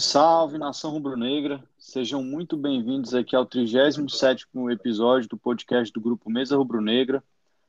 Salve, 0.00 0.02
salve, 0.02 0.58
nação 0.58 0.90
rubro-negra. 0.92 1.62
Sejam 1.78 2.22
muito 2.22 2.56
bem-vindos 2.56 3.14
aqui 3.14 3.36
ao 3.36 3.46
37º 3.46 4.72
episódio 4.72 5.28
do 5.28 5.36
podcast 5.36 5.92
do 5.92 6.00
Grupo 6.00 6.30
Mesa 6.30 6.56
Rubro-Negra. 6.56 7.22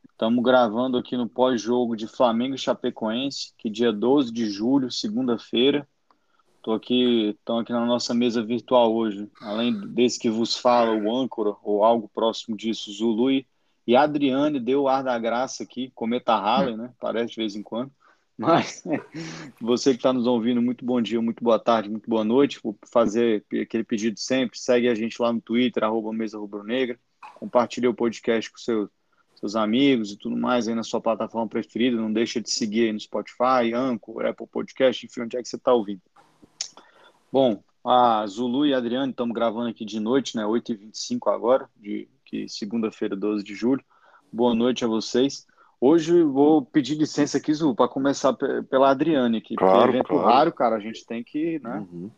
Estamos 0.10 0.44
gravando 0.44 0.98
aqui 0.98 1.18
no 1.18 1.28
pós-jogo 1.28 1.96
de 1.96 2.08
Flamengo 2.08 2.56
e 2.56 2.58
Chapecoense, 2.58 3.54
que 3.58 3.70
dia 3.70 3.92
12 3.92 4.32
de 4.32 4.50
julho, 4.50 4.90
segunda-feira. 4.90 5.88
Estou 6.58 6.74
aqui, 6.74 7.36
estão 7.38 7.60
aqui 7.60 7.74
na 7.74 7.86
nossa 7.86 8.14
mesa 8.14 8.42
virtual 8.42 8.94
hoje, 8.94 9.30
além 9.42 9.74
desse 9.90 10.20
que 10.20 10.30
vos 10.30 10.56
fala, 10.56 10.96
o 10.96 11.14
âncora, 11.14 11.56
ou 11.62 11.84
algo 11.84 12.10
próximo 12.14 12.56
disso, 12.56 12.92
Zulu 12.92 13.30
e 13.32 13.96
Adriane 13.96 14.60
deu 14.60 14.84
o 14.84 14.88
ar 14.88 15.04
da 15.04 15.18
graça 15.20 15.64
aqui, 15.64 15.92
cometa 15.94 16.36
Halley, 16.36 16.78
né? 16.78 16.94
Parece 17.00 17.32
de 17.32 17.38
vez 17.38 17.56
em 17.56 17.64
quando. 17.64 17.92
Mas 18.42 18.84
você 19.62 19.92
que 19.92 19.98
está 19.98 20.12
nos 20.12 20.26
ouvindo, 20.26 20.60
muito 20.64 20.84
bom 20.84 21.00
dia, 21.00 21.22
muito 21.22 21.44
boa 21.44 21.60
tarde, 21.60 21.92
muito 21.92 22.10
boa 22.10 22.24
noite. 22.24 22.60
Vou 22.64 22.76
fazer 22.92 23.46
aquele 23.62 23.84
pedido 23.84 24.20
sempre. 24.20 24.58
Segue 24.58 24.90
a 24.90 24.96
gente 24.96 25.22
lá 25.22 25.32
no 25.32 25.40
Twitter, 25.40 25.84
arroba 25.84 26.12
Mesa 26.12 26.40
Rubro 26.40 26.64
Negra. 26.64 27.00
Compartilhe 27.36 27.88
o 27.88 27.94
podcast 27.94 28.50
com 28.50 28.58
seus, 28.58 28.90
seus 29.36 29.56
amigos 29.56 30.12
e 30.12 30.18
tudo 30.18 30.36
mais 30.36 30.68
aí 30.68 30.74
na 30.74 30.82
sua 30.82 31.00
plataforma 31.00 31.48
preferida. 31.48 31.96
Não 31.96 32.12
deixa 32.12 32.42
de 32.42 32.50
seguir 32.50 32.86
aí 32.86 32.92
no 32.92 33.00
Spotify, 33.00 33.76
Anchor, 33.76 34.26
Apple 34.26 34.48
Podcast, 34.48 35.06
enfim, 35.06 35.22
onde 35.22 35.38
é 35.38 35.42
que 35.44 35.48
você 35.48 35.58
está 35.58 35.72
ouvindo. 35.72 36.02
Bom, 37.32 37.64
a 37.86 38.26
Zulu 38.26 38.66
e 38.66 38.74
a 38.74 38.78
Adriane 38.80 39.12
estamos 39.12 39.36
gravando 39.36 39.70
aqui 39.70 39.86
de 39.86 40.00
noite, 40.00 40.36
né? 40.36 40.44
8h25 40.44 41.32
agora, 41.32 41.70
de 41.78 42.08
segunda-feira, 42.48 43.16
12 43.16 43.44
de 43.44 43.54
julho. 43.54 43.84
Boa 44.34 44.56
noite 44.56 44.84
a 44.84 44.88
vocês. 44.88 45.46
Hoje 45.84 46.22
vou 46.22 46.64
pedir 46.64 46.94
licença 46.94 47.40
aqui, 47.40 47.52
Zu, 47.52 47.74
para 47.74 47.88
começar 47.88 48.34
pela 48.70 48.92
Adriane 48.92 49.40
aqui. 49.40 49.56
Claro, 49.56 49.90
evento 49.90 50.10
claro. 50.10 50.28
raro, 50.28 50.54
cara, 50.54 50.76
a 50.76 50.80
gente 50.80 51.04
tem 51.04 51.24
que, 51.24 51.58
né? 51.58 51.88
Uhum. 51.92 52.12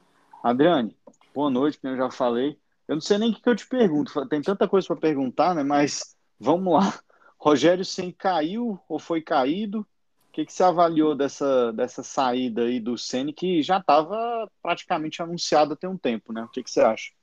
Adriane, 0.43 0.97
boa 1.33 1.49
noite, 1.49 1.79
como 1.79 1.93
eu 1.93 1.97
já 1.97 2.11
falei. 2.11 2.59
Eu 2.89 2.95
não 2.95 3.01
sei 3.01 3.17
nem 3.17 3.31
o 3.31 3.33
que, 3.33 3.41
que 3.41 3.47
eu 3.47 3.55
te 3.55 3.65
pergunto, 3.65 4.27
tem 4.27 4.41
tanta 4.41 4.67
coisa 4.67 4.85
para 4.85 4.97
perguntar, 4.97 5.55
né? 5.55 5.63
Mas 5.63 6.13
vamos 6.37 6.73
lá. 6.73 6.93
Rogério 7.39 7.85
Sen 7.85 8.11
caiu 8.11 8.77
ou 8.89 8.99
foi 8.99 9.21
caído? 9.21 9.79
O 9.79 10.33
que, 10.33 10.45
que 10.45 10.51
você 10.51 10.63
avaliou 10.63 11.15
dessa, 11.15 11.71
dessa 11.71 12.03
saída 12.03 12.63
aí 12.63 12.81
do 12.81 12.97
Ceni 12.97 13.31
que 13.31 13.63
já 13.63 13.77
estava 13.77 14.45
praticamente 14.61 15.21
anunciada 15.21 15.73
tem 15.73 15.89
um 15.89 15.97
tempo, 15.97 16.33
né? 16.33 16.43
O 16.43 16.49
que, 16.49 16.63
que 16.63 16.69
você 16.69 16.81
acha? 16.81 17.13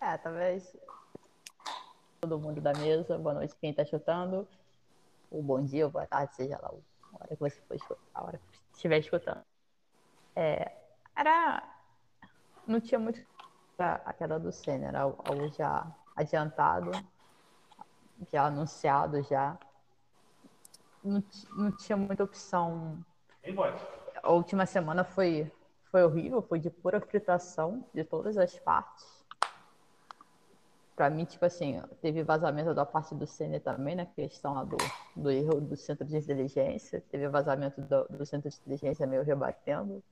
É, 0.00 0.16
talvez 0.18 0.72
todo 2.20 2.38
mundo 2.38 2.60
da 2.60 2.72
mesa, 2.74 3.18
boa 3.18 3.34
noite 3.34 3.56
quem 3.60 3.70
está 3.70 3.84
chutando 3.84 4.46
ou 5.30 5.42
bom 5.42 5.62
dia, 5.62 5.86
ou 5.86 5.90
boa 5.90 6.06
tarde, 6.06 6.34
seja 6.34 6.58
lá 6.60 6.68
a 6.68 7.16
hora 7.16 7.36
que 7.36 7.40
você 7.40 7.60
for 7.62 7.74
escutar, 7.74 8.00
a 8.14 8.24
hora 8.24 8.38
que 8.38 8.58
estiver 8.74 8.98
escutando. 8.98 9.42
É, 10.34 10.72
era. 11.16 11.62
Não 12.66 12.80
tinha 12.80 12.98
muito 12.98 13.24
a 13.78 14.12
queda 14.12 14.38
do 14.38 14.52
Senna, 14.52 14.88
era 14.88 15.00
algo 15.00 15.48
já 15.56 15.86
adiantado, 16.16 16.90
já 18.30 18.46
anunciado 18.46 19.22
já. 19.22 19.58
Não, 21.02 21.22
não 21.56 21.72
tinha 21.72 21.96
muita 21.96 22.24
opção. 22.24 23.02
A 24.22 24.32
última 24.32 24.66
semana 24.66 25.04
foi, 25.04 25.50
foi 25.90 26.02
horrível, 26.02 26.42
foi 26.42 26.58
de 26.58 26.68
pura 26.70 27.00
fritação 27.00 27.84
de 27.94 28.04
todas 28.04 28.36
as 28.36 28.58
partes 28.58 29.17
para 30.98 31.08
mim, 31.10 31.24
tipo 31.24 31.44
assim, 31.44 31.80
teve 32.02 32.24
vazamento 32.24 32.74
da 32.74 32.84
parte 32.84 33.14
do 33.14 33.24
CN 33.24 33.60
também, 33.60 33.94
na 33.94 34.02
né? 34.02 34.10
questão 34.16 34.54
lá 34.54 34.64
do, 34.64 34.76
do 35.14 35.30
erro 35.30 35.60
do 35.60 35.76
centro 35.76 36.04
de 36.04 36.16
inteligência, 36.16 37.00
teve 37.08 37.28
vazamento 37.28 37.80
do, 37.80 38.04
do 38.08 38.26
centro 38.26 38.50
de 38.50 38.56
inteligência 38.56 39.06
meio 39.06 39.22
rebatendo. 39.22 40.02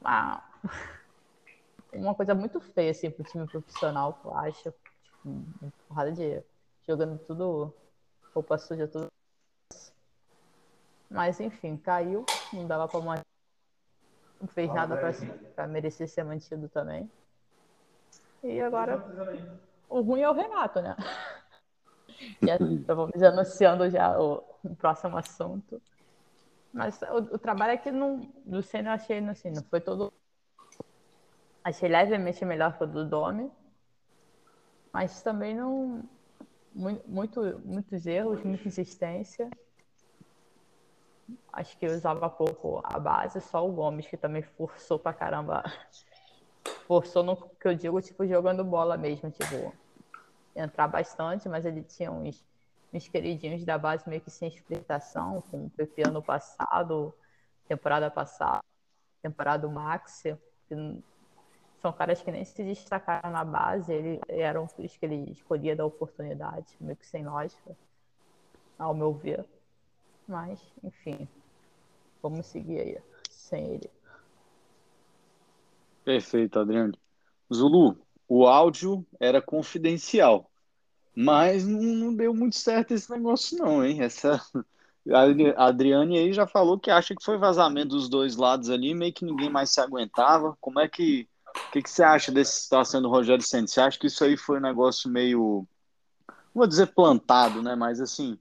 Mas 0.00 0.40
uma 1.92 2.14
coisa 2.14 2.32
muito 2.32 2.60
feia, 2.60 2.92
assim, 2.92 3.10
pro 3.10 3.24
time 3.24 3.44
profissional, 3.44 4.20
eu 4.24 4.32
acho. 4.36 4.62
Tipo, 4.62 4.78
uma 5.24 5.72
porrada 5.88 6.12
de. 6.12 6.40
jogando 6.86 7.18
tudo, 7.18 7.74
roupa 8.32 8.56
suja, 8.56 8.86
tudo. 8.86 9.08
Mas, 11.10 11.40
enfim, 11.40 11.76
caiu, 11.76 12.24
não 12.52 12.68
dava 12.68 12.86
pra 12.86 13.00
manter. 13.00 13.24
Não 14.40 14.46
fez 14.46 14.72
nada 14.72 14.96
para 15.56 15.66
merecer 15.66 16.08
ser 16.08 16.22
mantido 16.22 16.68
também. 16.68 17.10
E 18.44 18.60
agora 18.60 18.96
o 19.90 20.00
ruim 20.00 20.22
é 20.22 20.30
o 20.30 20.32
Renato, 20.32 20.80
né? 20.80 20.96
Já 22.42 22.56
estamos 22.56 23.22
anunciando 23.22 23.88
já 23.88 24.18
o, 24.18 24.44
o, 24.62 24.76
próximo 24.76 25.16
assunto. 25.16 25.80
Mas 26.72 27.00
o, 27.02 27.34
o 27.34 27.38
trabalho 27.38 27.72
aqui 27.72 27.90
no, 27.90 28.18
do 28.44 28.62
Senna 28.62 28.90
eu 28.90 28.94
achei 28.94 29.18
assim, 29.26 29.50
não 29.50 29.62
foi 29.62 29.80
todo. 29.80 30.12
Achei 31.64 31.88
levemente 31.88 32.44
melhor 32.44 32.76
que 32.76 32.84
o 32.84 32.86
do 32.86 33.06
Domi. 33.06 33.50
Mas 34.92 35.22
também 35.22 35.54
não. 35.54 36.02
Muito, 36.72 37.40
muitos 37.64 38.06
erros, 38.06 38.42
muita 38.44 38.68
insistência. 38.68 39.50
Acho 41.52 41.76
que 41.78 41.86
usava 41.86 42.28
pouco 42.28 42.80
a 42.84 42.98
base, 42.98 43.40
só 43.40 43.66
o 43.66 43.72
Gomes, 43.72 44.06
que 44.06 44.16
também 44.16 44.42
forçou 44.42 44.98
pra 44.98 45.12
caramba 45.12 45.64
forçou 46.86 47.22
no 47.22 47.36
que 47.36 47.68
eu 47.68 47.74
digo, 47.74 48.00
tipo, 48.00 48.26
jogando 48.26 48.64
bola 48.64 48.96
mesmo, 48.96 49.30
tipo, 49.30 49.72
entrar 50.60 50.88
bastante, 50.88 51.48
mas 51.48 51.64
ele 51.64 51.82
tinha 51.82 52.10
uns, 52.10 52.44
uns 52.92 53.08
queridinhos 53.08 53.64
da 53.64 53.78
base 53.78 54.08
meio 54.08 54.20
que 54.20 54.30
sem 54.30 54.48
explicação, 54.48 55.42
com 55.50 55.66
o 55.66 55.70
PP 55.70 56.08
ano 56.08 56.22
passado, 56.22 57.14
temporada 57.66 58.10
passada, 58.10 58.64
temporada 59.22 59.68
Max, 59.68 60.24
são 61.80 61.92
caras 61.92 62.22
que 62.22 62.30
nem 62.30 62.44
se 62.44 62.62
destacaram 62.62 63.30
na 63.30 63.44
base, 63.44 63.92
ele, 63.92 64.20
eram 64.28 64.64
os 64.64 64.96
que 64.96 65.06
ele 65.06 65.30
escolhia 65.30 65.74
da 65.74 65.84
oportunidade, 65.84 66.76
meio 66.80 66.96
que 66.96 67.06
sem 67.06 67.24
lógica, 67.24 67.76
ao 68.78 68.94
meu 68.94 69.12
ver. 69.12 69.44
Mas, 70.28 70.60
enfim, 70.84 71.26
vamos 72.22 72.46
seguir 72.46 72.80
aí, 72.80 72.98
sem 73.30 73.74
ele. 73.74 73.90
Perfeito, 76.04 76.58
Adriano. 76.58 76.92
Zulu, 77.52 77.98
o 78.28 78.46
áudio 78.46 79.06
era 79.18 79.40
confidencial, 79.40 80.49
mas 81.14 81.66
não, 81.66 82.14
deu 82.14 82.34
muito 82.34 82.56
certo 82.56 82.92
esse 82.92 83.10
negócio 83.10 83.58
não, 83.58 83.84
hein? 83.84 84.02
Essa 84.02 84.40
a 85.56 85.66
Adriane 85.66 86.18
aí 86.18 86.32
já 86.32 86.46
falou 86.46 86.78
que 86.78 86.90
acha 86.90 87.14
que 87.14 87.24
foi 87.24 87.38
vazamento 87.38 87.88
dos 87.88 88.08
dois 88.08 88.36
lados 88.36 88.68
ali, 88.68 88.94
meio 88.94 89.12
que 89.12 89.24
ninguém 89.24 89.48
mais 89.48 89.70
se 89.70 89.80
aguentava. 89.80 90.56
Como 90.60 90.78
é 90.78 90.88
que 90.88 91.26
o 91.68 91.72
que, 91.72 91.82
que 91.82 91.90
você 91.90 92.02
acha 92.02 92.30
dessa 92.30 92.52
situação 92.52 93.02
do 93.02 93.08
Rogério 93.08 93.42
Santos? 93.44 93.72
Você 93.72 93.80
acha 93.80 93.98
que 93.98 94.06
isso 94.06 94.22
aí 94.22 94.36
foi 94.36 94.58
um 94.58 94.62
negócio 94.62 95.10
meio, 95.10 95.66
vou 96.54 96.66
dizer 96.66 96.88
plantado, 96.88 97.62
né? 97.62 97.74
Mas 97.74 98.00
assim, 98.00 98.38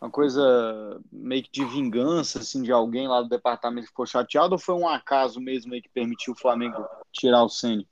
uma 0.00 0.10
coisa 0.10 1.00
meio 1.10 1.42
que 1.42 1.50
de 1.50 1.64
vingança, 1.64 2.40
assim, 2.40 2.62
de 2.62 2.72
alguém 2.72 3.08
lá 3.08 3.22
do 3.22 3.28
departamento 3.28 3.82
que 3.82 3.90
ficou 3.90 4.06
chateado, 4.06 4.54
ou 4.54 4.58
foi 4.58 4.74
um 4.74 4.88
acaso 4.88 5.40
mesmo 5.40 5.72
aí 5.72 5.80
que 5.80 5.88
permitiu 5.88 6.34
o 6.34 6.38
Flamengo 6.38 6.84
tirar 7.12 7.42
o 7.42 7.48
Ceni? 7.48 7.86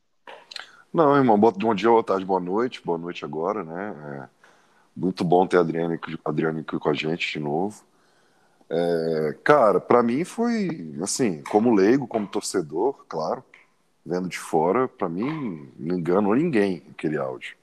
Não, 0.93 1.17
irmão, 1.17 1.39
bom 1.39 1.75
dia, 1.75 1.89
boa 1.89 2.03
tarde, 2.03 2.25
boa 2.25 2.41
noite, 2.41 2.83
boa 2.85 2.99
noite 2.99 3.25
agora, 3.25 3.63
né? 3.63 3.95
É 4.25 4.29
muito 4.97 5.25
bom 5.25 5.47
ter 5.47 5.59
a 5.59 5.61
Adriane, 5.61 5.99
Adriane 6.25 6.61
aqui 6.61 6.79
com 6.79 6.89
a 6.89 6.95
gente 6.95 7.33
de 7.33 7.39
novo. 7.39 7.85
É, 8.69 9.37
cara, 9.45 9.81
para 9.81 10.03
mim 10.03 10.25
foi 10.25 10.95
assim, 11.03 11.43
como 11.45 11.75
leigo, 11.75 12.07
como 12.07 12.27
torcedor, 12.27 13.05
claro, 13.09 13.45
vendo 14.05 14.29
de 14.29 14.39
fora, 14.39 14.89
para 14.89 15.09
mim 15.09 15.71
não 15.79 15.99
enganou 15.99 16.35
ninguém 16.35 16.83
aquele 16.91 17.19
áudio. 17.19 17.57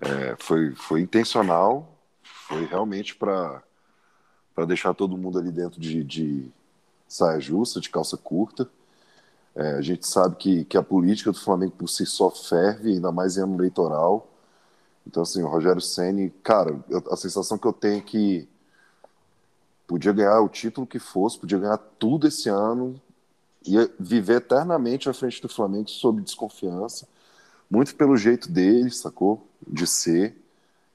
É, 0.00 0.36
foi, 0.38 0.74
foi 0.74 1.00
intencional, 1.02 1.88
foi 2.22 2.64
realmente 2.66 3.14
para 3.16 3.62
deixar 4.66 4.94
todo 4.94 5.18
mundo 5.18 5.38
ali 5.38 5.52
dentro 5.52 5.80
de, 5.80 6.04
de 6.04 6.50
saia 7.08 7.40
justa, 7.40 7.80
de 7.80 7.90
calça 7.90 8.16
curta. 8.16 8.68
É, 9.58 9.72
a 9.72 9.80
gente 9.80 10.06
sabe 10.06 10.36
que, 10.36 10.64
que 10.66 10.78
a 10.78 10.82
política 10.84 11.32
do 11.32 11.40
Flamengo 11.40 11.72
por 11.76 11.88
si 11.88 12.06
só 12.06 12.30
ferve, 12.30 12.92
ainda 12.92 13.10
mais 13.10 13.36
em 13.36 13.42
ano 13.42 13.56
eleitoral. 13.56 14.28
Então, 15.04 15.24
assim, 15.24 15.42
o 15.42 15.48
Rogério 15.48 15.80
Ceni, 15.80 16.30
cara, 16.44 16.78
eu, 16.88 17.02
a 17.10 17.16
sensação 17.16 17.58
que 17.58 17.66
eu 17.66 17.72
tenho 17.72 17.98
é 17.98 18.00
que 18.00 18.48
podia 19.84 20.12
ganhar 20.12 20.40
o 20.42 20.48
título 20.48 20.86
que 20.86 21.00
fosse, 21.00 21.40
podia 21.40 21.58
ganhar 21.58 21.76
tudo 21.98 22.28
esse 22.28 22.48
ano, 22.48 23.00
ia 23.66 23.90
viver 23.98 24.36
eternamente 24.36 25.08
à 25.08 25.12
frente 25.12 25.42
do 25.42 25.48
Flamengo 25.48 25.90
sob 25.90 26.22
desconfiança, 26.22 27.08
muito 27.68 27.96
pelo 27.96 28.16
jeito 28.16 28.48
dele, 28.48 28.92
sacou? 28.92 29.44
De 29.66 29.88
ser. 29.88 30.36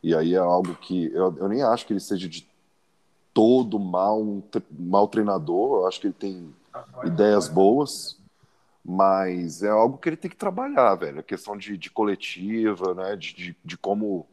E 0.02 0.16
aí 0.16 0.36
é 0.36 0.38
algo 0.38 0.74
que 0.76 1.12
eu, 1.14 1.36
eu 1.38 1.50
nem 1.50 1.64
acho 1.64 1.86
que 1.86 1.92
ele 1.92 2.00
seja 2.00 2.30
de 2.30 2.48
todo 3.34 3.78
mal, 3.78 4.42
mal 4.72 5.10
treinador. 5.10 5.82
Eu 5.82 5.88
acho 5.88 6.00
que 6.00 6.08
ele 6.08 6.16
tem 6.18 6.56
ideias 7.04 7.50
boas, 7.50 8.18
mas 8.84 9.64
é 9.64 9.70
algo 9.70 9.98
que 9.98 10.10
ele 10.10 10.18
tem 10.18 10.30
que 10.30 10.38
trabalhar, 10.38 10.96
velho. 10.96 11.20
A 11.20 11.24
questão 11.24 11.56
de, 11.58 11.78
de 11.78 11.90
coletiva, 11.90 12.94
né? 12.94 13.16
De, 13.16 13.34
de, 13.34 13.58
de 13.64 13.78
como 13.78 14.28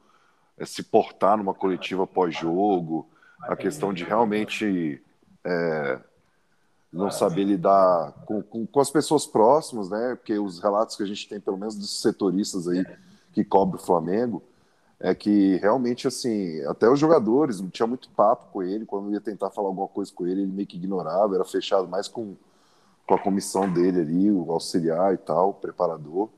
é, 0.59 0.65
se 0.65 0.83
portar 0.83 1.37
numa 1.37 1.55
coletiva 1.55 2.07
pós-jogo, 2.07 3.09
a 3.43 3.55
questão 3.55 3.93
de 3.93 4.05
realmente 4.05 5.01
é, 5.45 6.01
não 6.93 7.11
saber 7.11 7.45
lidar 7.45 8.13
com, 8.27 8.43
com, 8.43 8.67
com, 8.67 8.81
as 8.81 8.91
pessoas 8.91 9.25
próximas, 9.25 9.89
né? 9.89 10.17
Porque 10.17 10.37
os 10.39 10.59
relatos 10.59 10.97
que 10.97 11.03
a 11.03 11.07
gente 11.07 11.29
tem, 11.29 11.41
pelo 11.41 11.57
menos 11.57 11.77
dos 11.77 12.01
setoristas 12.01 12.67
aí 12.67 12.85
que 13.33 13.45
cobrem 13.45 13.81
o 13.81 13.87
Flamengo, 13.87 14.43
é 14.99 15.15
que 15.15 15.57
realmente, 15.57 16.09
assim, 16.09 16.61
até 16.65 16.91
os 16.91 16.99
jogadores, 16.99 17.61
não 17.61 17.71
tinha 17.71 17.87
muito 17.87 18.11
papo 18.11 18.53
com 18.53 18.63
ele, 18.63 18.85
quando 18.85 19.13
ia 19.13 19.21
tentar 19.21 19.51
falar 19.51 19.69
alguma 19.69 19.89
coisa 19.89 20.13
com 20.13 20.27
ele, 20.27 20.43
ele 20.43 20.53
meio 20.53 20.67
que 20.67 20.77
ignorava, 20.77 21.35
era 21.35 21.45
fechado 21.45 21.89
mais 21.89 22.07
com, 22.09 22.37
com 23.11 23.15
a 23.15 23.19
comissão 23.19 23.71
dele 23.71 24.01
ali, 24.01 24.31
o 24.31 24.51
auxiliar 24.53 25.13
e 25.13 25.19
tal, 25.19 25.51
o 25.51 25.55
preparador, 25.55 26.29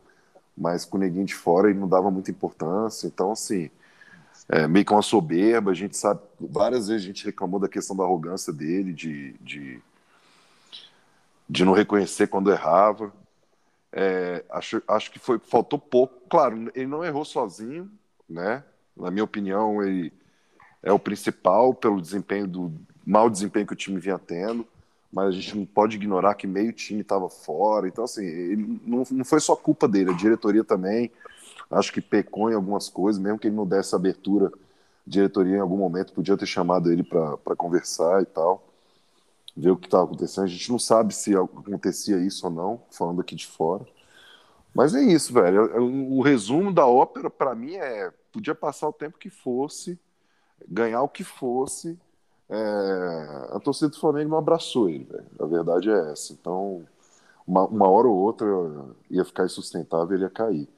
mas 0.56 0.84
com 0.84 0.96
o 0.96 1.00
neguinho 1.00 1.26
de 1.26 1.34
fora 1.34 1.68
ele 1.68 1.78
não 1.78 1.88
dava 1.88 2.10
muita 2.10 2.30
importância, 2.30 3.06
então, 3.06 3.32
assim, 3.32 3.70
é, 4.48 4.66
meio 4.66 4.84
que 4.84 4.92
uma 4.92 5.02
soberba, 5.02 5.70
a 5.70 5.74
gente 5.74 5.96
sabe, 5.96 6.20
várias 6.40 6.88
vezes 6.88 7.04
a 7.04 7.06
gente 7.06 7.24
reclamou 7.24 7.60
da 7.60 7.68
questão 7.68 7.94
da 7.94 8.04
arrogância 8.04 8.52
dele, 8.52 8.92
de, 8.92 9.34
de 9.40 9.82
de 11.52 11.66
não 11.66 11.74
reconhecer 11.74 12.28
quando 12.28 12.50
errava. 12.50 13.12
É, 13.92 14.42
acho, 14.48 14.82
acho 14.88 15.10
que 15.10 15.18
foi 15.18 15.38
faltou 15.38 15.78
pouco. 15.78 16.14
Claro, 16.30 16.70
ele 16.74 16.86
não 16.86 17.04
errou 17.04 17.26
sozinho, 17.26 17.90
né? 18.26 18.64
Na 18.96 19.10
minha 19.10 19.24
opinião, 19.24 19.82
ele 19.82 20.10
é 20.82 20.90
o 20.90 20.98
principal 20.98 21.74
pelo 21.74 22.00
desempenho 22.00 22.46
do 22.46 22.72
mau 23.04 23.28
desempenho 23.28 23.66
que 23.66 23.74
o 23.74 23.76
time 23.76 24.00
vinha 24.00 24.18
tendo, 24.18 24.66
mas 25.12 25.28
a 25.28 25.32
gente 25.32 25.56
não 25.56 25.66
pode 25.66 25.96
ignorar 25.96 26.34
que 26.34 26.46
meio 26.46 26.72
time 26.72 27.02
estava 27.02 27.28
fora. 27.28 27.86
Então, 27.86 28.04
assim, 28.04 28.24
ele, 28.24 28.80
não, 28.84 29.04
não 29.10 29.24
foi 29.24 29.40
só 29.40 29.54
culpa 29.54 29.86
dele, 29.86 30.10
a 30.10 30.16
diretoria 30.16 30.64
também. 30.64 31.10
Acho 31.70 31.92
que 31.92 32.00
pecou 32.00 32.50
em 32.50 32.54
algumas 32.54 32.88
coisas, 32.88 33.20
mesmo 33.20 33.38
que 33.38 33.48
ele 33.48 33.56
não 33.56 33.66
desse 33.66 33.94
abertura. 33.94 34.46
A 34.46 35.10
diretoria, 35.10 35.56
em 35.56 35.60
algum 35.60 35.76
momento, 35.76 36.12
podia 36.12 36.36
ter 36.36 36.46
chamado 36.46 36.90
ele 36.90 37.02
para 37.02 37.56
conversar 37.56 38.22
e 38.22 38.26
tal 38.26 38.62
ver 39.56 39.70
o 39.70 39.76
que 39.76 39.86
estava 39.86 40.04
acontecendo. 40.04 40.44
A 40.44 40.48
gente 40.48 40.70
não 40.70 40.78
sabe 40.78 41.14
se 41.14 41.34
acontecia 41.36 42.18
isso 42.18 42.46
ou 42.46 42.52
não, 42.52 42.82
falando 42.90 43.20
aqui 43.20 43.34
de 43.34 43.46
fora. 43.46 43.86
Mas 44.74 44.94
é 44.94 45.02
isso, 45.02 45.32
velho. 45.32 45.82
O 45.82 46.22
resumo 46.22 46.72
da 46.72 46.86
ópera, 46.86 47.28
para 47.28 47.54
mim, 47.54 47.74
é: 47.74 48.10
podia 48.32 48.54
passar 48.54 48.88
o 48.88 48.92
tempo 48.92 49.18
que 49.18 49.28
fosse, 49.28 49.98
ganhar 50.66 51.02
o 51.02 51.08
que 51.08 51.24
fosse. 51.24 51.98
É... 52.52 53.56
a 53.56 53.60
torcida 53.60 53.88
do 53.88 53.98
Flamengo 53.98 54.30
não 54.30 54.38
abraçou 54.38 54.88
ele. 54.88 55.08
A 55.40 55.46
verdade 55.46 55.90
é 55.90 56.12
essa. 56.12 56.32
Então, 56.32 56.82
uma, 57.46 57.64
uma 57.64 57.88
hora 57.88 58.06
ou 58.08 58.16
outra 58.16 58.46
ia 59.10 59.24
ficar 59.24 59.44
insustentável, 59.44 60.14
ele 60.14 60.24
ia 60.24 60.30
cair. 60.30 60.68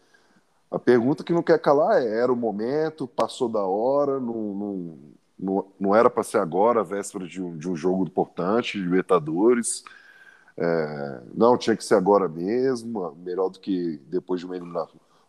A 0.70 0.78
pergunta 0.78 1.24
que 1.24 1.32
não 1.32 1.42
quer 1.42 1.58
calar 1.60 2.02
é: 2.02 2.18
era 2.20 2.32
o 2.32 2.36
momento, 2.36 3.06
passou 3.06 3.48
da 3.48 3.62
hora, 3.64 4.20
não, 4.20 4.54
não, 4.54 4.98
não, 5.38 5.66
não 5.78 5.94
era 5.94 6.08
para 6.10 6.22
ser 6.22 6.38
agora, 6.38 6.80
a 6.80 6.84
véspera 6.84 7.26
de 7.26 7.42
um, 7.42 7.56
de 7.56 7.68
um 7.68 7.76
jogo 7.76 8.04
importante, 8.04 8.78
de 8.78 8.84
Libertadores. 8.84 9.84
É, 10.56 11.20
não, 11.34 11.58
tinha 11.58 11.76
que 11.76 11.84
ser 11.84 11.94
agora 11.96 12.28
mesmo, 12.28 13.16
melhor 13.24 13.48
do 13.48 13.58
que 13.58 14.00
depois 14.08 14.40
de 14.40 14.46
uma 14.46 14.56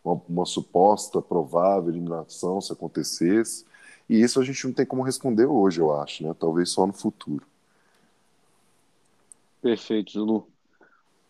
uma, 0.04 0.22
uma, 0.28 0.46
suposta, 0.46 1.20
provável 1.20 1.90
eliminação, 1.90 2.60
se 2.60 2.72
acontecesse. 2.72 3.64
E 4.08 4.20
isso 4.20 4.40
a 4.40 4.44
gente 4.44 4.64
não 4.66 4.72
tem 4.72 4.86
como 4.86 5.02
responder 5.02 5.46
hoje, 5.46 5.80
eu 5.80 5.94
acho, 5.94 6.26
né? 6.26 6.34
Talvez 6.38 6.70
só 6.70 6.86
no 6.86 6.92
futuro. 6.92 7.46
Perfeito, 9.60 10.12
Zulu. 10.12 10.48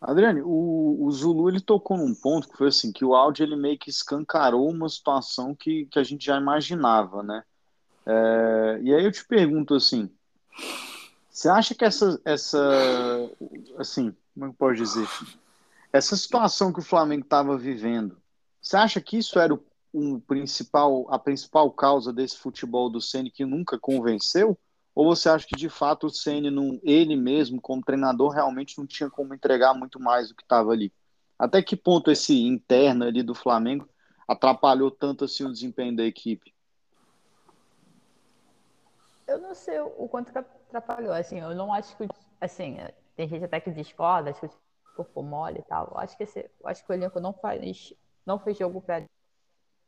Adriane, 0.00 0.42
o, 0.42 0.98
o, 1.00 1.10
Zulu 1.10 1.48
ele 1.48 1.60
tocou 1.60 1.96
num 1.96 2.14
ponto 2.14 2.48
que 2.48 2.56
foi 2.56 2.68
assim, 2.68 2.92
que 2.92 3.04
o 3.04 3.14
áudio 3.14 3.44
ele 3.44 3.56
meio 3.56 3.78
que 3.78 3.88
escancarou 3.88 4.68
uma 4.68 4.88
situação 4.88 5.54
que, 5.54 5.86
que 5.86 5.98
a 5.98 6.02
gente 6.02 6.26
já 6.26 6.36
imaginava, 6.36 7.22
né? 7.22 7.42
É, 8.04 8.80
e 8.82 8.94
aí 8.94 9.04
eu 9.04 9.10
te 9.10 9.24
pergunto 9.24 9.74
assim, 9.74 10.10
você 11.30 11.48
acha 11.48 11.74
que 11.74 11.84
essa, 11.84 12.20
essa, 12.24 12.60
assim, 13.78 14.14
como 14.34 14.46
é 14.46 14.50
que 14.50 14.56
pode 14.56 14.78
dizer, 14.78 15.08
essa 15.92 16.14
situação 16.14 16.72
que 16.72 16.80
o 16.80 16.84
Flamengo 16.84 17.24
estava 17.24 17.56
vivendo, 17.56 18.16
você 18.60 18.76
acha 18.76 19.00
que 19.00 19.18
isso 19.18 19.38
era 19.38 19.54
o, 19.54 19.64
um 19.96 20.20
principal, 20.20 21.06
a 21.08 21.18
principal 21.18 21.70
causa 21.70 22.12
desse 22.12 22.36
futebol 22.36 22.90
do 22.90 23.00
Ceni 23.00 23.30
que 23.30 23.46
nunca 23.46 23.78
convenceu? 23.78 24.58
Ou 24.94 25.06
você 25.06 25.28
acha 25.30 25.46
que 25.46 25.56
de 25.56 25.70
fato 25.70 26.06
o 26.06 26.10
Ceni, 26.10 26.48
ele 26.82 27.16
mesmo, 27.16 27.60
como 27.60 27.82
treinador, 27.82 28.30
realmente 28.30 28.76
não 28.76 28.86
tinha 28.86 29.08
como 29.08 29.34
entregar 29.34 29.72
muito 29.72 29.98
mais 29.98 30.28
do 30.28 30.34
que 30.34 30.42
estava 30.42 30.70
ali? 30.70 30.92
Até 31.38 31.62
que 31.62 31.74
ponto 31.74 32.10
esse 32.10 32.38
interno 32.42 33.04
ali 33.04 33.22
do 33.22 33.34
Flamengo 33.34 33.88
atrapalhou 34.28 34.90
tanto 34.90 35.24
assim 35.24 35.44
o 35.44 35.52
desempenho 35.52 35.96
da 35.96 36.04
equipe? 36.04 36.54
Eu 39.26 39.38
não 39.38 39.54
sei 39.54 39.80
o 39.80 40.08
quanto 40.08 40.30
que 40.30 40.38
atrapalhou, 40.38 41.12
assim, 41.12 41.40
eu 41.40 41.54
não 41.54 41.72
acho 41.72 41.96
que, 41.96 42.06
assim, 42.40 42.76
tem 43.16 43.28
gente 43.28 43.44
até 43.44 43.60
que 43.60 43.70
discorda, 43.70 44.30
acho 44.30 44.40
que 44.40 44.46
o 44.46 44.96
corpo 44.96 45.22
mole 45.22 45.58
e 45.58 45.62
tal. 45.62 45.88
Eu 45.90 45.98
acho 45.98 46.16
que 46.16 46.22
esse, 46.22 46.48
acho 46.64 46.84
que 46.84 46.92
o 46.92 46.94
elenco 46.94 47.18
não 47.18 47.32
faz, 47.32 47.94
não 48.24 48.38
fez 48.38 48.56
jogo 48.56 48.80
para 48.80 49.04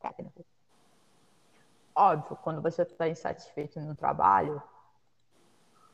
técnico. 0.00 0.44
Óbvio, 1.94 2.36
quando 2.36 2.62
você 2.62 2.82
está 2.82 3.08
insatisfeito 3.08 3.80
no 3.80 3.94
trabalho, 3.94 4.62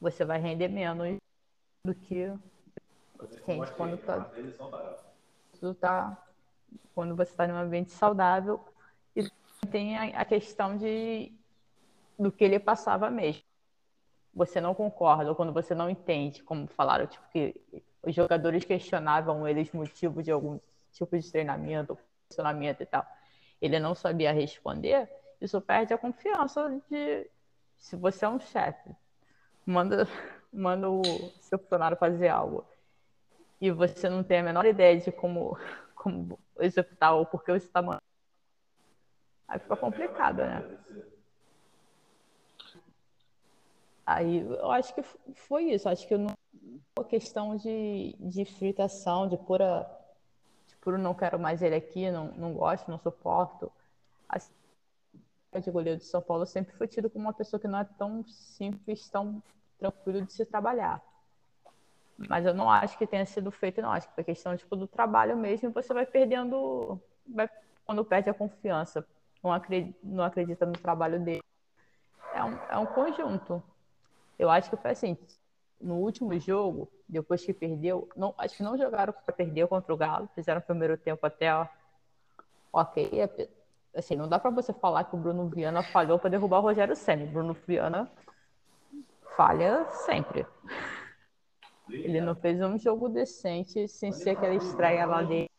você 0.01 0.25
vai 0.25 0.39
render 0.39 0.69
menos 0.69 1.17
do 1.85 1.95
que 1.95 2.33
quando 3.77 3.97
tá, 3.99 4.31
tá 5.81 6.25
quando 6.95 7.17
você 7.17 7.31
está 7.31 7.47
em 7.47 7.53
um 7.53 7.57
ambiente 7.57 7.91
saudável 7.93 8.61
e 9.17 9.27
tem 9.71 9.97
a, 9.97 10.21
a 10.21 10.25
questão 10.25 10.77
de 10.77 11.33
do 12.19 12.31
que 12.31 12.45
ele 12.45 12.59
passava 12.59 13.11
mesmo. 13.11 13.43
Você 14.35 14.61
não 14.61 14.75
concorda, 14.75 15.31
ou 15.31 15.37
quando 15.37 15.53
você 15.53 15.75
não 15.75 15.89
entende, 15.89 16.43
como 16.43 16.67
falaram, 16.67 17.07
tipo, 17.07 17.25
que 17.31 17.61
os 18.03 18.15
jogadores 18.15 18.65
questionavam 18.65 19.47
eles 19.47 19.73
motivos 19.73 20.25
de 20.25 20.31
algum 20.31 20.59
tipo 20.93 21.19
de 21.19 21.31
treinamento, 21.31 21.99
funcionamento 22.29 22.83
e 22.83 22.87
tal. 22.87 23.07
Ele 23.61 23.79
não 23.79 23.95
sabia 23.95 24.33
responder, 24.33 25.09
isso 25.41 25.61
perde 25.61 25.95
a 25.95 25.99
confiança 25.99 26.81
de 26.91 27.31
se 27.77 27.97
você 27.97 28.25
é 28.25 28.29
um 28.29 28.39
chefe, 28.39 28.91
manda, 29.67 30.07
manda 30.53 30.91
o 30.91 31.03
seu 31.41 31.59
funcionário 31.59 31.97
fazer 31.97 32.29
algo 32.29 32.65
e 33.61 33.71
você 33.71 34.09
não 34.09 34.23
tem 34.23 34.41
a 34.41 34.43
menor 34.43 34.67
ideia 34.67 35.01
de 35.01 35.11
como, 35.11 35.57
como 35.95 36.39
executar 36.59 37.15
ou 37.15 37.27
por 37.27 37.45
que 37.45 37.53
você 37.53 37.67
está 37.67 37.81
mandando. 37.81 38.03
Aí 39.49 39.59
fica 39.59 39.77
complicado, 39.77 40.39
né? 40.39 40.79
Aí 44.07 44.41
eu 44.41 44.71
acho 44.71 44.95
que 44.95 45.03
foi 45.35 45.65
isso. 45.73 45.89
Acho 45.89 46.07
que 46.07 46.17
não 46.17 46.35
a 46.99 47.05
questão 47.05 47.57
de, 47.57 48.15
de 48.21 48.45
fritação, 48.45 49.29
de 49.29 49.37
pura, 49.37 49.85
puro 50.85 50.99
não 50.99 51.15
quero 51.15 51.39
mais 51.39 51.63
ele 51.63 51.75
aqui, 51.75 52.11
não, 52.11 52.27
não 52.33 52.53
gosto, 52.53 52.91
não 52.91 52.99
suporto. 52.99 53.73
Assim, 54.29 54.53
de 55.63 55.71
goleiro 55.71 55.99
de 55.99 56.05
São 56.05 56.21
Paulo 56.21 56.45
sempre 56.45 56.77
foi 56.77 56.87
tido 56.87 57.09
como 57.09 57.25
uma 57.25 57.33
pessoa 57.33 57.59
que 57.59 57.67
não 57.67 57.79
é 57.79 57.85
tão 57.85 58.25
simples, 58.29 59.09
tão 59.09 59.43
tranquilo 59.79 60.23
de 60.23 60.33
se 60.33 60.45
trabalhar. 60.45 61.03
Mas 62.29 62.45
eu 62.45 62.55
não 62.55 62.71
acho 62.71 62.97
que 62.99 63.07
tenha 63.07 63.27
sido 63.27 63.51
feito, 63.51 63.81
não. 63.81 63.91
Acho 63.91 64.09
que 64.09 64.15
foi 64.15 64.25
questão 64.25 64.57
tipo, 64.57 64.77
do 64.77 64.87
trabalho 64.87 65.37
mesmo, 65.37 65.71
você 65.71 65.93
vai 65.93 66.07
perdendo. 66.07 67.01
Vai, 67.27 67.49
quando 67.85 68.05
perde 68.05 68.31
a 68.31 68.35
confiança, 68.35 69.07
não 69.43 69.53
acredita, 69.53 69.99
não 70.03 70.25
acredita 70.25 70.67
no 70.67 70.73
trabalho 70.73 71.19
dele. 71.21 71.43
É 72.33 72.45
um, 72.45 72.57
é 72.71 72.79
um 72.79 72.87
conjunto. 72.87 73.63
Eu 74.39 74.51
acho 74.51 74.71
que 74.71 74.77
foi 74.77 74.91
assim, 74.91 75.17
no 75.81 75.97
último 75.97 76.39
jogo, 76.39 76.91
depois 77.09 77.45
que 77.45 77.53
perdeu, 77.53 78.09
não, 78.17 78.35
acho 78.39 78.57
que 78.57 78.63
não 78.63 78.77
jogaram 78.77 79.13
para 79.13 79.35
perder 79.35 79.67
contra 79.69 79.93
o 79.93 79.97
Galo, 79.97 80.29
fizeram 80.35 80.61
o 80.61 80.65
primeiro 80.65 80.97
tempo 80.97 81.25
até 81.27 81.55
ó, 81.55 81.67
ok. 82.73 83.11
É, 83.13 83.49
assim, 83.95 84.17
não 84.17 84.29
dá 84.29 84.39
para 84.39 84.51
você 84.51 84.73
falar 84.73 85.05
que 85.05 85.15
o 85.15 85.19
Bruno 85.19 85.49
Viana 85.49 85.83
falhou 85.83 86.19
para 86.19 86.31
derrubar 86.31 86.59
o 86.59 86.63
Rogério 86.63 86.97
Senna. 86.97 87.27
Bruno 87.27 87.55
Viana 87.67 88.11
falha 89.37 89.85
sempre. 89.91 90.47
Ele 91.89 92.21
não 92.21 92.35
fez 92.35 92.61
um 92.63 92.79
jogo 92.79 93.09
decente 93.09 93.87
sem 93.89 94.11
ser 94.13 94.31
aquela 94.31 94.55
estreia 94.55 95.05
lá 95.05 95.23
dele 95.23 95.51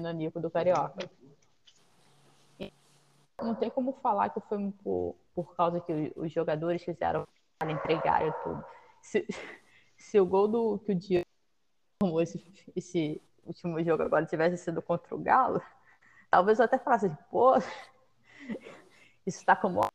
no 0.00 0.10
Nico 0.10 0.40
do 0.40 0.50
Carioca. 0.50 1.08
Não 3.40 3.54
tem 3.54 3.70
como 3.70 3.92
falar 3.94 4.30
que 4.30 4.40
foi 4.40 4.72
por, 4.82 5.16
por 5.34 5.54
causa 5.54 5.80
que 5.80 6.12
os 6.16 6.32
jogadores 6.32 6.82
fizeram 6.82 7.26
entregaram 7.62 8.32
tudo. 8.42 8.64
Se, 9.04 9.26
se 9.98 10.18
o 10.18 10.26
gol 10.26 10.48
do 10.48 10.78
que 10.78 10.92
o 10.92 10.94
Diego 10.94 11.26
tomou 11.98 12.22
esse, 12.22 12.42
esse 12.74 13.22
último 13.44 13.82
jogo 13.84 14.02
agora 14.02 14.24
tivesse 14.24 14.56
sido 14.64 14.80
contra 14.80 15.14
o 15.14 15.18
Galo, 15.18 15.62
talvez 16.30 16.58
eu 16.58 16.64
até 16.64 16.78
falasse 16.78 17.06
assim, 17.06 17.16
pô, 17.30 17.52
isso 19.26 19.44
tá 19.44 19.54
como 19.54 19.86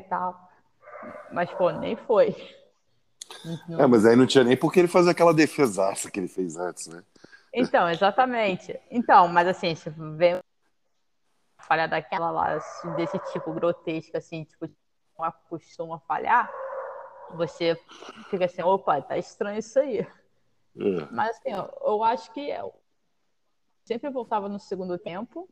e 0.00 0.04
tal. 0.04 0.50
Mas, 1.32 1.50
pô, 1.52 1.70
nem 1.70 1.96
foi. 1.96 2.34
Não... 3.68 3.80
É, 3.80 3.86
mas 3.86 4.06
aí 4.06 4.16
não 4.16 4.26
tinha 4.26 4.44
nem 4.44 4.56
porque 4.56 4.80
ele 4.80 4.88
fazer 4.88 5.10
aquela 5.10 5.34
defesaça 5.34 6.10
que 6.10 6.20
ele 6.20 6.28
fez 6.28 6.56
antes, 6.56 6.86
né? 6.86 7.02
Então, 7.52 7.88
exatamente. 7.88 8.78
Então, 8.90 9.28
mas 9.28 9.48
assim, 9.48 9.74
se 9.74 9.90
vem 9.90 10.38
falha 11.58 11.88
daquela 11.88 12.30
lá, 12.30 12.58
desse 12.96 13.18
tipo 13.32 13.52
grotesca, 13.52 14.18
assim, 14.18 14.44
tipo, 14.44 14.68
costuma 15.48 15.98
falhar, 16.00 16.50
você 17.34 17.78
fica 18.30 18.44
assim, 18.44 18.62
opa, 18.62 19.00
tá 19.00 19.16
estranho 19.18 19.58
isso 19.58 19.78
aí. 19.78 19.98
É. 19.98 20.06
Mas 21.10 21.36
assim, 21.36 21.50
eu 21.50 22.04
acho 22.04 22.32
que 22.32 22.48
eu 22.50 22.74
sempre 23.84 24.10
voltava 24.10 24.48
no 24.48 24.58
segundo 24.58 24.98
tempo, 24.98 25.48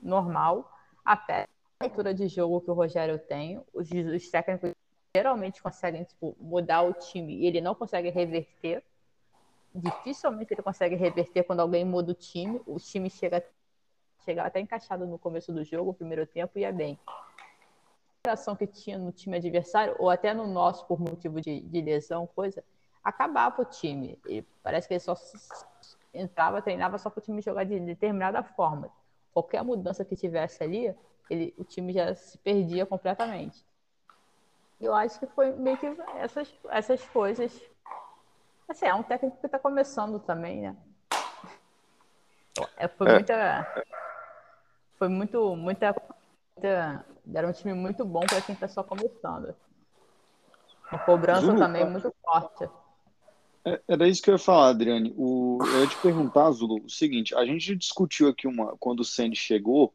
normal, 0.00 0.70
até 1.04 1.46
a 1.80 1.84
leitura 1.84 2.12
de 2.12 2.28
jogo 2.28 2.60
que 2.60 2.70
o 2.70 2.74
Rogério 2.74 3.18
tem, 3.18 3.62
os, 3.72 3.88
os 3.90 4.30
técnicos 4.30 4.72
geralmente 5.16 5.62
conseguem 5.62 6.04
tipo, 6.04 6.36
mudar 6.38 6.82
o 6.82 6.92
time 6.92 7.34
e 7.34 7.46
ele 7.46 7.60
não 7.60 7.74
consegue 7.74 8.10
reverter. 8.10 8.82
Dificilmente 9.74 10.52
ele 10.52 10.62
consegue 10.62 10.96
reverter 10.96 11.44
quando 11.44 11.60
alguém 11.60 11.84
muda 11.84 12.12
o 12.12 12.14
time. 12.14 12.60
O 12.66 12.78
time 12.78 13.08
chega, 13.08 13.44
chega 14.24 14.42
até 14.42 14.60
encaixado 14.60 15.06
no 15.06 15.18
começo 15.18 15.52
do 15.52 15.64
jogo, 15.64 15.90
o 15.90 15.94
primeiro 15.94 16.26
tempo, 16.26 16.58
ia 16.58 16.72
bem. 16.72 16.98
A 18.26 18.32
ação 18.32 18.56
que 18.56 18.66
tinha 18.66 18.98
no 18.98 19.12
time 19.12 19.36
adversário, 19.36 19.94
ou 19.98 20.10
até 20.10 20.34
no 20.34 20.46
nosso, 20.46 20.86
por 20.86 21.00
motivo 21.00 21.40
de, 21.40 21.60
de 21.60 21.80
lesão, 21.80 22.26
coisa, 22.26 22.64
acabava 23.02 23.62
o 23.62 23.64
time. 23.64 24.18
E 24.26 24.42
parece 24.62 24.88
que 24.88 24.94
ele 24.94 25.00
só 25.00 25.14
entrava, 26.12 26.60
treinava 26.60 26.98
só 26.98 27.08
para 27.10 27.20
o 27.20 27.22
time 27.22 27.40
jogar 27.40 27.64
de 27.64 27.78
determinada 27.80 28.42
forma. 28.42 28.90
Qualquer 29.32 29.62
mudança 29.62 30.04
que 30.04 30.16
tivesse 30.16 30.62
ali, 30.62 30.94
ele, 31.30 31.54
o 31.56 31.64
time 31.64 31.92
já 31.92 32.14
se 32.14 32.36
perdia 32.38 32.84
completamente. 32.84 33.64
Eu 34.80 34.94
acho 34.94 35.18
que 35.18 35.26
foi 35.26 35.52
meio 35.52 35.76
que 35.76 35.86
essas, 36.16 36.54
essas 36.70 37.04
coisas. 37.08 37.60
Assim, 38.68 38.86
é 38.86 38.94
um 38.94 39.02
técnico 39.02 39.38
que 39.38 39.46
está 39.46 39.58
começando 39.58 40.18
também, 40.18 40.60
né? 40.60 40.76
É, 42.76 42.88
foi 42.88 43.08
é. 43.08 43.12
muita. 43.14 43.84
Foi 44.98 45.08
muito, 45.08 45.56
muita, 45.56 45.94
muita. 46.58 47.04
Era 47.32 47.48
um 47.48 47.52
time 47.52 47.72
muito 47.74 48.04
bom 48.04 48.20
para 48.20 48.40
quem 48.40 48.54
está 48.54 48.66
só 48.68 48.82
começando. 48.82 49.54
A 50.90 50.98
cobrança 50.98 51.54
também 51.54 51.82
é 51.82 51.84
muito 51.84 52.12
forte. 52.24 52.68
É, 53.64 53.80
era 53.86 54.08
isso 54.08 54.22
que 54.22 54.30
eu 54.30 54.34
ia 54.34 54.38
falar, 54.38 54.70
Adriane. 54.70 55.14
O, 55.16 55.58
eu 55.60 55.80
ia 55.80 55.86
te 55.86 55.96
perguntar, 55.96 56.50
Zulu, 56.50 56.84
o 56.84 56.90
seguinte: 56.90 57.34
a 57.34 57.44
gente 57.44 57.76
discutiu 57.76 58.28
aqui 58.28 58.46
uma 58.46 58.76
quando 58.78 59.00
o 59.00 59.04
Sandy 59.04 59.36
chegou. 59.36 59.92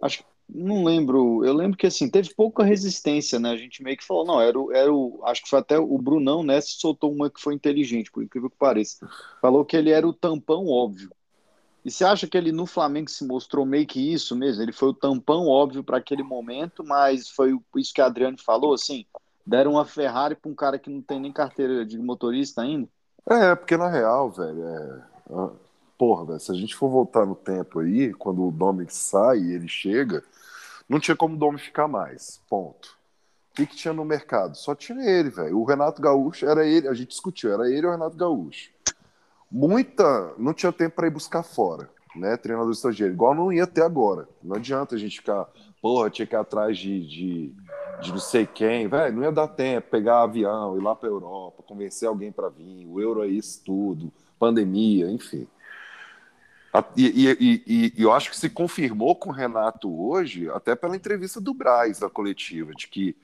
Acho 0.00 0.18
que 0.18 0.24
não 0.48 0.84
lembro, 0.84 1.44
eu 1.44 1.52
lembro 1.52 1.76
que 1.76 1.88
assim, 1.88 2.08
teve 2.08 2.32
pouca 2.32 2.62
resistência, 2.62 3.40
né? 3.40 3.50
A 3.50 3.56
gente 3.56 3.82
meio 3.82 3.96
que 3.96 4.04
falou, 4.04 4.24
não, 4.24 4.40
era 4.40 4.56
o, 4.56 4.72
era 4.72 4.92
o 4.92 5.20
acho 5.24 5.42
que 5.42 5.48
foi 5.48 5.58
até 5.58 5.76
o 5.76 5.98
Brunão, 5.98 6.44
né? 6.44 6.60
Soltou 6.60 7.12
uma 7.12 7.28
que 7.28 7.40
foi 7.40 7.54
inteligente, 7.54 8.12
por 8.12 8.22
incrível 8.22 8.48
que 8.48 8.56
pareça. 8.56 9.08
Falou 9.42 9.64
que 9.64 9.76
ele 9.76 9.90
era 9.90 10.06
o 10.06 10.12
tampão 10.12 10.68
óbvio. 10.68 11.10
E 11.86 11.90
você 11.92 12.04
acha 12.04 12.26
que 12.26 12.36
ele 12.36 12.50
no 12.50 12.66
Flamengo 12.66 13.08
se 13.08 13.24
mostrou 13.24 13.64
meio 13.64 13.86
que 13.86 14.12
isso 14.12 14.34
mesmo? 14.34 14.60
Ele 14.60 14.72
foi 14.72 14.88
o 14.88 14.92
tampão 14.92 15.46
óbvio 15.46 15.84
para 15.84 15.98
aquele 15.98 16.24
momento, 16.24 16.82
mas 16.82 17.30
foi 17.30 17.56
isso 17.76 17.94
que 17.94 18.00
a 18.00 18.06
Adriane 18.06 18.36
falou, 18.36 18.74
assim, 18.74 19.06
deram 19.46 19.74
uma 19.74 19.84
Ferrari 19.84 20.34
para 20.34 20.50
um 20.50 20.54
cara 20.54 20.80
que 20.80 20.90
não 20.90 21.00
tem 21.00 21.20
nem 21.20 21.32
carteira 21.32 21.86
de 21.86 21.96
motorista 21.96 22.62
ainda? 22.62 22.88
É, 23.24 23.54
porque 23.54 23.76
na 23.76 23.88
real, 23.88 24.28
velho, 24.32 24.66
é 24.66 25.02
porra, 25.96 26.24
velho, 26.24 26.40
se 26.40 26.50
a 26.50 26.56
gente 26.56 26.74
for 26.74 26.88
voltar 26.88 27.24
no 27.24 27.36
tempo 27.36 27.78
aí, 27.78 28.12
quando 28.14 28.44
o 28.44 28.50
Dominic 28.50 28.92
sai 28.92 29.38
e 29.38 29.52
ele 29.52 29.68
chega, 29.68 30.24
não 30.88 30.98
tinha 30.98 31.16
como 31.16 31.36
o 31.36 31.38
Dom 31.38 31.56
ficar 31.56 31.86
mais. 31.86 32.40
Ponto. 32.50 32.98
O 33.52 33.54
que, 33.54 33.64
que 33.64 33.76
tinha 33.76 33.94
no 33.94 34.04
mercado? 34.04 34.56
Só 34.56 34.74
tinha 34.74 35.08
ele, 35.08 35.30
velho. 35.30 35.56
O 35.56 35.64
Renato 35.64 36.02
Gaúcho 36.02 36.46
era 36.46 36.66
ele, 36.66 36.88
a 36.88 36.94
gente 36.94 37.10
discutiu, 37.10 37.52
era 37.52 37.70
ele 37.70 37.86
e 37.86 37.86
o 37.86 37.92
Renato 37.92 38.16
Gaúcho. 38.16 38.74
Muita. 39.50 40.34
Não 40.38 40.52
tinha 40.52 40.72
tempo 40.72 40.96
para 40.96 41.06
ir 41.06 41.10
buscar 41.10 41.42
fora, 41.42 41.88
né? 42.14 42.36
Treinador 42.36 42.72
estrangeiro. 42.72 43.12
Igual 43.12 43.34
não 43.34 43.52
ia 43.52 43.66
ter 43.66 43.82
agora. 43.82 44.28
Não 44.42 44.56
adianta 44.56 44.94
a 44.94 44.98
gente 44.98 45.18
ficar, 45.18 45.46
porra, 45.80 46.10
tinha 46.10 46.26
que 46.26 46.34
ir 46.34 46.38
atrás 46.38 46.76
de, 46.76 47.06
de, 47.06 47.54
de 48.00 48.10
não 48.10 48.18
sei 48.18 48.46
quem, 48.46 48.88
velho. 48.88 49.16
Não 49.16 49.22
ia 49.22 49.32
dar 49.32 49.48
tempo, 49.48 49.90
pegar 49.90 50.22
avião, 50.22 50.76
ir 50.76 50.82
lá 50.82 50.94
para 50.94 51.08
Europa, 51.08 51.62
convencer 51.62 52.08
alguém 52.08 52.32
para 52.32 52.48
vir. 52.48 52.86
O 52.86 53.00
euro 53.00 53.24
é 53.24 53.28
isso 53.28 53.62
tudo, 53.64 54.12
pandemia, 54.38 55.10
enfim. 55.10 55.46
E, 56.96 57.06
e, 57.06 57.62
e, 57.66 57.92
e, 57.96 58.02
eu 58.02 58.12
acho 58.12 58.30
que 58.30 58.36
se 58.36 58.50
confirmou 58.50 59.16
com 59.16 59.30
o 59.30 59.32
Renato 59.32 59.90
hoje, 59.90 60.50
até 60.50 60.74
pela 60.74 60.96
entrevista 60.96 61.40
do 61.40 61.54
Braz, 61.54 61.98
da 61.98 62.10
coletiva, 62.10 62.72
de 62.74 62.86
que 62.86 63.16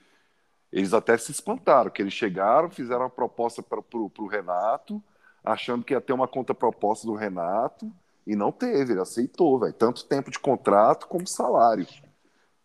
eles 0.71 0.93
até 0.93 1.15
se 1.17 1.31
espantaram, 1.31 1.91
que 1.91 2.01
eles 2.01 2.13
chegaram, 2.13 2.69
fizeram 2.69 3.01
uma 3.01 3.09
proposta 3.09 3.61
para 3.61 3.79
o 3.79 4.27
Renato, 4.27 5.03
achando 5.43 5.83
que 5.83 5.93
ia 5.93 6.01
ter 6.01 6.13
uma 6.13 6.27
contraproposta 6.27 7.05
do 7.05 7.15
Renato, 7.15 7.91
e 8.25 8.35
não 8.35 8.51
teve, 8.51 8.93
ele 8.93 9.01
aceitou, 9.01 9.59
velho. 9.59 9.73
Tanto 9.73 10.05
tempo 10.05 10.31
de 10.31 10.39
contrato 10.39 11.07
como 11.07 11.27
salário. 11.27 11.85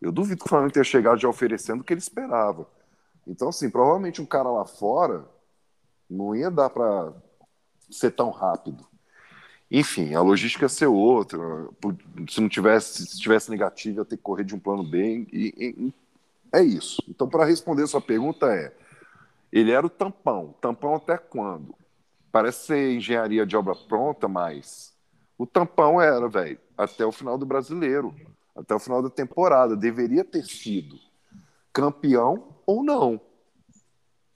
Eu 0.00 0.12
duvido 0.12 0.40
que 0.40 0.46
o 0.46 0.48
Flamengo 0.48 0.72
tenha 0.72 0.84
chegado 0.84 1.18
já 1.18 1.28
oferecendo 1.28 1.80
o 1.80 1.84
que 1.84 1.92
ele 1.92 2.00
esperava. 2.00 2.66
Então, 3.26 3.48
assim, 3.48 3.68
provavelmente 3.68 4.22
um 4.22 4.26
cara 4.26 4.48
lá 4.48 4.64
fora 4.64 5.26
não 6.08 6.34
ia 6.34 6.50
dar 6.50 6.70
para 6.70 7.12
ser 7.90 8.12
tão 8.12 8.30
rápido. 8.30 8.86
Enfim, 9.70 10.14
a 10.14 10.20
logística 10.22 10.64
ia 10.64 10.68
ser 10.68 10.86
outra. 10.86 11.38
Se 12.30 12.40
não 12.40 12.48
tivesse, 12.48 13.04
se 13.06 13.18
tivesse 13.18 13.50
negativo, 13.50 13.98
ia 13.98 14.04
ter 14.04 14.16
que 14.16 14.22
correr 14.22 14.44
de 14.44 14.54
um 14.54 14.58
plano 14.60 14.82
B. 14.82 15.26
E, 15.32 15.54
e 15.58 15.94
é 16.52 16.62
isso. 16.62 17.02
Então, 17.08 17.28
para 17.28 17.44
responder 17.44 17.86
sua 17.86 18.00
pergunta 18.00 18.46
é, 18.46 18.72
ele 19.52 19.72
era 19.72 19.84
o 19.84 19.90
tampão. 19.90 20.54
Tampão 20.60 20.94
até 20.94 21.18
quando? 21.18 21.74
Parece 22.30 22.66
ser 22.66 22.96
engenharia 22.96 23.46
de 23.46 23.56
obra 23.56 23.74
pronta, 23.74 24.28
mas 24.28 24.94
o 25.36 25.46
tampão 25.46 26.00
era, 26.00 26.28
velho, 26.28 26.58
até 26.76 27.06
o 27.06 27.12
final 27.12 27.38
do 27.38 27.46
brasileiro, 27.46 28.14
até 28.54 28.74
o 28.74 28.78
final 28.78 29.02
da 29.02 29.08
temporada. 29.08 29.76
Deveria 29.76 30.24
ter 30.24 30.44
sido 30.44 30.98
campeão 31.72 32.56
ou 32.66 32.82
não. 32.82 33.20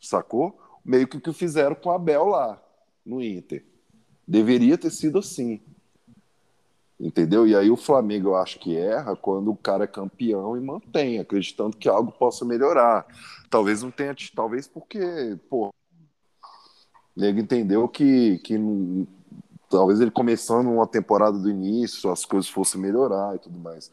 Sacou? 0.00 0.58
Meio 0.84 1.06
que 1.06 1.16
o 1.16 1.20
que 1.20 1.32
fizeram 1.32 1.75
com 1.75 1.88
o 1.88 1.92
Abel 1.92 2.26
lá, 2.26 2.61
no 3.04 3.22
Inter. 3.22 3.64
Deveria 4.26 4.78
ter 4.78 4.90
sido 4.90 5.18
assim. 5.18 5.61
Entendeu? 6.99 7.46
E 7.46 7.56
aí 7.56 7.68
o 7.68 7.76
Flamengo 7.76 8.28
eu 8.28 8.37
acho 8.37 8.61
que 8.61 8.76
erra 8.76 9.16
quando 9.16 9.50
o 9.50 9.56
cara 9.56 9.84
é 9.84 9.88
campeão 9.88 10.56
e 10.56 10.61
mantém, 10.61 11.18
acreditando 11.18 11.76
que 11.76 11.88
algo 11.88 12.12
possa 12.12 12.44
melhorar. 12.44 13.04
Talvez 13.50 13.82
não 13.82 13.90
tenha, 13.90 14.14
talvez 14.34 14.68
porque, 14.68 15.37
pô, 15.50 15.70
nego 17.16 17.38
entendeu 17.38 17.88
que, 17.88 18.38
que 18.38 18.59
talvez 19.69 20.00
ele 20.00 20.11
começando 20.11 20.69
uma 20.69 20.87
temporada 20.87 21.38
do 21.38 21.50
início, 21.50 22.11
as 22.11 22.25
coisas 22.25 22.49
fossem 22.50 22.81
melhorar 22.81 23.37
e 23.37 23.38
tudo 23.38 23.59
mais. 23.59 23.90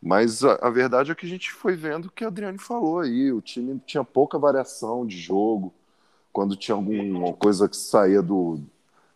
Mas 0.00 0.44
a, 0.44 0.58
a 0.60 0.70
verdade 0.70 1.10
é 1.10 1.14
que 1.14 1.24
a 1.24 1.28
gente 1.28 1.50
foi 1.52 1.74
vendo 1.74 2.06
o 2.06 2.10
que 2.10 2.24
a 2.24 2.28
Adriane 2.28 2.58
falou 2.58 3.00
aí, 3.00 3.32
o 3.32 3.40
time 3.40 3.80
tinha 3.86 4.04
pouca 4.04 4.38
variação 4.38 5.06
de 5.06 5.16
jogo, 5.18 5.72
quando 6.32 6.56
tinha 6.56 6.74
alguma 6.74 7.32
coisa 7.32 7.68
que 7.68 7.76
saía 7.76 8.20
do, 8.20 8.60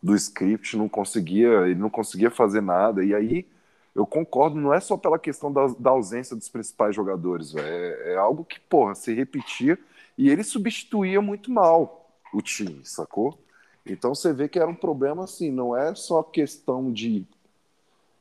do 0.03 0.15
script, 0.15 0.77
não 0.77 0.89
conseguia, 0.89 1.67
ele 1.67 1.75
não 1.75 1.91
conseguia 1.91 2.31
fazer 2.31 2.61
nada. 2.61 3.05
E 3.05 3.15
aí 3.15 3.47
eu 3.95 4.07
concordo, 4.07 4.57
não 4.57 4.73
é 4.73 4.81
só 4.81 4.97
pela 4.97 5.19
questão 5.19 5.53
da, 5.53 5.67
da 5.79 5.91
ausência 5.91 6.37
dos 6.37 6.49
principais 6.49 6.95
jogadores, 6.95 7.55
é, 7.57 8.13
é, 8.13 8.17
algo 8.17 8.45
que, 8.45 8.61
porra, 8.61 8.95
se 8.95 9.13
repetia 9.13 9.77
e 10.17 10.31
ele 10.31 10.45
substituía 10.45 11.21
muito 11.21 11.51
mal 11.51 12.08
o 12.33 12.43
time, 12.43 12.81
sacou? 12.85 13.39
Então 13.87 14.15
você 14.15 14.33
vê 14.33 14.49
que 14.49 14.59
era 14.59 14.71
um 14.71 14.75
problema 14.75 15.25
assim, 15.25 15.51
não 15.51 15.77
é 15.77 15.95
só 15.95 16.23
questão 16.23 16.93
de 16.93 17.27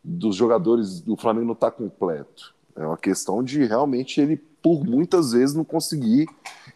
dos 0.03 0.35
jogadores 0.35 1.01
do 1.01 1.17
Flamengo 1.17 1.47
não 1.47 1.53
estar 1.53 1.71
tá 1.71 1.77
completo. 1.77 2.55
É 2.75 2.85
uma 2.85 2.97
questão 2.97 3.43
de 3.43 3.65
realmente 3.65 4.21
ele, 4.21 4.37
por 4.37 4.85
muitas 4.85 5.31
vezes, 5.33 5.55
não 5.55 5.65
conseguir 5.65 6.27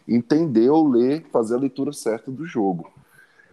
entender 0.06 0.68
ou 0.68 0.86
ler, 0.86 1.24
fazer 1.32 1.54
a 1.54 1.58
leitura 1.58 1.92
certa 1.92 2.30
do 2.30 2.44
jogo. 2.44 2.92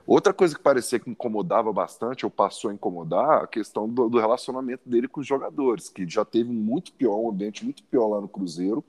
Outra 0.05 0.33
coisa 0.33 0.55
que 0.55 0.61
parecia 0.61 0.99
que 0.99 1.09
incomodava 1.09 1.71
bastante, 1.71 2.25
ou 2.25 2.31
passou 2.31 2.71
a 2.71 2.73
incomodar, 2.73 3.43
a 3.43 3.47
questão 3.47 3.87
do, 3.87 4.09
do, 4.09 4.19
relacionamento 4.19 4.89
dele 4.89 5.07
com 5.07 5.21
os 5.21 5.27
jogadores, 5.27 5.87
que 5.87 6.09
já 6.09 6.25
teve 6.25 6.51
muito 6.51 6.91
pior, 6.93 7.17
um 7.17 7.29
ambiente 7.29 7.63
muito 7.63 7.83
pior 7.83 8.07
lá 8.07 8.19
no 8.19 8.27
Cruzeiro. 8.27 8.83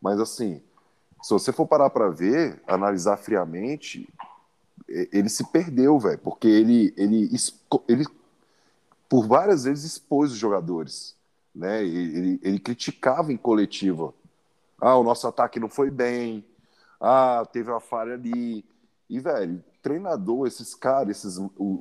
Mas 0.00 0.18
assim, 0.18 0.62
se 1.22 1.30
você 1.34 1.52
for 1.52 1.66
parar 1.66 1.90
para 1.90 2.08
ver, 2.08 2.62
analisar 2.66 3.18
friamente, 3.18 4.08
ele 4.88 5.28
se 5.28 5.44
perdeu, 5.50 5.98
velho, 5.98 6.18
porque 6.18 6.46
ele, 6.46 6.92
ele, 6.96 7.30
ele 7.88 8.06
por 9.08 9.26
várias 9.26 9.64
vezes 9.64 9.92
expôs 9.92 10.32
os 10.32 10.38
jogadores, 10.38 11.16
né? 11.54 11.84
Ele, 11.84 12.40
ele 12.42 12.58
criticava 12.58 13.32
em 13.32 13.36
coletiva. 13.36 14.12
Ah, 14.80 14.96
o 14.96 15.04
nosso 15.04 15.26
ataque 15.26 15.60
não 15.60 15.68
foi 15.68 15.90
bem. 15.90 16.44
Ah, 17.00 17.46
teve 17.52 17.70
uma 17.70 17.80
falha 17.80 18.14
ali. 18.14 18.64
E, 19.08 19.20
velho, 19.20 19.62
treinador, 19.82 20.46
esses 20.46 20.74
caras, 20.74 21.24
esses, 21.24 21.40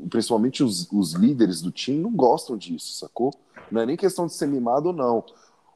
principalmente 0.10 0.64
os, 0.64 0.92
os 0.92 1.14
líderes 1.14 1.62
do 1.62 1.72
time, 1.72 2.00
não 2.00 2.12
gostam 2.12 2.58
disso, 2.58 2.94
sacou? 2.94 3.34
Não 3.72 3.82
é 3.82 3.86
nem 3.86 3.98
questão 3.98 4.28
de 4.28 4.34
ser 4.34 4.48
mimado 4.48 4.90
ou 4.90 4.94
não. 4.94 5.26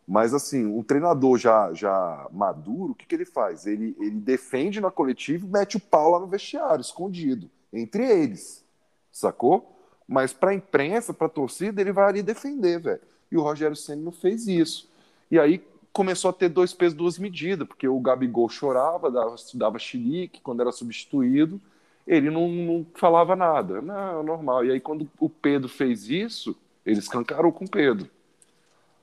Mas, 0.07 0.33
assim, 0.33 0.65
um 0.65 0.81
treinador 0.81 1.37
já, 1.37 1.73
já 1.73 2.27
maduro, 2.31 2.93
o 2.93 2.95
que, 2.95 3.05
que 3.05 3.13
ele 3.13 3.25
faz? 3.25 3.67
Ele, 3.67 3.95
ele 3.99 4.11
defende 4.11 4.79
na 4.79 4.89
coletiva 4.89 5.45
e 5.45 5.49
mete 5.49 5.75
o 5.75 5.81
pau 5.81 6.11
lá 6.11 6.19
no 6.19 6.27
vestiário, 6.27 6.81
escondido, 6.81 7.49
entre 7.73 8.09
eles, 8.09 8.63
sacou? 9.11 9.77
Mas 10.07 10.31
para 10.31 10.51
a 10.51 10.55
imprensa, 10.55 11.13
para 11.13 11.27
a 11.27 11.29
torcida, 11.29 11.81
ele 11.81 11.91
vai 11.91 12.07
ali 12.07 12.23
defender, 12.23 12.79
velho. 12.79 13.01
E 13.29 13.37
o 13.37 13.41
Rogério 13.41 13.75
Senna 13.75 14.01
não 14.01 14.11
fez 14.13 14.47
isso. 14.47 14.89
E 15.29 15.37
aí 15.37 15.61
começou 15.91 16.29
a 16.29 16.33
ter 16.33 16.47
dois 16.47 16.73
pesos, 16.73 16.97
duas 16.97 17.19
medidas, 17.19 17.67
porque 17.67 17.87
o 17.87 17.99
Gabigol 17.99 18.47
chorava, 18.47 19.11
dava, 19.11 19.35
dava 19.55 19.79
xilique, 19.79 20.39
quando 20.39 20.61
era 20.61 20.71
substituído, 20.71 21.59
ele 22.05 22.29
não, 22.29 22.47
não 22.47 22.85
falava 22.95 23.35
nada. 23.35 23.81
Não, 23.81 24.23
normal. 24.23 24.63
E 24.63 24.71
aí, 24.71 24.79
quando 24.79 25.09
o 25.19 25.29
Pedro 25.29 25.67
fez 25.67 26.09
isso, 26.09 26.55
ele 26.85 26.99
escancarou 26.99 27.51
com 27.51 27.65
o 27.65 27.69
Pedro. 27.69 28.09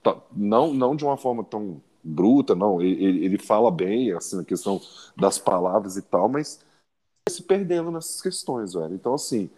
Tá, 0.04 0.14
não, 0.36 0.74
não 0.74 0.94
de 0.94 1.02
uma 1.02 1.16
forma 1.16 1.42
tão 1.42 1.80
bruta, 2.02 2.54
não. 2.54 2.80
Ele, 2.82 3.24
ele 3.24 3.38
fala 3.38 3.70
bem, 3.70 4.12
assim, 4.12 4.38
a 4.38 4.44
questão 4.44 4.78
das 5.16 5.38
palavras 5.38 5.96
e 5.96 6.02
tal, 6.02 6.28
mas 6.28 6.60
se 7.26 7.42
perdendo 7.42 7.90
nessas 7.90 8.20
questões, 8.20 8.74
velho. 8.74 8.94
Então, 8.94 9.14
assim, 9.14 9.48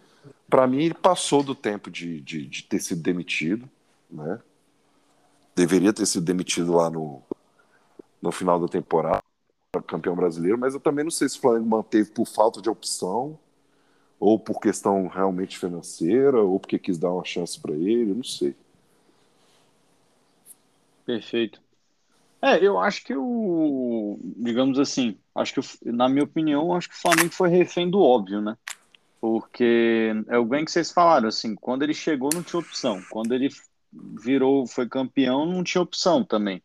para 0.49 0.65
mim, 0.65 0.83
ele 0.83 0.93
passou 0.93 1.43
do 1.43 1.53
tempo 1.53 1.91
de, 1.91 2.21
de, 2.21 2.47
de, 2.47 2.63
ter 2.63 2.79
sido 2.79 3.01
demitido, 3.01 3.69
né? 4.09 4.39
Deveria 5.53 5.91
ter 5.91 6.05
sido 6.05 6.23
demitido 6.23 6.73
lá 6.73 6.89
no, 6.89 7.21
no 8.21 8.31
final 8.31 8.57
da 8.57 8.69
temporada 8.69 9.21
campeão 9.85 10.15
brasileiro, 10.15 10.57
mas 10.57 10.73
eu 10.73 10.79
também 10.79 11.03
não 11.03 11.11
sei 11.11 11.27
se 11.27 11.37
o 11.37 11.41
Flamengo 11.41 11.67
manteve 11.67 12.09
por 12.09 12.25
falta 12.25 12.61
de 12.61 12.69
opção, 12.69 13.37
ou 14.19 14.39
por 14.39 14.59
questão 14.59 15.07
realmente 15.07 15.59
financeira, 15.59 16.41
ou 16.41 16.59
porque 16.59 16.79
quis 16.79 16.97
dar 16.97 17.11
uma 17.11 17.25
chance 17.25 17.59
para 17.59 17.73
ele, 17.73 18.11
eu 18.11 18.15
não 18.15 18.23
sei. 18.23 18.55
Perfeito. 21.07 21.61
É, 22.41 22.63
eu 22.63 22.77
acho 22.77 23.01
que 23.05 23.15
o, 23.15 24.19
digamos 24.35 24.77
assim, 24.77 25.17
acho 25.33 25.53
que 25.53 25.89
na 25.89 26.09
minha 26.09 26.25
opinião, 26.25 26.75
acho 26.75 26.89
que 26.89 26.95
o 26.95 27.01
Flamengo 27.01 27.31
foi 27.31 27.47
refém 27.47 27.89
do 27.89 28.01
óbvio, 28.01 28.41
né? 28.41 28.57
Porque 29.21 30.11
é 30.27 30.37
o 30.37 30.43
bem 30.43 30.65
que 30.65 30.71
vocês 30.71 30.91
falaram, 30.91 31.29
assim, 31.29 31.55
quando 31.55 31.83
ele 31.83 31.93
chegou 31.93 32.29
não 32.33 32.43
tinha 32.43 32.59
opção, 32.59 33.01
quando 33.09 33.33
ele 33.33 33.47
virou, 34.21 34.67
foi 34.67 34.85
campeão, 34.87 35.45
não 35.45 35.63
tinha 35.63 35.81
opção 35.81 36.25
também. 36.25 36.61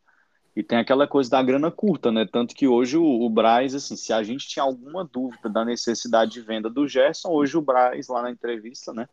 E 0.56 0.62
tem 0.62 0.78
aquela 0.78 1.06
coisa 1.06 1.30
da 1.30 1.42
grana 1.42 1.70
curta, 1.70 2.11
né? 2.11 2.26
Tanto 2.30 2.54
que 2.54 2.66
hoje 2.66 2.99
o, 2.99 3.04
o 3.04 3.30
Braz, 3.30 3.76
assim, 3.76 3.94
se 3.94 4.12
a 4.12 4.25
gente 4.25 4.49
tinha 4.49 4.64
alguma 4.64 5.04
dúvida 5.04 5.49
da 5.49 5.64
necessidade 5.64 6.32
de 6.32 6.40
venda 6.40 6.68
do 6.68 6.87
Gerson, 6.88 7.30
hoje 7.30 7.56
o 7.56 7.62
Braz, 7.62 8.08
lá 8.08 8.22
na 8.22 8.30
entrevista, 8.30 8.92
né? 8.92 9.08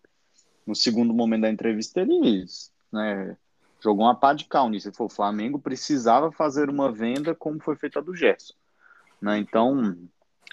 No 0.66 0.76
segundo 0.76 1.14
momento 1.14 1.44
da 1.44 1.52
entrevista, 1.52 2.02
ele 2.02 2.46
né, 2.92 3.38
jogou 3.82 4.06
uma 4.06 4.16
pá 4.16 4.34
de 4.34 4.46
cal 4.46 4.70
nisso. 4.70 4.92
Falou, 4.94 5.10
o 5.12 5.16
Flamengo 5.16 5.60
precisava 5.60 6.32
fazer 6.32 6.70
uma 6.70 6.92
venda 6.92 7.34
como 7.34 7.62
foi 7.62 7.76
feita 7.76 8.00
a 8.00 8.02
do 8.02 8.16
Gerson. 8.16 8.54
Né? 9.22 9.38
Então, 9.38 9.98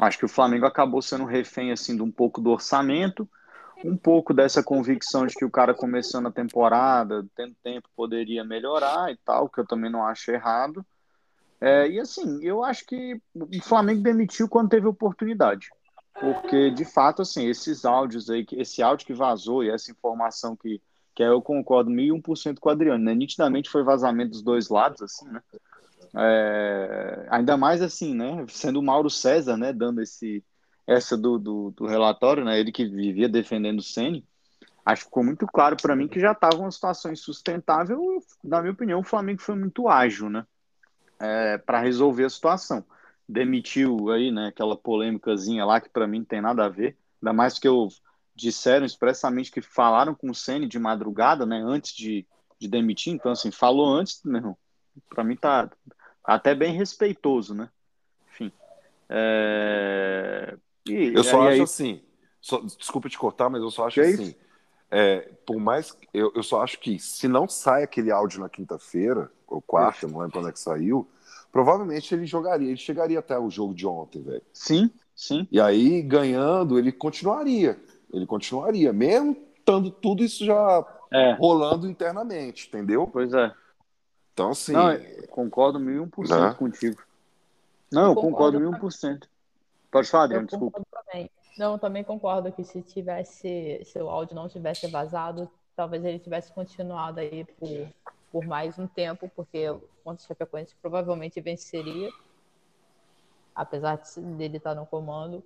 acho 0.00 0.18
que 0.18 0.25
o 0.25 0.28
Flamengo 0.28 0.66
acabou 0.66 1.02
sendo 1.02 1.25
refém, 1.25 1.73
assim, 1.73 1.97
de 1.97 2.02
um 2.02 2.11
pouco 2.11 2.40
do 2.40 2.50
orçamento, 2.50 3.28
um 3.85 3.97
pouco 3.97 4.33
dessa 4.33 4.62
convicção 4.62 5.26
de 5.26 5.35
que 5.35 5.45
o 5.45 5.50
cara 5.50 5.75
começando 5.75 6.26
a 6.26 6.33
temporada, 6.33 7.26
tendo 7.35 7.54
tempo, 7.62 7.88
poderia 7.95 8.45
melhorar 8.45 9.12
e 9.12 9.16
tal, 9.16 9.49
que 9.49 9.61
eu 9.61 9.66
também 9.66 9.90
não 9.90 10.04
acho 10.04 10.30
errado. 10.30 10.85
É, 11.61 11.88
e 11.88 11.99
assim, 11.99 12.42
eu 12.42 12.62
acho 12.62 12.85
que 12.87 13.21
o 13.35 13.62
Flamengo 13.62 14.02
demitiu 14.02 14.49
quando 14.49 14.71
teve 14.71 14.87
oportunidade. 14.87 15.68
Porque, 16.18 16.71
de 16.71 16.85
fato, 16.85 17.23
assim, 17.23 17.47
esses 17.47 17.85
áudios 17.85 18.30
aí, 18.30 18.47
esse 18.52 18.83
áudio 18.83 19.06
que 19.06 19.12
vazou 19.12 19.62
e 19.62 19.71
essa 19.71 19.90
informação 19.90 20.56
que, 20.56 20.80
que 21.16 21.23
eu 21.23 21.40
concordo 21.40 21.90
mil 21.90 22.04
e 22.04 22.12
um 22.12 22.20
por 22.20 22.37
cento 22.37 22.61
com 22.61 22.68
o 22.68 22.73
Adriano, 22.73 23.02
né? 23.02 23.14
Nitidamente 23.14 23.71
foi 23.71 23.82
vazamento 23.82 24.32
dos 24.32 24.43
dois 24.43 24.69
lados, 24.69 25.00
assim, 25.00 25.26
né? 25.30 25.43
É, 26.14 27.26
ainda 27.30 27.56
mais 27.56 27.80
assim, 27.80 28.14
né? 28.14 28.45
Sendo 28.50 28.80
o 28.80 28.82
Mauro 28.82 29.08
César, 29.08 29.56
né? 29.56 29.73
Dando 29.73 30.02
esse, 30.02 30.45
essa 30.86 31.17
do, 31.17 31.38
do, 31.38 31.71
do, 31.71 31.86
relatório, 31.86 32.45
né? 32.45 32.60
Ele 32.60 32.71
que 32.71 32.84
vivia 32.84 33.30
defendendo 33.30 33.78
o 33.78 33.82
Ceni, 33.82 34.26
acho 34.84 35.04
que 35.04 35.08
ficou 35.08 35.25
muito 35.25 35.47
claro 35.47 35.75
para 35.80 35.97
mim 35.97 36.06
que 36.06 36.21
já 36.21 36.32
estava 36.32 36.58
uma 36.58 36.71
situação 36.71 37.10
insustentável. 37.10 37.99
Na 38.45 38.60
minha 38.60 38.75
opinião, 38.75 39.00
o 39.00 39.04
Flamengo 39.04 39.41
foi 39.41 39.56
muito 39.56 39.88
ágil, 39.88 40.28
né? 40.28 40.47
É, 41.19 41.56
para 41.56 41.80
resolver 41.80 42.25
a 42.25 42.30
situação. 42.30 42.84
Demitiu 43.26 44.10
aí, 44.10 44.30
né? 44.30 44.49
Aquela 44.49 44.76
polêmicazinha 44.76 45.64
lá 45.64 45.80
que 45.80 45.88
para 45.88 46.06
mim 46.06 46.19
não 46.19 46.26
tem 46.26 46.43
nada 46.43 46.67
a 46.67 46.69
ver. 46.69 46.95
Ainda 47.23 47.32
mais 47.32 47.58
que 47.58 47.67
eu 47.67 47.88
disseram 48.36 48.84
expressamente 48.84 49.50
que 49.50 49.62
falaram 49.62 50.14
com 50.14 50.30
o 50.30 50.34
Ceni 50.34 50.68
de 50.68 50.78
madrugada, 50.78 51.46
né? 51.46 51.62
Antes 51.64 51.96
de, 51.96 52.26
de 52.58 52.68
demitir. 52.68 53.12
Então, 53.12 53.32
assim, 53.32 53.50
falou 53.50 53.88
antes, 53.88 54.20
meu 54.22 54.56
Para 55.08 55.25
mim 55.25 55.36
tá, 55.36 55.70
até 56.22 56.54
bem 56.54 56.75
respeitoso, 56.75 57.54
né? 57.54 57.70
Enfim. 58.28 58.52
É... 59.08 60.56
E, 60.86 61.12
eu 61.14 61.25
só 61.25 61.40
acho 61.40 61.49
aí... 61.49 61.60
assim, 61.60 62.02
só, 62.40 62.60
desculpa 62.60 63.08
te 63.08 63.18
cortar, 63.18 63.49
mas 63.49 63.62
eu 63.62 63.70
só 63.70 63.86
acho 63.86 63.94
que 63.94 64.00
assim, 64.06 64.34
é, 64.90 65.32
por 65.44 65.58
mais 65.58 65.96
eu, 66.14 66.32
eu 66.34 66.42
só 66.42 66.62
acho 66.62 66.78
que 66.78 66.99
se 66.99 67.26
não 67.26 67.49
sai 67.49 67.82
aquele 67.82 68.10
áudio 68.12 68.40
na 68.40 68.49
quinta-feira, 68.49 69.30
ou 69.49 69.60
quarta, 69.60 70.06
não 70.06 70.20
lembro 70.20 70.34
quando 70.34 70.49
é 70.49 70.52
que 70.52 70.60
saiu, 70.60 71.08
provavelmente 71.50 72.14
ele 72.14 72.26
jogaria, 72.26 72.68
ele 72.68 72.76
chegaria 72.76 73.18
até 73.18 73.36
o 73.38 73.50
jogo 73.50 73.75
de 73.75 73.86
ontem, 73.86 74.22
velho. 74.22 74.42
Sim, 74.52 74.90
sim. 75.14 75.49
E 75.50 75.60
aí, 75.60 76.02
ganhando, 76.02 76.78
ele 76.78 76.92
continuaria. 76.92 77.80
Ele 78.12 78.26
continuaria, 78.26 78.92
mesmo 78.92 79.36
estando 79.58 79.90
tudo 79.90 80.23
isso 80.23 80.45
já 80.45 80.86
é. 81.12 81.32
rolando 81.32 81.88
internamente, 81.88 82.69
entendeu? 82.69 83.06
Pois 83.06 83.32
é. 83.34 83.52
Então, 84.32 84.50
assim. 84.50 84.73
Não, 84.73 84.97
concordo 85.30 85.80
mil 85.80 86.04
um 86.04 86.08
por 86.08 86.26
cento 86.26 86.40
né? 86.40 86.54
contigo. 86.54 87.02
Não, 87.90 88.10
eu 88.10 88.14
concordo 88.14 88.60
mil 88.60 88.71
um 88.71 88.78
por 88.78 88.92
cento. 88.92 89.28
Pode 89.90 90.08
falar, 90.08 90.25
Adriano, 90.25 90.47
desculpa. 90.47 90.80
Também. 90.90 91.30
Não, 91.58 91.78
também 91.78 92.04
concordo 92.04 92.52
que 92.52 92.62
se 92.62 92.82
tivesse, 92.82 93.80
se 93.84 93.99
o 93.99 94.10
áudio 94.10 94.34
não 94.34 94.49
tivesse 94.49 94.86
vazado, 94.88 95.50
talvez 95.75 96.04
ele 96.04 96.19
tivesse 96.19 96.52
continuado 96.52 97.21
aí 97.21 97.45
por, 97.58 97.88
por 98.30 98.45
mais 98.45 98.78
um 98.78 98.86
tempo, 98.86 99.30
porque 99.34 99.75
contra 100.04 100.23
o 100.23 100.28
Chapecoense 100.28 100.75
provavelmente 100.82 101.40
venceria, 101.40 102.10
apesar 103.54 104.02
dele 104.36 104.58
estar 104.58 104.75
no 104.75 104.84
comando. 104.84 105.42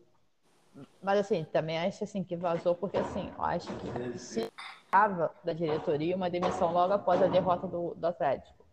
Mas 1.03 1.19
assim, 1.19 1.45
também 1.45 1.79
acho 1.79 2.05
assim 2.05 2.23
que 2.23 2.37
vazou, 2.37 2.75
porque 2.75 2.97
assim, 2.97 3.31
eu 3.37 3.45
acho 3.45 3.69
que 3.77 4.19
se 4.19 4.51
estava 4.85 5.33
da 5.45 5.53
diretoria 5.53 6.17
uma 6.17 6.31
demissão 6.31 6.73
logo 6.73 6.93
após 6.93 7.23
a 7.23 7.27
derrota 7.27 7.67
do, 7.67 7.95
do 7.95 8.07
Atlético. 8.07 8.65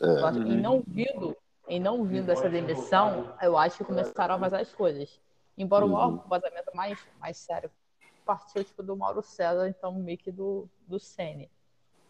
É. 0.00 0.30
E 0.48 0.56
não 0.56 0.82
vindo, 0.86 1.36
em 1.68 1.80
não 1.80 2.04
vindo 2.04 2.30
essa 2.30 2.48
demissão, 2.48 3.34
eu 3.40 3.56
acho 3.56 3.78
que 3.78 3.84
começaram 3.84 4.34
a 4.34 4.38
vazar 4.38 4.60
as 4.60 4.72
coisas. 4.72 5.20
Embora 5.56 5.84
uhum. 5.84 6.14
o 6.14 6.28
vazamento 6.28 6.70
mais, 6.74 6.98
mais 7.20 7.36
sério 7.36 7.70
partiu 8.24 8.64
tipo, 8.64 8.82
do 8.82 8.96
Mauro 8.96 9.22
César, 9.22 9.68
então 9.68 9.92
meio 9.92 10.18
que 10.18 10.32
do, 10.32 10.68
do 10.86 10.98
Sene. 10.98 11.50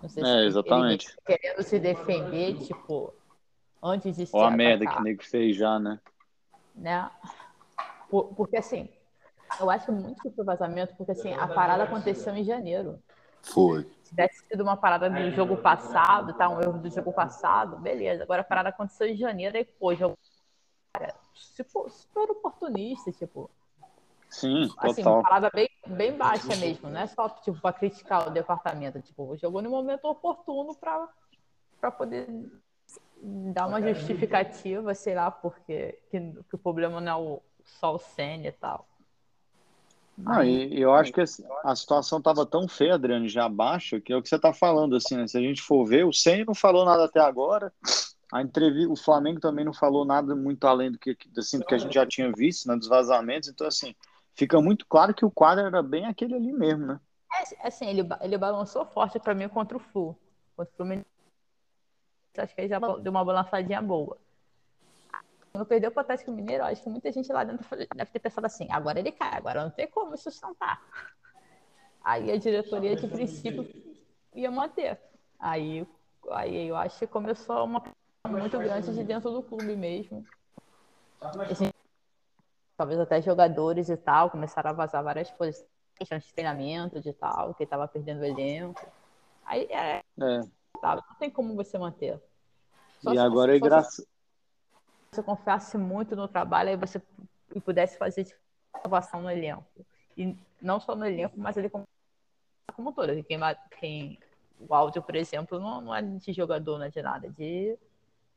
Não 0.00 0.08
sei 0.08 0.22
é, 0.22 0.26
se 0.26 0.46
exatamente. 0.46 1.16
querendo 1.24 1.62
se 1.62 1.78
defender, 1.78 2.58
tipo, 2.58 3.12
antes 3.82 4.16
de 4.16 4.26
ser. 4.26 4.36
Olha 4.36 4.48
a 4.48 4.50
merda 4.56 4.86
que 4.86 4.98
o 4.98 5.02
nego 5.02 5.22
fez 5.22 5.56
já, 5.56 5.78
né? 5.78 6.00
Né? 6.74 7.10
Por, 8.08 8.34
porque 8.34 8.56
assim, 8.56 8.88
eu 9.60 9.70
acho 9.70 9.92
muito 9.92 10.22
que 10.22 10.30
foi 10.30 10.44
vazamento, 10.44 10.94
porque 10.96 11.12
assim, 11.12 11.32
a 11.32 11.46
parada 11.46 11.84
aconteceu 11.84 12.34
em 12.34 12.44
janeiro. 12.44 13.02
Foi. 13.42 13.82
Se 13.82 14.10
tivesse 14.10 14.46
sido 14.46 14.62
uma 14.62 14.76
parada 14.76 15.10
do 15.10 15.30
jogo 15.32 15.56
passado, 15.56 16.32
tá? 16.34 16.48
Um 16.48 16.60
erro 16.60 16.78
do 16.78 16.90
jogo 16.90 17.12
passado, 17.12 17.78
beleza. 17.78 18.22
Agora 18.22 18.40
a 18.40 18.44
parada 18.44 18.70
aconteceu 18.70 19.06
em 19.06 19.16
janeiro 19.16 19.56
e, 19.56 19.64
pô, 19.64 19.94
jogo 19.94 20.16
cara, 20.92 21.14
tipo, 21.54 21.88
super 21.90 22.30
oportunista, 22.30 23.12
tipo. 23.12 23.50
Sim, 24.30 24.68
assim, 24.78 25.02
total. 25.02 25.14
uma 25.14 25.22
parada 25.22 25.50
bem, 25.54 25.68
bem 25.86 26.16
baixa 26.16 26.56
mesmo, 26.56 26.90
não 26.90 27.00
é 27.00 27.06
só 27.06 27.28
tipo 27.28 27.60
para 27.60 27.72
criticar 27.72 28.26
o 28.26 28.32
departamento, 28.32 29.00
tipo, 29.00 29.36
jogou 29.36 29.62
no 29.62 29.70
momento 29.70 30.06
oportuno 30.06 30.74
para 30.74 31.08
para 31.80 31.92
poder 31.92 32.26
dar 33.22 33.66
uma 33.66 33.80
justificativa, 33.80 34.92
sei 34.94 35.14
lá, 35.14 35.30
porque 35.30 35.98
que, 36.10 36.20
que 36.48 36.54
o 36.54 36.58
problema 36.58 37.00
não 37.00 37.12
é 37.12 37.16
o, 37.16 37.42
só 37.64 37.94
o 37.94 37.98
Senna 37.98 38.48
e 38.48 38.52
tal. 38.52 38.88
Não, 40.16 40.44
e 40.44 40.80
eu 40.80 40.94
acho 40.94 41.12
que 41.12 41.20
a 41.20 41.76
situação 41.76 42.18
estava 42.18 42.46
tão 42.46 42.68
feia, 42.68 42.94
Adriano, 42.94 43.28
já 43.28 43.46
abaixo, 43.46 44.00
que 44.00 44.12
é 44.12 44.16
o 44.16 44.22
que 44.22 44.28
você 44.28 44.36
está 44.36 44.54
falando, 44.54 44.94
assim, 44.94 45.16
né? 45.16 45.26
Se 45.26 45.36
a 45.36 45.40
gente 45.40 45.60
for 45.60 45.84
ver, 45.84 46.06
o 46.06 46.12
Senna 46.12 46.44
não 46.46 46.54
falou 46.54 46.84
nada 46.84 47.04
até 47.04 47.20
agora, 47.20 47.72
a 48.32 48.40
entrevista, 48.42 48.92
o 48.92 48.96
Flamengo 48.96 49.40
também 49.40 49.64
não 49.64 49.72
falou 49.72 50.04
nada 50.04 50.34
muito 50.34 50.66
além 50.66 50.90
do 50.90 50.98
que, 50.98 51.16
assim, 51.36 51.58
do 51.58 51.64
que 51.64 51.74
a 51.74 51.78
gente 51.78 51.94
já 51.94 52.06
tinha 52.06 52.32
visto, 52.32 52.68
né, 52.68 52.76
dos 52.76 52.88
vazamentos. 52.88 53.48
Então, 53.48 53.66
assim, 53.66 53.94
fica 54.34 54.60
muito 54.60 54.86
claro 54.86 55.14
que 55.14 55.24
o 55.24 55.30
quadro 55.30 55.66
era 55.66 55.82
bem 55.82 56.06
aquele 56.06 56.34
ali 56.34 56.52
mesmo, 56.52 56.86
né? 56.86 57.00
É, 57.32 57.66
assim, 57.66 57.86
ele, 57.86 58.08
ele 58.20 58.38
balançou 58.38 58.86
forte 58.86 59.18
para 59.18 59.34
mim 59.34 59.48
contra 59.48 59.76
o 59.76 59.80
Flu. 59.80 60.16
Contra 60.56 60.72
o 60.72 60.76
Fluminense. 60.76 61.06
Acho 62.38 62.54
que 62.54 62.60
ele 62.60 62.68
já 62.68 62.78
deu 62.78 63.12
uma 63.12 63.24
balançadinha 63.24 63.80
boa. 63.80 64.18
Quando 65.54 65.66
perdeu 65.66 65.92
o 65.94 66.00
Atlético 66.00 66.32
Mineiro, 66.32 66.64
acho 66.64 66.82
que 66.82 66.88
muita 66.90 67.12
gente 67.12 67.32
lá 67.32 67.44
dentro 67.44 67.64
deve 67.94 68.10
ter 68.10 68.18
pensado 68.18 68.44
assim, 68.44 68.66
agora 68.72 68.98
ele 68.98 69.12
cai, 69.12 69.36
agora 69.36 69.62
não 69.62 69.70
tem 69.70 69.86
como 69.86 70.16
sustentar. 70.16 70.82
Aí 72.02 72.32
a 72.32 72.36
diretoria, 72.36 72.96
de 72.96 73.06
princípio, 73.06 73.64
ia 74.34 74.50
manter. 74.50 75.00
Aí, 75.38 75.86
aí 76.32 76.66
eu 76.66 76.74
acho 76.74 76.98
que 76.98 77.06
começou 77.06 77.66
uma 77.66 77.80
muito 78.28 78.58
grande 78.58 78.92
de 78.92 79.04
dentro 79.04 79.30
do 79.30 79.44
clube 79.44 79.76
mesmo. 79.76 80.26
Assim, 81.48 81.70
talvez 82.76 82.98
até 82.98 83.22
jogadores 83.22 83.88
e 83.88 83.96
tal 83.96 84.32
começaram 84.32 84.70
a 84.70 84.72
vazar 84.72 85.04
várias 85.04 85.30
coisas, 85.30 85.64
questões 85.94 86.24
de 86.24 86.34
treinamento 86.34 87.00
de 87.00 87.12
tal, 87.12 87.54
que 87.54 87.62
estava 87.62 87.86
perdendo 87.86 88.22
o 88.22 88.24
elenco. 88.24 88.84
Aí 89.44 89.68
é, 89.70 89.98
é. 90.20 90.40
Não 90.82 91.14
tem 91.16 91.30
como 91.30 91.54
você 91.54 91.78
manter. 91.78 92.20
Só 92.98 93.14
e 93.14 93.18
agora 93.18 93.54
é 93.54 93.60
graça. 93.60 94.04
Você 95.14 95.22
confiasse 95.22 95.78
muito 95.78 96.16
no 96.16 96.26
trabalho 96.26 96.70
e 96.70 96.76
você 96.76 97.00
pudesse 97.64 97.96
fazer 97.96 98.24
tipo, 98.24 98.40
inovação 98.80 99.22
no 99.22 99.30
elenco. 99.30 99.64
E 100.16 100.36
não 100.60 100.80
só 100.80 100.94
no 100.94 101.06
elenco, 101.06 101.38
mas 101.38 101.56
ele 101.56 101.70
como, 101.70 101.86
como 102.74 102.92
todo. 102.92 103.22
Quem, 103.24 103.38
quem, 103.78 104.18
o 104.58 104.74
áudio, 104.74 105.02
por 105.02 105.14
exemplo, 105.14 105.58
não, 105.60 105.80
não 105.80 105.94
é 105.94 106.02
de 106.02 106.32
jogador, 106.32 106.78
não 106.78 106.86
é 106.86 106.90
de 106.90 107.02
nada, 107.02 107.26
é 107.26 107.30
de, 107.30 107.78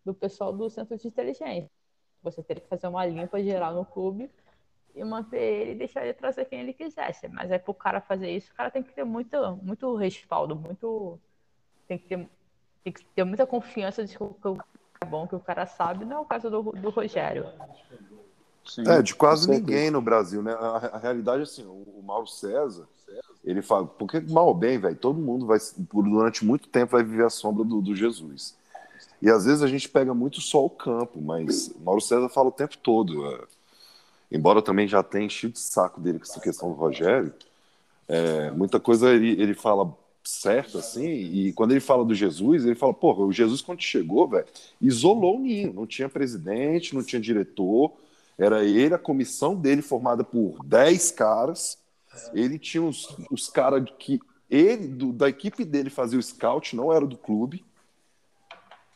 do 0.06 0.14
pessoal 0.14 0.54
do 0.54 0.70
centro 0.70 0.98
de 0.98 1.08
inteligência. 1.08 1.70
Você 2.24 2.44
teria 2.44 2.62
que 2.62 2.70
fazer 2.70 2.88
uma 2.88 3.06
limpa 3.06 3.42
geral 3.42 3.74
no 3.74 3.86
clube 3.86 4.30
e 4.94 5.04
manter 5.04 5.42
ele 5.42 5.72
e 5.72 5.76
deixar 5.76 6.04
ele 6.04 6.14
trazer 6.14 6.46
quem 6.46 6.60
ele 6.60 6.74
quisesse. 6.74 7.28
Mas 7.28 7.52
é 7.52 7.60
para 7.60 7.72
o 7.72 7.76
cara 7.76 8.02
fazer 8.02 8.30
isso, 8.32 8.52
o 8.52 8.56
cara 8.56 8.72
tem 8.72 8.84
que 8.84 8.94
ter 8.94 9.04
muito, 9.04 9.38
muito 9.58 9.96
respaldo, 9.96 10.56
muito. 10.56 11.20
Tem 11.88 11.98
que 11.98 12.06
ter, 12.06 12.30
tem 12.84 12.94
que 12.94 13.06
ter 13.06 13.24
muita 13.24 13.48
confiança 13.48 14.04
de 14.04 14.18
que 14.18 14.24
o 14.24 14.58
bom, 15.06 15.28
que 15.28 15.36
o 15.36 15.40
cara 15.40 15.66
sabe, 15.66 16.06
não 16.06 16.18
é 16.18 16.20
o 16.20 16.26
caso 16.26 16.50
do, 16.50 16.62
do 16.72 16.90
Rogério. 16.90 17.46
Sim, 18.66 18.84
é, 18.88 19.02
de 19.02 19.16
quase 19.16 19.50
ninguém 19.50 19.90
no 19.90 20.02
Brasil, 20.02 20.42
né? 20.44 20.54
A, 20.54 20.92
a 20.94 20.98
realidade 20.98 21.40
é 21.40 21.44
assim, 21.44 21.64
o, 21.64 22.00
o, 22.00 22.04
Mauro 22.04 22.28
César, 22.28 22.86
ele 23.44 23.62
fala, 23.62 23.88
porque 23.88 24.20
mal 24.20 24.48
ou 24.48 24.54
bem, 24.54 24.78
velho, 24.78 24.96
todo 24.96 25.20
mundo 25.20 25.46
vai, 25.46 25.58
durante 25.94 26.44
muito 26.44 26.68
tempo, 26.68 26.92
vai 26.92 27.04
viver 27.04 27.26
a 27.26 27.30
sombra 27.30 27.64
do, 27.64 27.82
do, 27.82 27.96
Jesus. 27.96 28.58
E 29.22 29.30
às 29.30 29.46
vezes 29.46 29.64
a 29.64 29.68
gente 29.68 29.88
pega 29.88 30.14
muito 30.14 30.42
só 30.42 30.66
o 30.66 30.70
campo, 30.70 31.22
mas 31.22 31.70
o 31.70 31.80
Mauro 31.80 32.02
César 32.02 32.28
fala 32.30 32.50
o 32.50 32.52
tempo 32.52 32.78
todo. 32.78 33.26
É, 33.26 33.46
embora 34.32 34.62
também 34.62 34.88
já 34.88 35.02
tenha 35.02 35.26
enchido 35.26 35.54
de 35.54 35.60
saco 35.60 36.02
dele 36.02 36.20
com 36.20 36.26
essa 36.26 36.42
questão 36.42 36.70
do 36.70 36.76
Rogério, 36.76 37.34
é, 38.08 38.52
muita 38.52 38.80
coisa 38.80 39.10
ele, 39.10 39.42
ele 39.42 39.54
fala 39.54 39.94
certo, 40.28 40.78
assim, 40.78 41.08
e 41.08 41.54
quando 41.54 41.72
ele 41.72 41.80
fala 41.80 42.04
do 42.04 42.14
Jesus, 42.14 42.66
ele 42.66 42.76
fala, 42.76 42.94
porra, 42.94 43.24
o 43.24 43.32
Jesus 43.32 43.62
quando 43.62 43.82
chegou, 43.82 44.28
velho, 44.28 44.46
isolou 44.82 45.38
o 45.38 45.40
ninho, 45.40 45.72
não 45.72 45.88
tinha 45.88 46.10
presidente, 46.10 46.94
não 46.94 47.02
tinha 47.02 47.22
diretor, 47.22 47.94
era 48.38 48.64
ele, 48.64 48.94
a 48.94 49.00
comissão 49.00 49.56
dele 49.56 49.82
formada 49.82 50.24
por 50.24 50.64
10 50.66 51.12
caras, 51.12 51.78
ele 52.34 52.60
tinha 52.60 52.84
os, 52.84 53.16
os 53.32 53.48
caras 53.48 53.84
que 53.98 54.20
ele, 54.50 54.88
do, 54.88 55.14
da 55.14 55.30
equipe 55.30 55.64
dele 55.64 55.90
fazia 55.90 56.20
o 56.20 56.24
scout, 56.24 56.76
não 56.76 56.92
era 56.92 57.06
do 57.06 57.18
clube, 57.18 57.64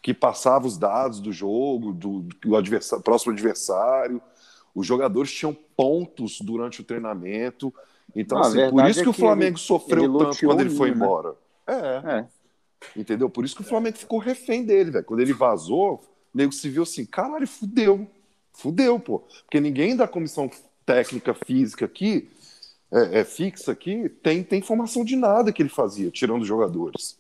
que 0.02 0.14
passava 0.14 0.68
os 0.68 0.78
dados 0.78 1.20
do 1.20 1.32
jogo, 1.32 1.94
do, 1.94 2.22
do 2.42 2.56
adversário, 2.58 3.04
próximo 3.04 3.32
adversário, 3.32 4.22
os 4.76 4.86
jogadores 4.86 5.32
tinham 5.32 5.56
pontos 5.76 6.42
durante 6.42 6.82
o 6.82 6.84
treinamento, 6.84 7.74
então, 8.16 8.40
não, 8.40 8.46
assim, 8.46 8.70
por 8.70 8.90
isso 8.90 9.00
é 9.00 9.04
que, 9.04 9.10
o 9.10 9.14
Flamengo 9.14 9.58
ele, 9.58 9.64
sofreu 9.64 10.04
ele 10.04 10.18
tanto 10.18 10.46
quando 10.46 10.62
ele 10.62 10.70
foi 10.70 10.90
né? 10.90 10.96
embora. 10.96 11.36
É. 11.68 11.74
é. 12.20 12.26
Entendeu? 12.96 13.30
Por 13.30 13.46
isso 13.46 13.56
que 13.56 13.62
o 13.62 13.66
Flamengo 13.66 13.98
ficou 13.98 14.20
refém 14.20 14.66
dele, 14.66 14.92
velho. 14.92 15.06
Quando 15.06 15.20
ele 15.20 15.34
vazou, 15.34 16.02
o 16.34 16.38
nego 16.38 16.52
se 16.52 16.70
viu 16.70 16.84
assim, 16.84 17.06
caralho, 17.06 17.48
fudeu. 17.48 18.08
Fudeu, 18.54 19.00
pô. 19.00 19.20
Porque 19.44 19.60
ninguém 19.60 19.96
da 19.96 20.08
comissão 20.08 20.50
técnica 20.86 21.34
física 21.34 21.86
aqui, 21.86 22.30
é, 22.92 23.20
é, 23.20 23.24
fixa 23.24 23.72
aqui, 23.72 24.10
tem, 24.10 24.44
tem 24.44 24.60
informação 24.60 25.06
de 25.06 25.16
nada 25.16 25.54
que 25.54 25.62
ele 25.62 25.70
fazia, 25.70 26.12
tirando 26.12 26.42
os 26.42 26.48
jogadores. 26.48 27.18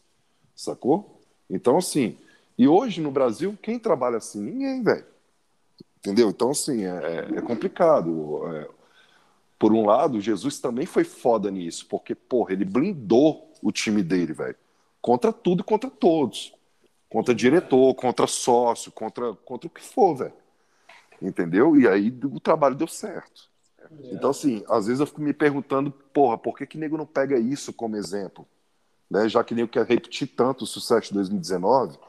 Sacou? 0.56 1.22
Então, 1.50 1.78
assim, 1.78 2.18
e 2.58 2.68
hoje 2.68 3.02
no 3.02 3.12
Brasil, 3.12 3.58
quem 3.62 3.80
trabalha 3.80 4.18
assim? 4.18 4.42
Ninguém, 4.42 4.84
velho. 4.84 5.06
Entendeu? 6.00 6.30
Então, 6.30 6.50
assim, 6.50 6.84
é, 6.84 7.28
é 7.36 7.42
complicado. 7.42 8.42
É, 8.56 8.68
por 9.62 9.74
um 9.74 9.86
lado, 9.86 10.19
Jesus 10.19 10.58
também 10.58 10.88
foi 10.88 11.04
foda 11.04 11.52
nisso, 11.52 11.86
porque, 11.88 12.15
porra, 12.15 12.52
ele 12.52 12.65
blindou 12.65 13.54
o 13.62 13.71
time 13.71 14.02
dele, 14.02 14.34
velho. 14.34 14.56
Contra 15.00 15.32
tudo 15.32 15.62
e 15.62 15.63
contra 15.63 15.88
todos. 15.88 16.52
Contra 17.08 17.36
diretor, 17.36 17.93
contra 17.93 18.26
sócio, 18.26 18.91
contra, 18.91 19.36
contra 19.36 19.67
o 19.67 19.69
que 19.69 19.84
for, 19.84 20.15
velho. 20.15 20.34
Entendeu? 21.21 21.80
E 21.80 21.88
aí 21.88 22.12
o 22.24 22.39
trabalho 22.39 22.74
deu 22.74 22.88
certo. 22.88 23.52
Então, 24.06 24.32
assim, 24.32 24.63
às 24.67 24.88
vezes 24.88 25.00
eu 25.00 25.06
fico 25.06 25.21
me 25.21 25.32
perguntando, 25.32 25.91
porra, 25.91 26.39
por 26.39 26.58
que 26.58 26.65
que 26.65 26.80
nego 26.80 26.97
não 26.97 27.06
pega 27.06 27.38
isso 27.38 27.71
como 27.71 27.95
exemplo? 27.95 28.47
Né? 29.08 29.30
Já 29.30 29.43
que 29.43 29.54
nego 29.54 29.67
quer 29.67 29.86
repetir 29.86 30.28
tanto 30.30 30.63
o 30.63 30.67
sucesso 30.67 31.10
de 31.10 31.13
2019, 31.13 32.00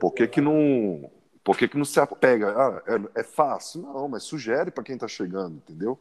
por 0.00 0.10
que 0.12 0.26
que 0.26 0.40
não, 0.40 1.08
por 1.44 1.56
que 1.56 1.68
que 1.68 1.78
não 1.78 1.84
se 1.84 2.00
apega? 2.00 2.50
Ah, 2.50 2.82
é, 3.14 3.20
é 3.20 3.22
fácil? 3.22 3.82
Não, 3.82 4.08
mas 4.08 4.24
sugere 4.24 4.72
para 4.72 4.82
quem 4.82 4.98
tá 4.98 5.06
chegando, 5.06 5.54
entendeu? 5.54 5.96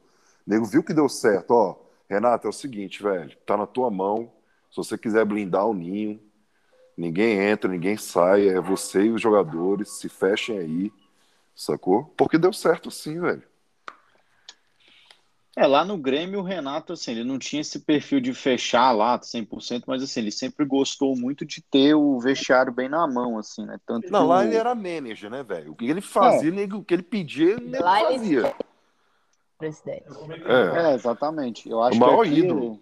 O 0.45 0.49
nego 0.49 0.65
viu 0.65 0.83
que 0.83 0.93
deu 0.93 1.07
certo. 1.09 1.51
Ó, 1.51 1.75
Renato, 2.09 2.47
é 2.47 2.49
o 2.49 2.53
seguinte, 2.53 3.01
velho, 3.01 3.35
tá 3.45 3.57
na 3.57 3.65
tua 3.65 3.89
mão. 3.89 4.31
Se 4.69 4.77
você 4.77 4.97
quiser 4.97 5.25
blindar 5.25 5.65
o 5.65 5.73
ninho, 5.73 6.19
ninguém 6.97 7.39
entra, 7.39 7.69
ninguém 7.69 7.97
sai, 7.97 8.47
é 8.47 8.59
você 8.59 9.03
e 9.03 9.11
os 9.11 9.21
jogadores, 9.21 9.99
se 9.99 10.09
fechem 10.09 10.57
aí, 10.57 10.91
sacou? 11.55 12.05
Porque 12.17 12.37
deu 12.37 12.51
certo 12.51 12.91
sim, 12.91 13.19
velho. 13.19 13.43
É, 15.55 15.67
lá 15.67 15.85
no 15.85 15.95
Grêmio, 15.95 16.39
o 16.39 16.43
Renato, 16.43 16.93
assim, 16.93 17.11
ele 17.11 17.23
não 17.23 17.37
tinha 17.37 17.61
esse 17.61 17.79
perfil 17.81 18.19
de 18.19 18.33
fechar 18.33 18.91
lá 18.91 19.19
100%, 19.19 19.83
mas, 19.85 20.01
assim, 20.01 20.19
ele 20.21 20.31
sempre 20.31 20.65
gostou 20.65 21.15
muito 21.15 21.45
de 21.45 21.61
ter 21.61 21.93
o 21.93 22.19
vestiário 22.19 22.73
bem 22.73 22.89
na 22.89 23.05
mão, 23.05 23.37
assim, 23.37 23.63
né? 23.63 23.77
Tanto 23.85 24.11
não, 24.11 24.27
lá 24.27 24.39
o... 24.39 24.41
ele 24.41 24.55
era 24.55 24.73
manager, 24.73 25.29
né, 25.29 25.43
velho? 25.43 25.73
O 25.73 25.75
que 25.75 25.85
ele 25.85 26.01
fazia, 26.01 26.49
é. 26.49 26.73
o 26.73 26.83
que 26.83 26.93
ele 26.95 27.03
pedia, 27.03 27.51
ele 27.51 27.77
lá 27.77 27.99
fazia. 27.99 28.39
Ele 28.39 28.55
presidente. 29.63 30.05
É. 30.45 30.91
é, 30.91 30.95
exatamente. 30.95 31.69
Eu 31.69 31.81
acho 31.81 31.97
o 31.97 31.99
maior 31.99 32.23
que 32.23 32.31
aqui... 32.31 32.39
ídolo. 32.39 32.81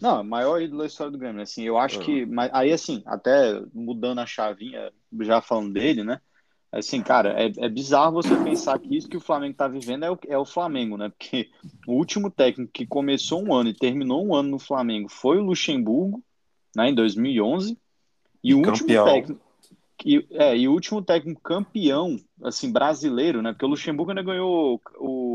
Não, 0.00 0.24
maior 0.24 0.62
ídolo 0.62 0.80
da 0.80 0.86
história 0.86 1.10
do 1.10 1.18
Grêmio. 1.18 1.42
Assim, 1.42 1.62
eu 1.64 1.76
acho 1.76 2.00
é. 2.00 2.04
que. 2.04 2.26
Mas, 2.26 2.50
aí, 2.52 2.72
assim, 2.72 3.02
até 3.04 3.60
mudando 3.74 4.20
a 4.20 4.26
chavinha, 4.26 4.92
já 5.20 5.40
falando 5.40 5.72
dele, 5.72 6.04
né? 6.04 6.20
Assim, 6.72 7.02
cara, 7.02 7.34
é, 7.42 7.50
é 7.58 7.68
bizarro 7.68 8.12
você 8.12 8.34
pensar 8.44 8.78
que 8.78 8.96
isso 8.96 9.08
que 9.08 9.16
o 9.16 9.20
Flamengo 9.20 9.56
tá 9.56 9.66
vivendo 9.66 10.04
é 10.04 10.10
o, 10.10 10.18
é 10.28 10.38
o 10.38 10.44
Flamengo, 10.44 10.96
né? 10.96 11.08
Porque 11.08 11.50
o 11.86 11.94
último 11.94 12.30
técnico 12.30 12.70
que 12.72 12.86
começou 12.86 13.42
um 13.42 13.52
ano 13.52 13.70
e 13.70 13.74
terminou 13.74 14.24
um 14.24 14.34
ano 14.34 14.50
no 14.50 14.58
Flamengo 14.58 15.08
foi 15.08 15.38
o 15.38 15.42
Luxemburgo, 15.42 16.22
né, 16.76 16.90
em 16.90 16.94
2011. 16.94 17.72
E, 18.42 18.50
e 18.50 18.54
o 18.54 18.58
último 18.58 18.86
técnico. 18.86 19.40
E, 20.04 20.26
é, 20.30 20.56
e 20.56 20.68
o 20.68 20.72
último 20.72 21.02
técnico 21.02 21.42
campeão, 21.42 22.16
assim, 22.42 22.72
brasileiro, 22.72 23.42
né? 23.42 23.52
Porque 23.52 23.64
o 23.64 23.68
Luxemburgo 23.68 24.12
ainda 24.12 24.22
ganhou 24.22 24.80
o. 24.96 25.29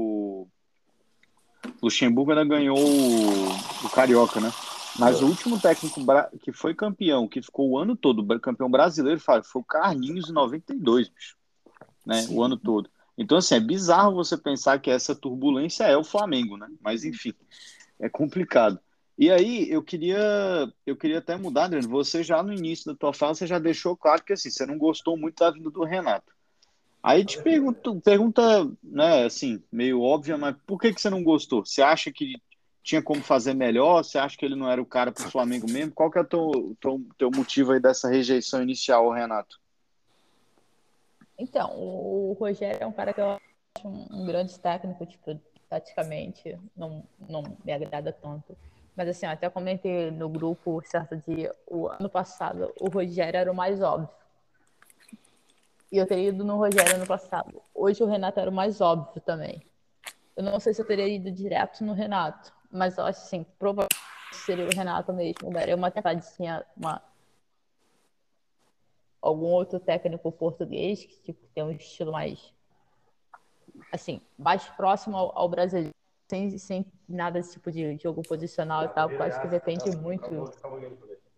Luxemburgo 1.86 2.32
ainda 2.32 2.43
ganhou 2.43 2.78
o, 2.78 3.86
o 3.86 3.89
Carioca, 3.89 4.39
né? 4.39 4.52
Mas 4.98 5.21
é. 5.21 5.24
o 5.24 5.28
último 5.28 5.60
técnico 5.60 6.02
que 6.41 6.52
foi 6.52 6.74
campeão, 6.74 7.28
que 7.28 7.41
ficou 7.41 7.69
o 7.69 7.78
ano 7.78 7.95
todo 7.95 8.26
campeão 8.39 8.69
brasileiro, 8.69 9.19
foi 9.19 9.41
o 9.56 9.63
Carlinhos 9.63 10.30
em 10.30 10.34
92, 10.34 11.10
bicho. 11.10 11.36
Né? 12.06 12.24
Sim. 12.24 12.36
O 12.36 12.41
ano 12.41 12.58
todo. 12.58 12.89
Então, 13.17 13.38
assim, 13.38 13.56
é 13.56 13.60
bizarro 13.60 14.15
você 14.15 14.38
pensar 14.38 14.80
que 14.80 14.89
essa 14.89 15.15
turbulência 15.15 15.84
é 15.84 15.98
o 15.98 16.04
Flamengo, 16.04 16.58
né? 16.58 16.67
Mas, 16.82 17.04
enfim, 17.04 17.34
é 18.00 18.10
complicado. 18.10 18.80
E 19.17 19.32
aí, 19.32 19.69
eu 19.69 19.82
queria, 19.82 20.71
eu 20.86 20.95
queria 20.95 21.19
até 21.19 21.38
mudar, 21.38 21.65
Adriano. 21.65 21.88
Você 21.89 22.24
já 22.24 22.41
no 22.43 22.54
início 22.54 22.91
da 22.91 22.98
tua 22.98 23.13
fala, 23.13 23.36
você 23.36 23.48
já 23.48 23.60
deixou 23.60 23.95
claro 23.95 24.24
que 24.24 24.34
assim, 24.34 24.50
você 24.50 24.65
não 24.65 24.78
gostou 24.78 25.17
muito 25.17 25.39
da 25.39 25.52
vinda 25.52 25.69
do 25.69 25.84
Renato. 25.84 26.35
Aí 27.06 27.24
te 27.24 27.39
pergunto, 27.44 28.02
pergunta, 28.02 28.41
né, 28.82 29.26
assim, 29.26 29.63
meio 29.72 30.02
óbvia, 30.02 30.39
mas 30.39 30.56
por 30.65 30.80
que, 30.80 30.91
que 30.91 31.00
você 31.00 31.08
não 31.08 31.24
gostou? 31.24 31.63
Você 31.63 31.84
acha 31.84 32.12
que 32.12 32.34
tinha 32.82 33.00
como 33.00 33.22
fazer 33.22 33.54
melhor? 33.54 34.04
Você 34.04 34.18
acha 34.18 34.36
que 34.36 34.44
ele 34.44 34.56
não 34.56 34.68
era 34.68 34.82
o 34.82 34.86
cara 34.88 35.12
para 35.12 35.28
o 35.28 35.30
Flamengo 35.30 35.70
mesmo? 35.70 35.94
Qual 35.94 36.10
que 36.10 36.18
é 36.18 36.22
o 36.22 36.26
teu, 36.26 36.76
teu, 36.82 37.06
teu 37.15 37.30
motivo 37.30 37.74
aí 37.74 37.80
dessa 37.80 38.10
rejeição 38.10 38.63
inicial, 38.63 39.12
Renato? 39.12 39.62
Então, 41.38 41.78
o 41.78 42.36
Rogério 42.39 42.82
é 42.82 42.88
um 42.88 42.91
cara 42.91 43.13
que 43.13 43.22
eu 43.22 43.30
acho 43.30 43.88
um, 43.88 44.26
grande 44.26 44.60
técnico, 44.60 45.06
tipo, 45.06 45.39
taticamente, 45.70 46.58
não, 46.76 47.04
não 47.30 47.44
me 47.63 47.72
agrada 47.72 48.12
tanto. 48.12 48.58
Mas 48.96 49.10
assim, 49.10 49.28
até 49.28 49.48
comentei 49.48 50.10
no 50.10 50.28
grupo 50.28 50.82
certo 50.84 51.15
dia, 51.18 51.54
o 51.68 51.88
ano 51.88 52.10
passado, 52.10 52.74
o 52.80 52.89
Rogério 52.89 53.38
era 53.38 53.52
o 53.52 53.56
mais 53.56 53.80
óbvio. 53.80 54.10
E 55.91 55.98
eu 55.98 56.08
teria 56.08 56.30
ido 56.30 56.43
no 56.43 56.58
Rogério 56.58 56.95
ano 56.95 57.08
passado. 57.08 57.62
Hoje 57.74 58.04
o 58.04 58.08
Renato 58.08 58.39
era 58.39 58.50
o 58.50 58.54
mais 58.54 58.82
óbvio 58.82 59.21
também. 59.21 59.62
Eu 60.36 60.43
não 60.43 60.60
sei 60.60 60.74
se 60.74 60.82
eu 60.82 60.86
teria 60.86 61.08
ido 61.08 61.32
direto 61.32 61.84
no 61.84 61.93
Renato, 61.93 62.52
mas 62.71 62.98
eu 62.98 63.06
acho 63.06 63.21
assim, 63.21 63.45
provavelmente 63.58 63.95
seria 64.32 64.65
o 64.65 64.76
Renato 64.76 65.13
mesmo. 65.13 65.52
Daria 65.52 65.76
uma 65.76 65.91
tentadinha, 65.91 66.65
uma 66.76 67.02
algum 69.21 69.48
outro 69.48 69.80
técnico 69.80 70.32
português 70.32 71.04
que 71.04 71.19
tipo, 71.21 71.48
tem 71.48 71.63
um 71.63 71.71
estilo 71.71 72.12
mais 72.12 72.54
assim, 73.91 74.21
mais 74.38 74.63
próximo 74.69 75.17
ao, 75.17 75.38
ao 75.38 75.50
brasileiro 75.50 75.95
sem, 76.28 76.58
sem 76.58 76.86
nada 77.08 77.39
desse 77.39 77.54
tipo 77.54 77.71
de 77.71 77.98
jogo 77.98 78.21
posicional 78.24 78.86
e 78.86 78.89
tal, 78.89 79.12
eu 79.12 79.24
acho 79.24 79.41
que 79.41 79.48
depende 79.48 79.95
muito. 79.95 80.52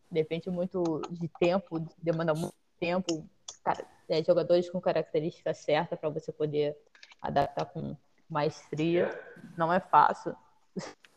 Depende 0.10 0.50
muito 0.50 1.02
de 1.10 1.28
tempo, 1.28 1.80
demanda 1.98 2.34
muito 2.34 2.56
tempo. 2.80 3.28
Cara, 3.64 3.86
é, 4.10 4.24
jogadores 4.24 4.70
com 4.70 4.80
característica 4.80 5.54
certa 5.54 5.98
para 5.98 6.10
você 6.10 6.32
poder 6.32 6.78
adaptar 7.22 7.66
com 7.66 7.96
maestria. 8.30 9.10
Não 9.58 9.72
é 9.72 9.80
fácil. 9.80 10.36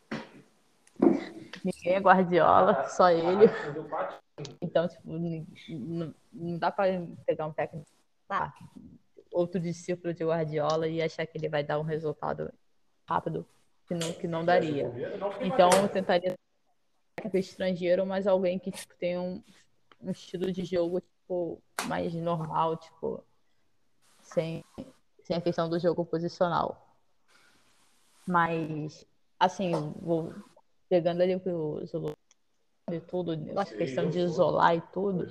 Ninguém 1.63 1.93
é 1.93 1.99
Guardiola, 1.99 2.87
só 2.89 3.09
ele. 3.09 3.45
Então, 4.61 4.87
tipo, 4.87 5.11
não, 5.69 6.13
dá 6.57 6.71
para 6.71 7.05
pegar 7.25 7.47
um 7.47 7.53
técnico. 7.53 7.85
Ah, 8.29 8.53
outro 9.31 9.59
discípulo 9.59 10.13
de 10.13 10.23
Guardiola 10.23 10.87
e 10.87 11.01
achar 11.01 11.25
que 11.25 11.37
ele 11.37 11.49
vai 11.49 11.63
dar 11.63 11.79
um 11.79 11.83
resultado 11.83 12.51
rápido 13.07 13.45
que 13.87 13.93
não, 13.93 14.13
que 14.13 14.27
não 14.27 14.45
daria. 14.45 14.91
Então, 15.41 15.69
eu 15.81 15.87
tentaria 15.89 16.33
estrangeiro, 17.33 18.05
mas 18.05 18.25
alguém 18.25 18.57
que 18.57 18.71
tipo, 18.71 18.95
tem 18.95 19.17
um, 19.17 19.43
um 20.01 20.11
estilo 20.11 20.51
de 20.51 20.65
jogo 20.65 21.01
tipo, 21.31 21.61
mais 21.87 22.13
normal, 22.13 22.75
tipo, 22.75 23.23
sem, 24.21 24.63
sem 25.23 25.37
a 25.37 25.41
questão 25.41 25.69
do 25.69 25.79
jogo 25.79 26.05
posicional. 26.05 26.95
Mas, 28.27 29.05
assim, 29.39 29.71
vou 30.01 30.33
pegando 30.89 31.21
ali 31.21 31.35
o 31.35 31.39
que 31.39 31.49
o 31.49 31.85
Zulu 31.85 32.15
e 32.91 32.99
tudo, 32.99 33.31
a 33.57 33.65
questão 33.65 34.09
de 34.09 34.19
isolar 34.19 34.75
e 34.75 34.81
tudo, 34.93 35.27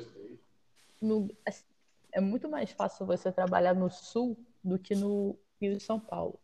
no, 1.01 1.29
assim, 1.45 1.65
é 2.13 2.21
muito 2.21 2.49
mais 2.49 2.71
fácil 2.73 3.05
você 3.05 3.31
trabalhar 3.31 3.75
no 3.75 3.91
sul 3.91 4.37
do 4.65 4.79
que 4.79 4.95
no 4.95 5.37
Rio 5.61 5.75
e 5.75 5.81
São 5.81 6.01
Paulo. 6.01 6.39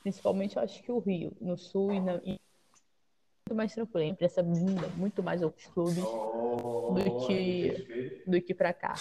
Principalmente, 0.00 0.56
eu 0.56 0.62
acho 0.62 0.82
que 0.82 0.92
o 0.92 1.00
Rio, 1.00 1.36
no 1.40 1.58
sul 1.58 1.92
e, 1.92 2.00
na, 2.00 2.14
e 2.24 2.38
mais 3.54 3.74
tranquilo. 3.74 4.04
A 4.04 4.10
imprensa 4.10 4.42
blinda 4.42 4.88
muito 4.96 5.22
mais 5.22 5.42
os 5.42 5.66
clubes 5.66 6.04
do 6.04 7.26
que, 7.26 8.22
do 8.26 8.40
que 8.40 8.54
para 8.54 8.72
cá. 8.72 8.94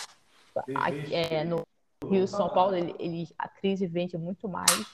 Aqui, 0.75 1.13
é, 1.13 1.43
no 1.43 1.63
Rio 2.09 2.27
São 2.27 2.49
Paulo, 2.49 2.75
ele, 2.75 2.95
ele, 2.99 3.27
a 3.37 3.47
crise 3.47 3.87
vende 3.87 4.17
muito 4.17 4.47
mais 4.47 4.85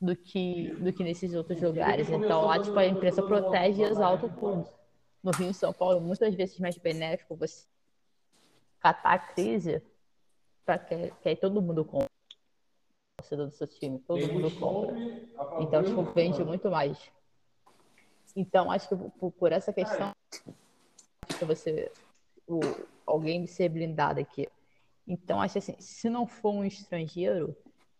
do 0.00 0.14
que, 0.14 0.72
do 0.74 0.92
que 0.92 1.02
nesses 1.02 1.34
outros 1.34 1.60
lugares. 1.60 2.10
Então, 2.10 2.44
lá, 2.44 2.58
tipo, 2.58 2.78
a 2.78 2.86
imprensa 2.86 3.22
protege 3.22 3.82
e 3.82 3.84
exalta 3.84 4.26
o 4.26 4.34
clube. 4.34 4.68
No 5.22 5.30
Rio 5.32 5.52
São 5.54 5.72
Paulo, 5.72 6.00
muitas 6.00 6.34
vezes 6.34 6.58
mais 6.58 6.76
benéfico 6.76 7.34
você 7.34 7.66
catar 8.80 9.14
a 9.14 9.18
crise 9.18 9.82
para 10.64 10.78
que, 10.78 11.10
que 11.22 11.36
todo 11.36 11.62
mundo 11.62 11.84
compra. 11.84 12.08
Torcedor 13.16 13.46
do 13.46 13.52
seu 13.52 13.66
time, 13.66 13.98
todo 14.00 14.26
mundo 14.28 14.50
compra. 14.58 14.94
Então, 15.60 15.82
tipo, 15.82 16.02
vende 16.12 16.44
muito 16.44 16.70
mais. 16.70 16.98
Então, 18.36 18.70
acho 18.70 18.88
que 18.88 18.96
por, 18.96 19.32
por 19.32 19.52
essa 19.52 19.72
questão, 19.72 20.12
que 21.38 21.44
você, 21.44 21.90
o, 22.46 22.60
alguém 23.06 23.46
ser 23.46 23.68
blindado 23.68 24.20
aqui. 24.20 24.48
Então, 25.06 25.40
acho 25.40 25.58
assim, 25.58 25.76
se 25.78 26.08
não 26.08 26.26
for 26.26 26.50
um 26.50 26.64
estrangeiro, 26.64 27.56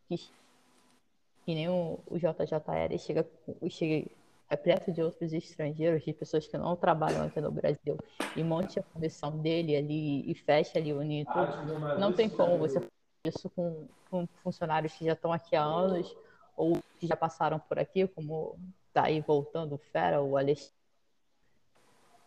que, 0.09 0.16
que 0.16 1.55
nem 1.55 1.68
o, 1.68 2.01
o 2.07 2.18
JJR 2.18 2.99
chega, 2.99 3.29
chega 3.68 4.11
é 4.51 4.57
perto 4.57 4.92
de 4.92 5.03
outros 5.03 5.33
estrangeiros, 5.33 6.05
de 6.05 6.12
pessoas 6.12 6.47
que 6.47 6.57
não 6.57 6.77
trabalham 6.77 7.27
aqui 7.27 7.40
no 7.40 7.51
Brasil, 7.51 7.99
e 8.37 8.42
monte 8.42 8.79
a 8.79 8.83
condição 8.83 9.37
dele 9.38 9.77
ali 9.77 10.31
e 10.31 10.35
fecha 10.35 10.79
ali 10.79 10.92
o 10.92 11.03
ninho 11.03 11.27
tudo, 11.27 11.99
não 11.99 12.12
tem 12.12 12.29
como 12.29 12.59
você 12.59 12.75
fazer 12.75 12.90
isso 13.27 13.51
com, 13.51 13.87
com 14.11 14.27
funcionários 14.42 14.92
que 14.92 15.05
já 15.05 15.14
estão 15.14 15.33
aqui 15.33 15.57
há 15.57 15.62
anos 15.62 16.14
ou 16.57 16.79
que 17.01 17.07
já 17.07 17.16
passaram 17.16 17.59
por 17.59 17.79
aqui, 17.79 18.07
como 18.07 18.57
tá 18.94 19.07
aí 19.07 19.20
voltando 19.20 19.74
o 19.74 19.78
Fera, 19.78 20.22
o 20.22 20.37
Alexandre. 20.37 20.72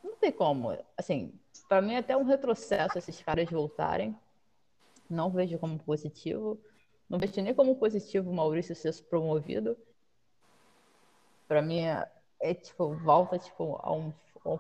Não 0.04 0.16
tem 0.18 0.32
como. 0.32 0.78
Assim, 0.96 1.34
para 1.68 1.82
mim 1.82 1.94
é 1.94 1.98
até 1.98 2.16
um 2.16 2.24
retrocesso 2.24 2.98
esses 2.98 3.24
caras 3.24 3.50
voltarem. 3.50 4.16
Não 5.10 5.32
vejo 5.32 5.58
como 5.58 5.80
positivo. 5.80 6.60
Não 7.10 7.18
vejo 7.18 7.42
nem 7.42 7.56
como 7.56 7.76
positivo 7.78 8.30
o 8.30 8.34
Maurício 8.34 8.76
ser 8.76 8.94
promovido. 9.06 9.78
Para 11.48 11.62
mim 11.62 11.80
é, 11.80 12.12
é, 12.42 12.54
tipo, 12.54 12.94
volta 12.96 13.40
tipo, 13.40 13.80
a 13.82 13.94
um, 13.94 14.14
a 14.44 14.50
um 14.50 14.60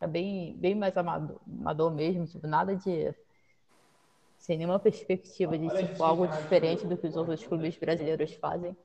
é 0.00 0.06
bem, 0.06 0.54
bem 0.58 0.74
mais 0.74 0.94
amador, 0.96 1.40
amador 1.46 1.90
mesmo, 1.90 2.26
tipo, 2.26 2.46
nada 2.46 2.76
de 2.76 3.14
sem 4.36 4.58
nenhuma 4.58 4.78
perspectiva 4.78 5.56
de 5.56 5.66
tipo, 5.70 6.04
algo 6.04 6.26
diferente 6.26 6.86
do 6.86 6.98
que 6.98 7.06
os 7.06 7.16
outros 7.16 7.42
clubes 7.46 7.78
brasileiros 7.78 8.34
fazem. 8.34 8.76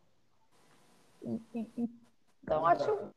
Então, 2.43 2.65
acho. 2.65 3.11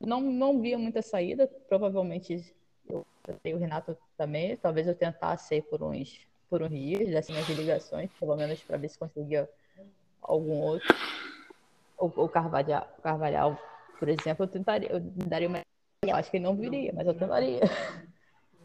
Não, 0.00 0.20
não 0.20 0.60
via 0.60 0.78
muita 0.78 1.00
saída. 1.00 1.46
Provavelmente 1.68 2.54
eu 2.88 3.06
tenho 3.42 3.56
o 3.56 3.60
Renato 3.60 3.96
também. 4.16 4.56
Talvez 4.56 4.86
eu 4.86 4.94
tentasse 4.94 5.56
ir 5.56 5.62
por 5.62 5.82
uns, 5.82 6.26
por 6.48 6.62
uns 6.62 6.70
dias, 6.70 7.08
dessas 7.10 7.30
minhas 7.30 7.48
ligações, 7.48 8.10
pelo 8.18 8.36
menos 8.36 8.62
para 8.62 8.76
ver 8.76 8.88
se 8.88 8.98
conseguia 8.98 9.48
algum 10.20 10.60
outro. 10.60 10.88
O, 11.98 12.06
o 12.06 12.28
Carvalhal, 12.28 12.88
Carvalhal, 13.02 13.58
por 13.98 14.08
exemplo, 14.08 14.44
eu 14.44 14.48
tentaria, 14.48 14.90
eu 14.90 15.00
daria 15.00 15.48
uma. 15.48 15.60
Eu 16.04 16.16
acho 16.16 16.30
que 16.30 16.36
ele 16.36 16.44
não 16.44 16.56
viria, 16.56 16.92
mas 16.92 17.06
eu 17.06 17.14
tentaria. 17.14 17.60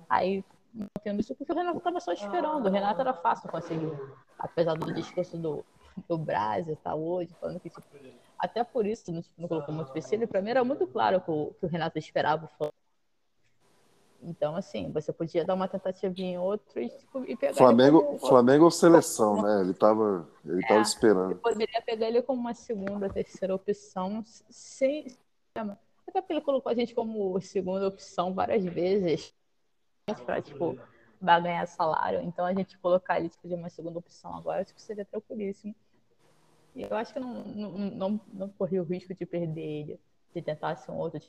Aí, 0.09 0.43
não 0.73 0.87
tendo 1.03 1.19
isso, 1.19 1.35
porque 1.35 1.51
o 1.51 1.55
Renato 1.55 1.77
estava 1.77 1.99
só 1.99 2.11
esperando. 2.11 2.65
O 2.65 2.71
Renato 2.71 3.01
era 3.01 3.13
fácil 3.13 3.49
conseguir. 3.49 3.91
Apesar 4.39 4.73
do 4.73 4.91
discurso 4.93 5.37
do, 5.37 5.63
do 6.07 6.17
Brasil, 6.17 6.75
tá 6.83 6.95
hoje, 6.95 7.35
falando 7.39 7.59
que 7.59 7.69
tipo, 7.69 7.83
até 8.37 8.63
por 8.63 8.85
isso, 8.85 9.11
não, 9.11 9.23
não 9.37 9.47
colocou 9.47 9.73
muito 9.73 9.89
empecilho, 9.89 10.27
para 10.27 10.41
mim 10.41 10.51
era 10.51 10.63
muito 10.63 10.85
claro 10.87 11.21
que 11.21 11.31
o, 11.31 11.53
que 11.59 11.65
o 11.65 11.69
Renato 11.69 11.97
esperava. 11.97 12.49
Então, 14.21 14.55
assim, 14.55 14.91
você 14.91 15.13
podia 15.13 15.45
dar 15.45 15.53
uma 15.53 15.67
tentativa 15.67 16.13
em 16.17 16.37
outro 16.37 16.81
e, 16.81 16.89
tipo, 16.89 17.23
e 17.25 17.35
pegar 17.35 17.53
Flamengo, 17.53 18.03
como... 18.03 18.19
Flamengo 18.19 18.65
ou 18.65 18.71
seleção, 18.71 19.41
né? 19.41 19.61
Ele 19.61 19.71
estava 19.71 20.27
ele 20.43 20.63
é, 20.63 20.67
tava 20.67 20.81
esperando. 20.81 21.35
poderia 21.37 21.81
pegar 21.81 22.07
ele 22.07 22.21
como 22.21 22.41
uma 22.41 22.53
segunda, 22.53 23.09
terceira 23.09 23.53
opção, 23.53 24.23
sem. 24.49 25.07
Até 25.55 26.21
porque 26.21 26.33
ele 26.33 26.41
colocou 26.41 26.71
a 26.71 26.75
gente 26.75 26.95
como 26.95 27.39
segunda 27.41 27.87
opção 27.87 28.33
várias 28.33 28.63
vezes 28.63 29.33
para, 30.25 30.41
tipo, 30.41 30.77
ganhar 31.21 31.65
salário. 31.67 32.21
Então, 32.21 32.45
a 32.45 32.53
gente 32.53 32.77
colocar 32.79 33.19
ele 33.19 33.29
tipo, 33.29 33.47
de 33.47 33.55
uma 33.55 33.69
segunda 33.69 33.99
opção 33.99 34.35
agora, 34.35 34.61
acho 34.61 34.73
que 34.73 34.81
seria 34.81 35.05
tranquilíssimo. 35.05 35.75
Eu 36.77 36.95
acho 36.95 37.13
que 37.13 37.19
não, 37.19 37.43
não, 37.43 37.71
não, 37.71 38.21
não 38.33 38.49
corri 38.49 38.79
o 38.79 38.83
risco 38.83 39.13
de 39.13 39.25
perder 39.25 39.61
ele, 39.61 39.99
de 40.33 40.41
tentar 40.41 40.75
ser 40.75 40.91
um 40.91 40.97
outro 40.97 41.19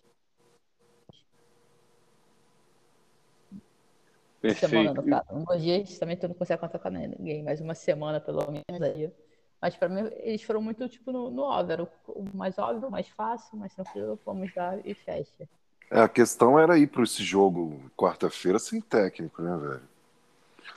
Perfeito. 4.41 4.71
Semana, 4.71 4.95
no 4.95 5.03
caso. 5.05 5.27
Um 5.33 5.59
dias 5.59 5.99
também 5.99 6.17
tu 6.17 6.29
não 6.29 6.35
consegue 6.35 6.61
contar 6.61 6.79
com 6.79 6.89
ninguém, 6.91 7.43
mas 7.43 7.61
uma 7.61 7.75
semana 7.75 8.21
pelo 8.21 8.45
menos 8.51 8.83
aí. 8.83 9.13
Mas 9.61 9.75
para 9.75 9.89
mim, 9.89 10.09
eles 10.19 10.43
foram 10.43 10.63
muito 10.63 10.89
tipo 10.89 11.11
no, 11.11 11.31
no 11.31 11.43
óbvio, 11.43 11.89
o 12.07 12.25
mais 12.37 12.57
óbvio, 12.59 12.91
mais 12.91 13.09
fácil, 13.09 13.59
mais 13.59 13.75
tranquilo, 13.75 14.19
vamos 14.25 14.55
lá 14.55 14.79
e 14.85 14.95
fecha. 14.95 15.49
É, 15.91 16.01
a 16.01 16.09
questão 16.09 16.59
era 16.59 16.79
ir 16.79 16.87
para 16.87 17.03
esse 17.03 17.25
jogo 17.25 17.91
quarta-feira 17.97 18.59
sem 18.59 18.81
técnico, 18.81 19.43
né, 19.43 19.57
velho? 19.57 19.89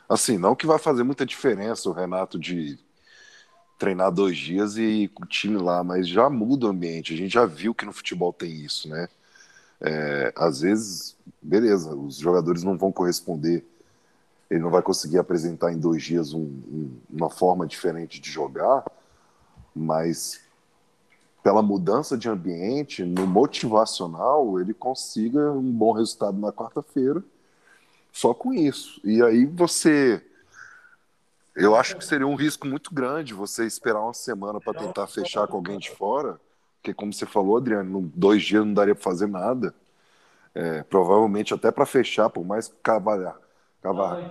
Assim, 0.10 0.38
não 0.38 0.56
que 0.56 0.66
vai 0.66 0.80
fazer 0.80 1.04
muita 1.04 1.26
diferença 1.26 1.90
o 1.90 1.94
Renato 1.94 2.40
de 2.40 2.80
treinar 3.82 4.12
dois 4.12 4.38
dias 4.38 4.78
e 4.78 5.10
o 5.20 5.26
time 5.26 5.58
lá, 5.58 5.84
mas 5.84 6.08
já 6.08 6.30
muda 6.30 6.68
o 6.68 6.70
ambiente. 6.70 7.16
A 7.16 7.18
gente 7.18 7.34
já 7.34 7.48
viu 7.48 7.74
que 7.74 7.84
no 7.84 7.92
futebol 7.92 8.32
tem 8.32 8.52
isso, 8.52 8.88
né? 8.88 9.10
É, 9.82 10.32
às 10.36 10.62
vezes, 10.62 11.18
beleza, 11.42 11.96
os 11.96 12.18
jogadores 12.18 12.62
não 12.62 12.78
vão 12.78 12.92
corresponder, 12.92 13.66
ele 14.52 14.60
não 14.60 14.70
vai 14.70 14.84
conseguir 14.84 15.18
apresentar 15.18 15.74
em 15.74 15.80
dois 15.80 16.04
dias 16.04 16.32
um, 16.32 16.42
um, 16.44 16.92
uma 17.10 17.32
forma 17.32 17.66
diferente 17.66 18.22
de 18.22 18.30
jogar, 18.30 18.86
mas 19.76 20.42
pela 21.42 21.64
mudança 21.64 22.16
de 22.16 22.30
ambiente, 22.30 23.04
no 23.04 23.26
motivacional, 23.26 24.60
ele 24.60 24.76
consiga 24.76 25.52
um 25.54 25.72
bom 25.72 25.94
resultado 25.94 26.38
na 26.38 26.52
quarta-feira, 26.52 27.24
só 28.12 28.32
com 28.32 28.54
isso. 28.54 29.02
E 29.04 29.24
aí 29.24 29.44
você 29.44 30.24
eu 31.56 31.76
acho 31.76 31.98
que 31.98 32.06
seria 32.06 32.28
um 32.28 32.36
risco 32.36 32.68
muito 32.68 32.94
grande 32.94 33.34
você 33.34 33.66
esperar 33.66 34.02
uma 34.02 34.14
semana 34.14 34.60
para 34.60 34.80
tentar 34.80 35.08
fechar 35.08 35.48
com 35.48 35.58
alguém 35.58 35.78
de 35.78 35.92
fora, 35.92 36.40
porque, 36.76 36.94
como 36.94 37.14
você 37.14 37.26
falou, 37.26 37.58
Adriano, 37.58 38.12
dois 38.16 38.44
dias 38.44 38.66
não 38.66 38.74
daria 38.74 38.96
para 38.96 39.04
fazer 39.04 39.28
nada. 39.28 39.74
É, 40.54 40.84
provavelmente, 40.84 41.54
até 41.54 41.72
para 41.72 41.86
fechar, 41.86 42.30
por 42.30 42.44
mais 42.44 42.68
que 42.68 42.76
Cavalhar, 42.82 43.38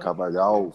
Cavalhal 0.00 0.72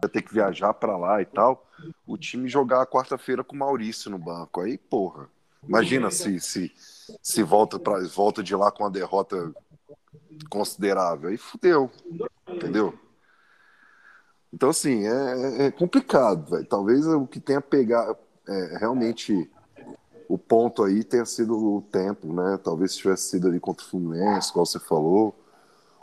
vai 0.00 0.10
ter 0.10 0.22
que 0.22 0.32
viajar 0.32 0.72
para 0.74 0.96
lá 0.96 1.20
e 1.20 1.26
tal, 1.26 1.66
o 2.06 2.16
time 2.16 2.48
jogar 2.48 2.82
a 2.82 2.86
quarta-feira 2.86 3.42
com 3.42 3.56
o 3.56 3.58
Maurício 3.58 4.10
no 4.10 4.18
banco. 4.18 4.60
Aí, 4.60 4.78
porra, 4.78 5.28
imagina 5.66 6.10
se, 6.10 6.40
se, 6.40 6.72
se 7.20 7.42
volta, 7.42 7.78
pra, 7.78 8.00
volta 8.08 8.42
de 8.42 8.54
lá 8.54 8.70
com 8.70 8.84
uma 8.84 8.90
derrota 8.90 9.52
considerável. 10.48 11.30
Aí 11.30 11.36
fudeu, 11.36 11.90
entendeu? 12.48 12.98
Então, 14.52 14.70
assim, 14.70 15.06
é, 15.06 15.62
é, 15.62 15.66
é 15.66 15.70
complicado, 15.70 16.50
véio. 16.50 16.64
Talvez 16.64 17.06
o 17.06 17.26
que 17.26 17.40
tenha 17.40 17.60
pegado 17.60 18.16
é, 18.48 18.78
realmente 18.78 19.48
o 20.28 20.36
ponto 20.38 20.82
aí 20.84 21.02
tenha 21.04 21.24
sido 21.24 21.56
o 21.56 21.82
tempo, 21.82 22.32
né? 22.32 22.58
Talvez 22.62 22.92
se 22.92 22.98
tivesse 22.98 23.30
sido 23.30 23.48
ali 23.48 23.60
contra 23.60 23.84
o 23.84 23.88
Fluminense, 23.88 24.52
como 24.52 24.66
você 24.66 24.78
falou, 24.78 25.34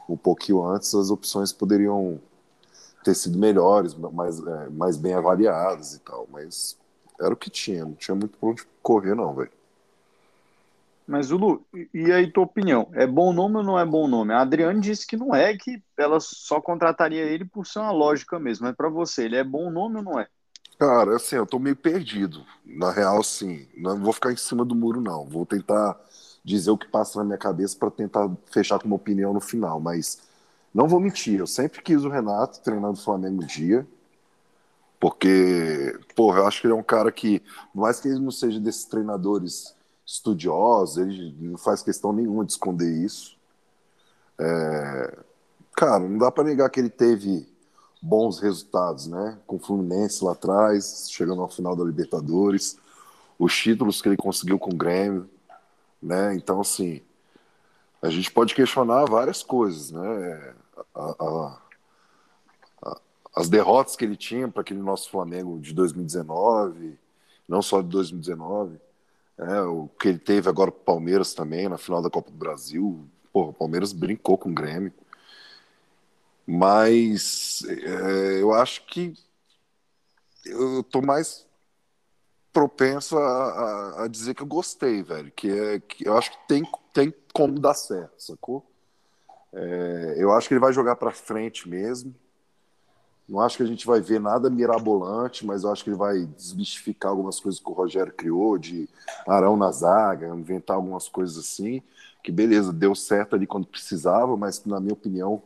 um 0.10 0.18
pouquinho 0.18 0.66
antes, 0.66 0.94
as 0.96 1.10
opções 1.10 1.52
poderiam 1.52 2.20
ter 3.04 3.16
sido 3.16 3.38
melhores, 3.38 3.94
mais, 3.94 4.40
é, 4.40 4.70
mais 4.70 4.98
bem 4.98 5.14
avaliadas 5.14 5.94
e 5.94 6.00
tal, 6.00 6.28
mas 6.32 6.76
era 7.20 7.34
o 7.34 7.38
que 7.38 7.50
tinha, 7.50 7.86
não 7.86 7.94
tinha 7.94 8.16
muito 8.16 8.38
pra 8.38 8.50
onde 8.50 8.64
correr, 8.82 9.16
não, 9.16 9.34
velho. 9.36 9.52
Mas, 11.08 11.30
Lulu, 11.30 11.66
e 11.94 12.12
aí 12.12 12.32
tua 12.32 12.44
opinião? 12.44 12.90
É 12.94 13.06
bom 13.06 13.32
nome 13.32 13.58
ou 13.58 13.64
não 13.64 13.80
é 13.80 13.86
bom 13.86 14.08
nome? 14.08 14.34
A 14.34 14.42
Adriane 14.42 14.82
disse 14.82 15.06
que 15.06 15.16
não 15.16 15.36
é, 15.36 15.56
que 15.56 15.82
ela 15.98 16.20
só 16.20 16.60
contrataria 16.60 17.24
ele 17.24 17.46
por 17.46 17.68
ser 17.68 17.80
uma 17.80 17.92
lógica 17.92 18.40
mesmo. 18.40 18.66
Mas 18.66 18.76
para 18.76 18.90
você, 18.90 19.26
ele 19.26 19.36
é 19.36 19.44
bom 19.44 19.70
nome 19.70 19.98
ou 19.98 20.04
não 20.04 20.20
é? 20.20 20.28
Cara, 20.80 21.16
assim, 21.16 21.36
eu 21.36 21.46
tô 21.46 21.60
meio 21.60 21.76
perdido. 21.76 22.44
Na 22.66 22.92
real, 22.92 23.24
sim. 23.24 23.68
Não 23.78 23.98
vou 24.02 24.12
ficar 24.12 24.32
em 24.32 24.38
cima 24.38 24.66
do 24.66 24.76
muro, 24.76 25.00
não. 25.00 25.26
Vou 25.26 25.46
tentar 25.46 25.98
dizer 26.44 26.72
o 26.72 26.78
que 26.78 26.88
passa 26.88 27.20
na 27.20 27.26
minha 27.26 27.38
cabeça 27.38 27.78
para 27.78 27.92
tentar 27.92 28.30
fechar 28.52 28.80
com 28.80 28.88
uma 28.88 28.96
opinião 28.96 29.32
no 29.34 29.40
final. 29.40 29.80
Mas 29.80 30.22
não 30.74 30.88
vou 30.88 31.00
mentir, 31.00 31.40
eu 31.40 31.48
sempre 31.48 31.82
quis 31.82 32.04
o 32.04 32.10
Renato 32.10 32.62
treinando 32.62 33.00
o 33.00 33.04
Flamengo 33.04 33.44
um 33.44 33.46
dia. 33.46 33.88
Porque, 35.00 35.98
porra, 36.16 36.40
eu 36.40 36.48
acho 36.48 36.62
que 36.62 36.68
ele 36.68 36.74
é 36.74 36.78
um 36.78 36.84
cara 36.84 37.12
que, 37.12 37.40
por 37.74 37.82
mais 37.82 38.00
que 38.00 38.08
ele 38.08 38.20
não 38.20 38.32
seja 38.32 38.60
desses 38.60 38.86
treinadores 38.86 39.76
estudiosos, 40.06 40.98
ele 40.98 41.36
não 41.40 41.58
faz 41.58 41.82
questão 41.82 42.14
nenhuma 42.14 42.46
de 42.46 42.52
esconder 42.52 42.90
isso. 42.90 43.38
É... 44.40 45.18
Cara, 45.76 46.08
não 46.08 46.18
dá 46.18 46.32
para 46.32 46.44
negar 46.44 46.70
que 46.70 46.80
ele 46.80 46.90
teve 46.90 47.48
bons 48.02 48.40
resultados, 48.40 49.08
né? 49.08 49.38
Com 49.48 49.56
o 49.56 49.60
Fluminense 49.60 50.24
lá 50.24 50.34
atrás, 50.34 51.10
chegando 51.10 51.42
ao 51.42 51.50
final 51.50 51.76
da 51.76 51.84
Libertadores, 51.84 52.78
os 53.38 53.56
títulos 53.56 54.02
que 54.02 54.08
ele 54.08 54.18
conseguiu 54.18 54.60
com 54.60 54.72
o 54.72 54.78
Grêmio, 54.78 55.30
né? 56.02 56.36
Então, 56.36 56.62
assim, 56.62 57.02
a 58.02 58.10
gente 58.10 58.32
pode 58.32 58.54
questionar 58.54 59.06
várias 59.06 59.42
coisas, 59.42 59.92
né? 59.92 60.54
A, 60.94 61.16
a, 61.20 61.60
a, 62.84 63.02
as 63.36 63.50
derrotas 63.50 63.96
que 63.96 64.06
ele 64.06 64.16
tinha 64.16 64.48
para 64.48 64.62
aquele 64.62 64.80
nosso 64.82 65.10
Flamengo 65.10 65.60
de 65.60 65.74
2019, 65.74 66.98
não 67.48 67.62
só 67.62 67.82
de 67.82 67.90
2019, 67.90 68.80
é, 69.38 69.62
o 69.62 69.88
que 70.00 70.08
ele 70.08 70.20
teve 70.20 70.50
agora 70.50 70.72
com 70.72 70.80
o 70.80 70.84
Palmeiras 70.84 71.34
também, 71.34 71.68
na 71.68 71.78
final 71.78 72.02
da 72.02 72.10
Copa 72.10 72.32
do 72.32 72.38
Brasil. 72.38 73.08
Pô, 73.34 73.50
o 73.50 73.54
Palmeiras 73.54 73.92
brincou 73.92 74.38
com 74.38 74.50
o 74.50 74.54
Grêmio. 74.54 74.94
Mas 76.48 77.64
é, 77.68 78.42
eu 78.42 78.54
acho 78.54 78.86
que 78.86 79.14
eu 80.46 80.84
tô 80.84 81.02
mais 81.02 81.46
propenso 82.54 83.18
a, 83.18 83.22
a, 83.22 84.04
a, 84.04 84.08
dizer 84.08 84.34
que 84.36 84.42
eu 84.42 84.48
gostei, 84.48 85.04
velho. 85.04 85.32
Que 85.32 85.50
é 85.50 85.80
que 85.80 86.08
eu 86.08 86.18
acho 86.18 86.32
que 86.32 86.48
tem, 86.48 86.64
tem 86.94 87.14
como 87.34 87.60
dar 87.60 87.74
certo, 87.74 88.14
sacou? 88.18 88.66
É, 89.52 90.16
eu 90.18 90.32
acho 90.32 90.48
que 90.48 90.54
ele 90.54 90.62
vai 90.62 90.72
jogar 90.72 90.96
para 90.96 91.12
frente 91.12 91.68
mesmo. 91.68 92.16
Não 93.28 93.40
acho 93.40 93.58
que 93.58 93.64
a 93.64 93.66
gente 93.66 93.88
vai 93.88 94.00
ver 94.00 94.20
nada 94.20 94.50
mirabolante, 94.50 95.46
mas 95.46 95.64
eu 95.64 95.72
acho 95.72 95.84
que 95.84 95.90
ele 95.90 95.98
vai 95.98 96.26
desmistificar 96.26 97.10
algumas 97.10 97.40
coisas 97.40 97.60
que 97.60 97.70
o 97.70 97.74
Rogério 97.74 98.14
criou, 98.14 98.58
de 98.58 98.88
Arão 99.28 99.58
na 99.58 99.72
zaga, 99.72 100.28
inventar 100.28 100.76
algumas 100.76 101.08
coisas 101.08 101.38
assim, 101.38 101.82
que 102.24 102.32
beleza, 102.32 102.72
deu 102.72 102.94
certo 102.94 103.36
ali 103.36 103.48
quando 103.48 103.66
precisava, 103.66 104.38
mas 104.38 104.64
na 104.66 104.80
minha 104.80 104.94
opinião 104.94 105.42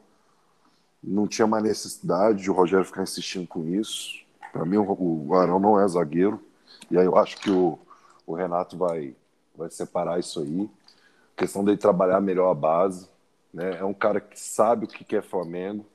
não 1.02 1.26
tinha 1.26 1.48
mais 1.48 1.64
necessidade 1.64 2.44
de 2.44 2.52
o 2.52 2.54
Rogério 2.54 2.86
ficar 2.86 3.04
insistindo 3.04 3.48
com 3.48 3.66
isso. 3.66 4.20
Para 4.52 4.66
mim, 4.66 4.78
o 4.78 5.34
Arão 5.34 5.60
não 5.60 5.80
é 5.80 5.88
zagueiro, 5.88 6.44
e 6.92 6.98
aí 6.98 7.06
eu 7.06 7.18
acho 7.18 7.38
que 7.38 7.50
o, 7.50 7.80
o 8.28 8.34
Renato 8.34 8.78
vai, 8.78 9.16
vai 9.56 9.70
separar 9.70 10.20
isso 10.20 10.42
aí. 10.42 10.70
A 11.36 11.40
questão 11.40 11.64
dele 11.64 11.78
trabalhar 11.78 12.20
melhor 12.20 12.52
a 12.52 12.56
base. 12.56 13.08
Né? 13.54 13.78
É 13.80 13.86
um 13.86 13.94
cara 13.94 14.20
que 14.20 14.40
sabe 14.40 14.86
o 14.86 14.88
que 14.88 15.16
é 15.16 15.22
Flamengo, 15.22 15.86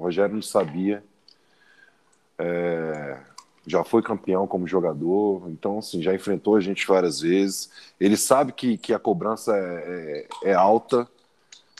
o 0.00 0.04
Rogério 0.04 0.34
não 0.34 0.40
sabia. 0.42 1.04
É, 2.38 3.20
já 3.66 3.84
foi 3.84 4.00
campeão 4.02 4.46
como 4.46 4.66
jogador, 4.66 5.50
então 5.50 5.78
assim, 5.78 6.00
já 6.02 6.14
enfrentou 6.14 6.56
a 6.56 6.60
gente 6.60 6.86
várias 6.86 7.20
vezes. 7.20 7.70
Ele 8.00 8.16
sabe 8.16 8.52
que, 8.52 8.78
que 8.78 8.94
a 8.94 8.98
cobrança 8.98 9.54
é, 9.54 10.26
é, 10.42 10.50
é 10.50 10.54
alta. 10.54 11.06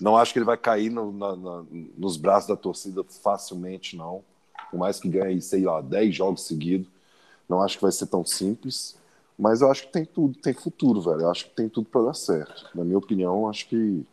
Não 0.03 0.19
acho 0.19 0.35
que 0.35 0.39
ele 0.39 0.45
vai 0.45 0.59
cair 0.59 0.91
no, 0.91 1.11
na, 1.13 1.35
na, 1.35 1.65
nos 1.97 2.19
braços 2.19 2.49
da 2.49 2.57
torcida 2.57 3.03
facilmente, 3.23 3.97
não. 3.97 4.23
Por 4.71 4.79
mais 4.79 5.01
que 5.01 5.09
ganhe, 5.09 5.41
sei 5.41 5.65
lá, 5.65 5.81
10 5.81 6.15
jogos 6.15 6.47
seguidos. 6.47 6.87
Não 7.49 7.63
acho 7.63 7.77
que 7.79 7.83
vai 7.83 7.93
ser 7.93 8.07
tão 8.07 8.25
simples. 8.25 8.97
Mas 9.39 9.63
eu 9.63 9.71
acho 9.71 9.87
que 9.87 9.93
tem 9.93 10.05
tudo, 10.05 10.39
tem 10.39 10.53
futuro, 10.53 11.01
velho. 11.01 11.23
Eu 11.23 11.31
acho 11.31 11.47
que 11.47 11.53
tem 11.53 11.71
tudo 11.71 11.89
para 11.89 12.03
dar 12.03 12.15
certo. 12.15 12.69
Na 12.75 12.85
minha 12.85 12.99
opinião, 12.99 13.49
acho 13.49 13.67
que, 13.67 14.07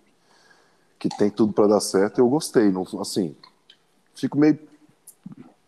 que 0.98 1.10
tem 1.10 1.30
tudo 1.30 1.52
para 1.52 1.68
dar 1.68 1.82
certo. 1.82 2.20
Eu 2.20 2.30
gostei. 2.30 2.72
Não, 2.72 2.86
assim, 3.02 3.36
fico 4.18 4.38
meio 4.38 4.60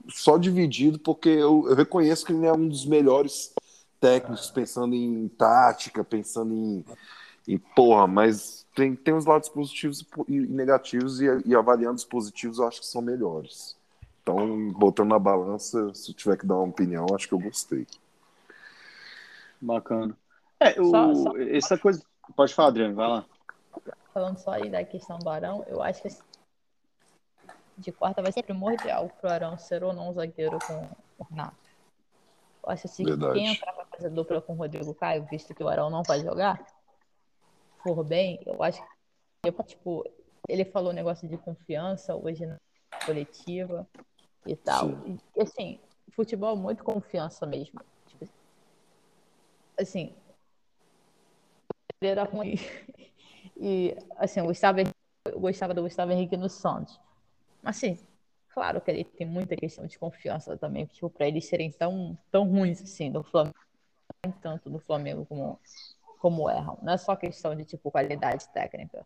só 0.09 0.37
dividido 0.37 0.99
porque 0.99 1.29
eu, 1.29 1.65
eu, 1.69 1.75
reconheço 1.75 2.25
que 2.25 2.33
ele 2.33 2.45
é 2.45 2.51
um 2.51 2.67
dos 2.67 2.85
melhores 2.85 3.53
técnicos 3.99 4.49
pensando 4.49 4.95
em 4.95 5.27
tática, 5.27 6.03
pensando 6.03 6.53
em, 6.53 6.85
em 7.47 7.57
porra, 7.57 8.07
mas 8.07 8.65
tem, 8.75 8.95
tem 8.95 9.13
os 9.13 9.25
lados 9.25 9.49
positivos 9.49 10.05
e 10.27 10.39
negativos 10.39 11.21
e, 11.21 11.25
e 11.45 11.55
avaliando 11.55 11.95
os 11.95 12.05
positivos 12.05 12.57
eu 12.57 12.67
acho 12.67 12.79
que 12.79 12.87
são 12.87 13.01
melhores. 13.01 13.77
Então, 14.21 14.71
botando 14.73 15.09
na 15.09 15.19
balança, 15.19 15.93
se 15.93 16.11
eu 16.11 16.15
tiver 16.15 16.37
que 16.37 16.45
dar 16.45 16.55
uma 16.55 16.67
opinião, 16.67 17.05
acho 17.15 17.27
que 17.27 17.33
eu 17.33 17.39
gostei. 17.39 17.87
Bacana. 19.61 20.15
É, 20.59 20.79
o, 20.79 20.89
só, 20.89 21.15
só... 21.15 21.37
essa 21.37 21.77
coisa. 21.77 22.01
Pode 22.35 22.53
falar, 22.53 22.69
Adriano, 22.69 22.95
vai 22.95 23.07
lá. 23.07 23.25
Falando 24.13 24.37
só 24.37 24.51
aí 24.51 24.69
da 24.69 24.83
questão 24.83 25.17
do 25.19 25.29
Arão, 25.29 25.65
eu 25.67 25.81
acho 25.81 26.01
que 26.01 26.09
de 27.79 27.91
quarta 27.91 28.21
vai 28.21 28.31
ser 28.31 28.43
primordial 28.43 29.09
pro 29.09 29.29
Arão 29.29 29.57
ser 29.57 29.83
ou 29.83 29.93
não 29.93 30.13
zagueiro 30.13 30.59
com 30.59 30.89
o 31.17 31.23
Renato. 31.29 31.57
Eu 32.63 32.71
acho 32.71 32.87
assim 32.87 33.05
que 33.05 33.17
quem 33.33 33.47
entrar 33.47 33.73
pra 33.73 33.85
fazer 33.85 34.09
dupla 34.09 34.41
com 34.41 34.53
o 34.53 34.57
Rodrigo 34.57 34.93
Caio, 34.93 35.25
visto 35.31 35.55
que 35.55 35.63
o 35.63 35.69
Arão 35.69 35.89
não 35.89 36.03
vai 36.03 36.21
jogar, 36.21 36.61
for 37.81 38.03
bem, 38.03 38.39
eu 38.45 38.61
acho 38.61 38.83
que, 39.41 39.63
tipo, 39.63 40.03
ele 40.47 40.65
falou 40.65 40.91
negócio 40.91 41.27
de 41.27 41.37
confiança 41.37 42.15
hoje 42.15 42.45
na 42.45 42.57
coletiva 43.05 43.87
e 44.45 44.55
tal. 44.55 44.89
E, 45.07 45.41
assim, 45.41 45.79
futebol 46.11 46.55
é 46.55 46.59
muito 46.59 46.83
confiança 46.83 47.45
mesmo. 47.45 47.79
Tipo, 48.07 48.27
assim, 49.79 50.13
era 52.01 52.23
ruim. 52.23 52.55
E, 53.61 53.93
assim, 54.15 54.39
eu 54.39 54.45
gostava, 54.45 54.79
eu 54.79 55.39
gostava 55.39 55.73
do 55.73 55.81
Gustavo 55.81 56.13
Henrique 56.13 56.37
no 56.37 56.47
Santos. 56.47 56.97
Assim, 57.63 57.97
claro 58.53 58.81
que 58.81 58.89
ele 58.89 59.03
tem 59.03 59.27
muita 59.27 59.55
questão 59.55 59.85
de 59.85 59.99
confiança 59.99 60.57
também, 60.57 60.85
tipo, 60.85 61.09
para 61.09 61.27
eles 61.27 61.47
serem 61.47 61.71
tão, 61.71 62.17
tão 62.31 62.47
ruins 62.49 62.81
assim 62.81 63.09
no 63.09 63.23
Flamengo, 63.23 63.55
tanto 64.41 64.69
no 64.69 64.79
Flamengo 64.79 65.25
como, 65.25 65.59
como 66.19 66.49
erram. 66.49 66.77
Não 66.81 66.93
é 66.93 66.97
só 66.97 67.15
questão 67.15 67.55
de 67.55 67.65
tipo 67.65 67.91
qualidade 67.91 68.47
técnica. 68.49 69.05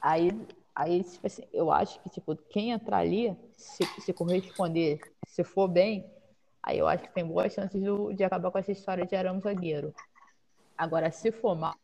Aí, 0.00 0.30
aí 0.74 1.04
tipo 1.04 1.26
assim, 1.26 1.44
eu 1.52 1.70
acho 1.70 2.00
que 2.00 2.10
tipo, 2.10 2.34
quem 2.36 2.70
entrar 2.72 2.98
ali, 2.98 3.36
se, 3.56 3.84
se 4.00 4.12
corresponder, 4.12 5.00
se 5.26 5.44
for 5.44 5.68
bem, 5.68 6.08
aí 6.62 6.78
eu 6.78 6.88
acho 6.88 7.04
que 7.04 7.14
tem 7.14 7.26
boas 7.26 7.52
chances 7.52 7.80
de, 7.80 8.14
de 8.14 8.24
acabar 8.24 8.50
com 8.50 8.58
essa 8.58 8.72
história 8.72 9.06
de 9.06 9.14
Arão 9.14 9.40
zagueiro. 9.40 9.94
Agora, 10.76 11.10
se 11.10 11.30
for 11.30 11.54
mal, 11.54 11.74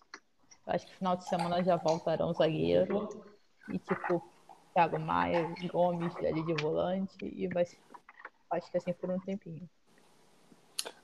eu 0.66 0.72
acho 0.72 0.86
que 0.86 0.94
final 0.96 1.16
de 1.16 1.28
semana 1.28 1.62
já 1.62 1.76
voltarão 1.76 2.32
zagueiro 2.32 3.08
e 3.70 3.78
tipo, 3.78 4.22
Thiago 4.74 4.98
Maia, 4.98 5.52
Gomes 5.72 6.14
ali 6.16 6.42
de 6.44 6.54
volante 6.62 7.16
e 7.22 7.48
vai 7.48 7.66
acho 8.50 8.70
que 8.70 8.78
assim 8.78 8.92
por 8.92 9.10
um 9.10 9.18
tempinho. 9.18 9.68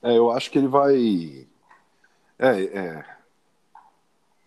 É, 0.01 0.17
eu 0.17 0.31
acho 0.31 0.49
que 0.49 0.57
ele 0.57 0.67
vai. 0.67 1.47
É, 2.39 2.63
é. 2.63 3.15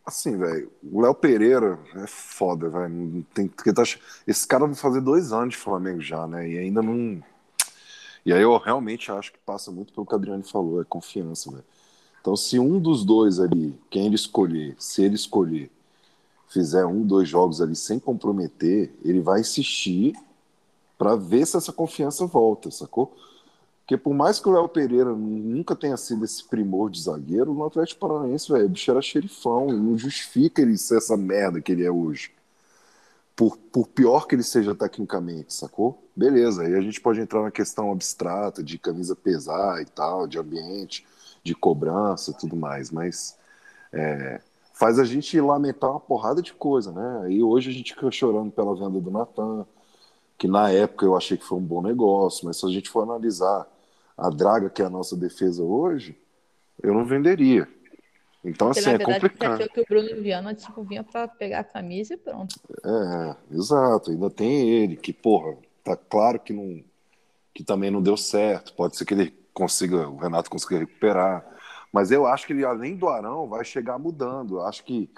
Assim, 0.04 0.38
velho, 0.38 0.72
o 0.82 1.02
Léo 1.02 1.14
Pereira 1.14 1.78
é 1.96 2.06
foda, 2.06 2.70
velho. 2.70 3.24
Tem, 3.34 3.46
tá... 3.48 3.82
Esse 4.26 4.46
cara 4.46 4.66
vai 4.66 4.74
fazer 4.74 5.02
dois 5.02 5.32
anos 5.32 5.50
de 5.50 5.60
Flamengo 5.60 6.00
já, 6.00 6.26
né? 6.26 6.48
E 6.48 6.58
ainda 6.58 6.80
não. 6.80 7.22
E 8.24 8.32
aí 8.32 8.42
eu 8.42 8.56
realmente 8.56 9.12
acho 9.12 9.32
que 9.32 9.38
passa 9.38 9.70
muito 9.70 9.92
pelo 9.92 10.06
que 10.06 10.14
o 10.14 10.16
Adriano 10.16 10.42
falou, 10.42 10.80
é 10.80 10.84
confiança, 10.84 11.50
velho. 11.50 11.64
Então, 12.20 12.36
se 12.36 12.58
um 12.58 12.78
dos 12.80 13.04
dois 13.04 13.38
ali, 13.38 13.78
quem 13.90 14.06
ele 14.06 14.14
escolher, 14.14 14.74
se 14.78 15.02
ele 15.02 15.14
escolher, 15.14 15.70
fizer 16.48 16.84
um, 16.86 17.02
dois 17.02 17.28
jogos 17.28 17.60
ali 17.60 17.76
sem 17.76 17.98
comprometer, 17.98 18.92
ele 19.04 19.20
vai 19.20 19.40
insistir 19.40 20.14
para 20.96 21.14
ver 21.14 21.46
se 21.46 21.56
essa 21.56 21.72
confiança 21.72 22.26
volta, 22.26 22.70
sacou? 22.70 23.14
Porque 23.80 23.96
por 23.96 24.12
mais 24.12 24.38
que 24.38 24.48
o 24.48 24.52
Léo 24.52 24.68
Pereira 24.68 25.14
nunca 25.14 25.74
tenha 25.74 25.96
sido 25.96 26.24
esse 26.24 26.44
primor 26.44 26.90
de 26.90 27.00
zagueiro, 27.00 27.54
no 27.54 27.64
Atlético 27.64 28.00
Paranaense, 28.00 28.52
velho, 28.52 28.66
o 28.66 28.68
bicho 28.68 28.90
era 28.90 29.00
xerifão, 29.00 29.68
não 29.68 29.96
justifica 29.96 30.60
ele 30.60 30.76
ser 30.76 30.98
essa 30.98 31.16
merda 31.16 31.60
que 31.60 31.72
ele 31.72 31.84
é 31.84 31.90
hoje. 31.90 32.32
Por, 33.34 33.56
por 33.56 33.86
pior 33.86 34.26
que 34.26 34.34
ele 34.34 34.42
seja 34.42 34.74
tecnicamente, 34.74 35.54
sacou? 35.54 36.02
Beleza, 36.14 36.64
aí 36.64 36.74
a 36.74 36.80
gente 36.80 37.00
pode 37.00 37.20
entrar 37.20 37.42
na 37.42 37.50
questão 37.50 37.92
abstrata 37.92 38.62
de 38.62 38.76
camisa 38.78 39.14
pesar 39.14 39.80
e 39.80 39.86
tal, 39.86 40.26
de 40.26 40.38
ambiente, 40.38 41.06
de 41.42 41.54
cobrança 41.54 42.32
tudo 42.32 42.56
mais, 42.56 42.90
mas 42.90 43.38
é, 43.92 44.40
faz 44.78 44.98
a 44.98 45.04
gente 45.04 45.40
lamentar 45.40 45.90
uma 45.90 46.00
porrada 46.00 46.40
de 46.42 46.52
coisa, 46.52 46.92
né? 46.92 47.32
E 47.32 47.42
hoje 47.42 47.70
a 47.70 47.72
gente 47.72 47.94
fica 47.94 48.10
chorando 48.10 48.50
pela 48.52 48.74
venda 48.76 49.00
do 49.00 49.10
Natan, 49.10 49.66
que 50.38 50.46
na 50.48 50.70
época 50.70 51.04
eu 51.06 51.16
achei 51.16 51.36
que 51.36 51.44
foi 51.44 51.58
um 51.58 51.62
bom 51.64 51.82
negócio, 51.82 52.46
mas 52.46 52.58
se 52.58 52.66
a 52.66 52.70
gente 52.70 52.88
for 52.90 53.02
analisar 53.02 53.66
a 54.16 54.30
draga 54.30 54.70
que 54.70 54.82
é 54.82 54.84
a 54.86 54.90
nossa 54.90 55.16
defesa 55.16 55.62
hoje, 55.62 56.16
Eu 56.82 56.94
não 56.94 57.04
venderia. 57.06 57.68
Então, 58.44 58.68
Porque, 58.68 58.80
assim, 58.80 58.90
na 58.90 58.94
é 58.94 58.98
verdade, 58.98 59.28
complicado. 59.28 59.62
você 59.62 59.68
que 59.68 59.80
o 59.80 59.86
Bruno 59.88 60.22
Viana 60.22 60.54
tipo, 60.54 60.82
vinha 60.84 61.04
pra 61.04 61.28
pegar 61.28 61.60
a 61.60 61.64
camisa 61.64 62.14
e 62.14 62.16
pronto. 62.16 62.56
É, 62.84 63.36
exato. 63.56 64.10
Ainda 64.10 64.30
tem 64.30 64.70
ele, 64.70 64.96
que, 64.96 65.12
porra, 65.12 65.56
tá 65.84 65.96
claro 65.96 66.40
que 66.40 66.52
não 66.52 66.84
que 67.54 67.64
também 67.64 67.90
não 67.90 68.02
deu 68.02 68.16
certo. 68.16 68.74
Pode 68.74 68.96
ser 68.96 69.04
que 69.04 69.14
ele 69.14 69.32
consiga, 69.52 70.08
o 70.08 70.16
Renato 70.18 70.50
consiga 70.50 70.78
recuperar. 70.78 71.44
Mas 71.92 72.10
eu 72.10 72.26
acho 72.26 72.46
que 72.46 72.52
ele, 72.52 72.64
além 72.64 72.96
do 72.96 73.08
Arão, 73.08 73.48
vai 73.48 73.64
chegar 73.64 73.98
mudando. 73.98 74.56
Eu 74.56 74.66
acho 74.66 74.84
que. 74.84 75.10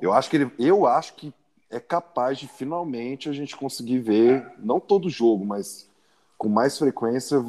Eu 0.00 0.12
acho 0.12 0.30
que 0.30 0.36
ele. 0.36 0.52
Eu 0.58 0.86
acho 0.86 1.14
que 1.14 1.32
é 1.68 1.78
capaz 1.78 2.38
de 2.38 2.48
finalmente 2.48 3.28
a 3.28 3.32
gente 3.32 3.56
conseguir 3.56 3.98
ver, 3.98 4.52
não 4.58 4.80
todo 4.80 5.08
jogo, 5.10 5.44
mas 5.44 5.88
com 6.36 6.48
mais 6.48 6.78
frequência, 6.78 7.44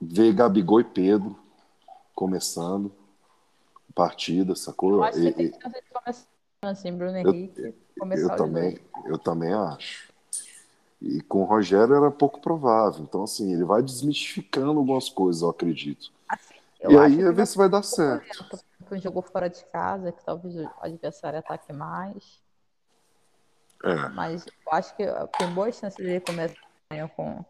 ver 0.00 0.32
Gabigol 0.32 0.80
e 0.80 0.84
Pedro 0.84 1.36
começando 2.14 2.92
partida, 3.94 4.54
sacou? 4.54 4.92
Eu 4.94 5.02
acho 5.02 5.18
que 5.18 5.26
E- 5.28 5.32
tem 5.32 5.50
começar 5.50 6.14
assim, 6.62 6.92
Bruno 6.96 7.18
Eu- 7.18 7.34
Henrique. 7.34 7.74
Eu 8.00 8.30
os 8.30 8.36
também, 8.36 8.78
eu 9.06 9.18
também 9.18 9.52
acho. 9.52 10.12
E 11.02 11.20
com 11.22 11.42
o 11.42 11.44
Rogério 11.44 11.94
era 11.94 12.10
pouco 12.10 12.40
provável. 12.40 13.02
Então, 13.02 13.24
assim, 13.24 13.52
ele 13.52 13.64
vai 13.64 13.82
desmistificando 13.82 14.78
algumas 14.78 15.08
coisas, 15.08 15.42
eu 15.42 15.50
acredito. 15.50 16.12
Eu 16.80 16.92
e 16.92 16.96
acho 16.96 17.04
aí, 17.06 17.16
que 17.16 17.22
a 17.22 17.32
ver 17.32 17.34
vai 17.34 17.46
se 17.46 17.56
vai 17.56 17.68
dar 17.68 17.82
certo. 17.82 18.42
lento, 18.42 18.64
porque 18.78 18.94
um 18.94 19.00
jogo 19.00 19.22
fora 19.22 19.48
de 19.48 19.64
casa, 19.66 20.12
que 20.12 20.24
talvez 20.24 20.56
o 20.56 20.70
adversário 20.80 21.38
ataque 21.38 21.72
mais. 21.72 22.40
É. 23.84 24.08
Mas 24.10 24.46
eu 24.46 24.72
acho 24.72 24.96
que 24.96 25.04
tem 25.38 25.52
boas 25.54 25.76
chances 25.76 25.96
dele 26.04 26.20
começar 26.20 26.56
com. 27.16 27.44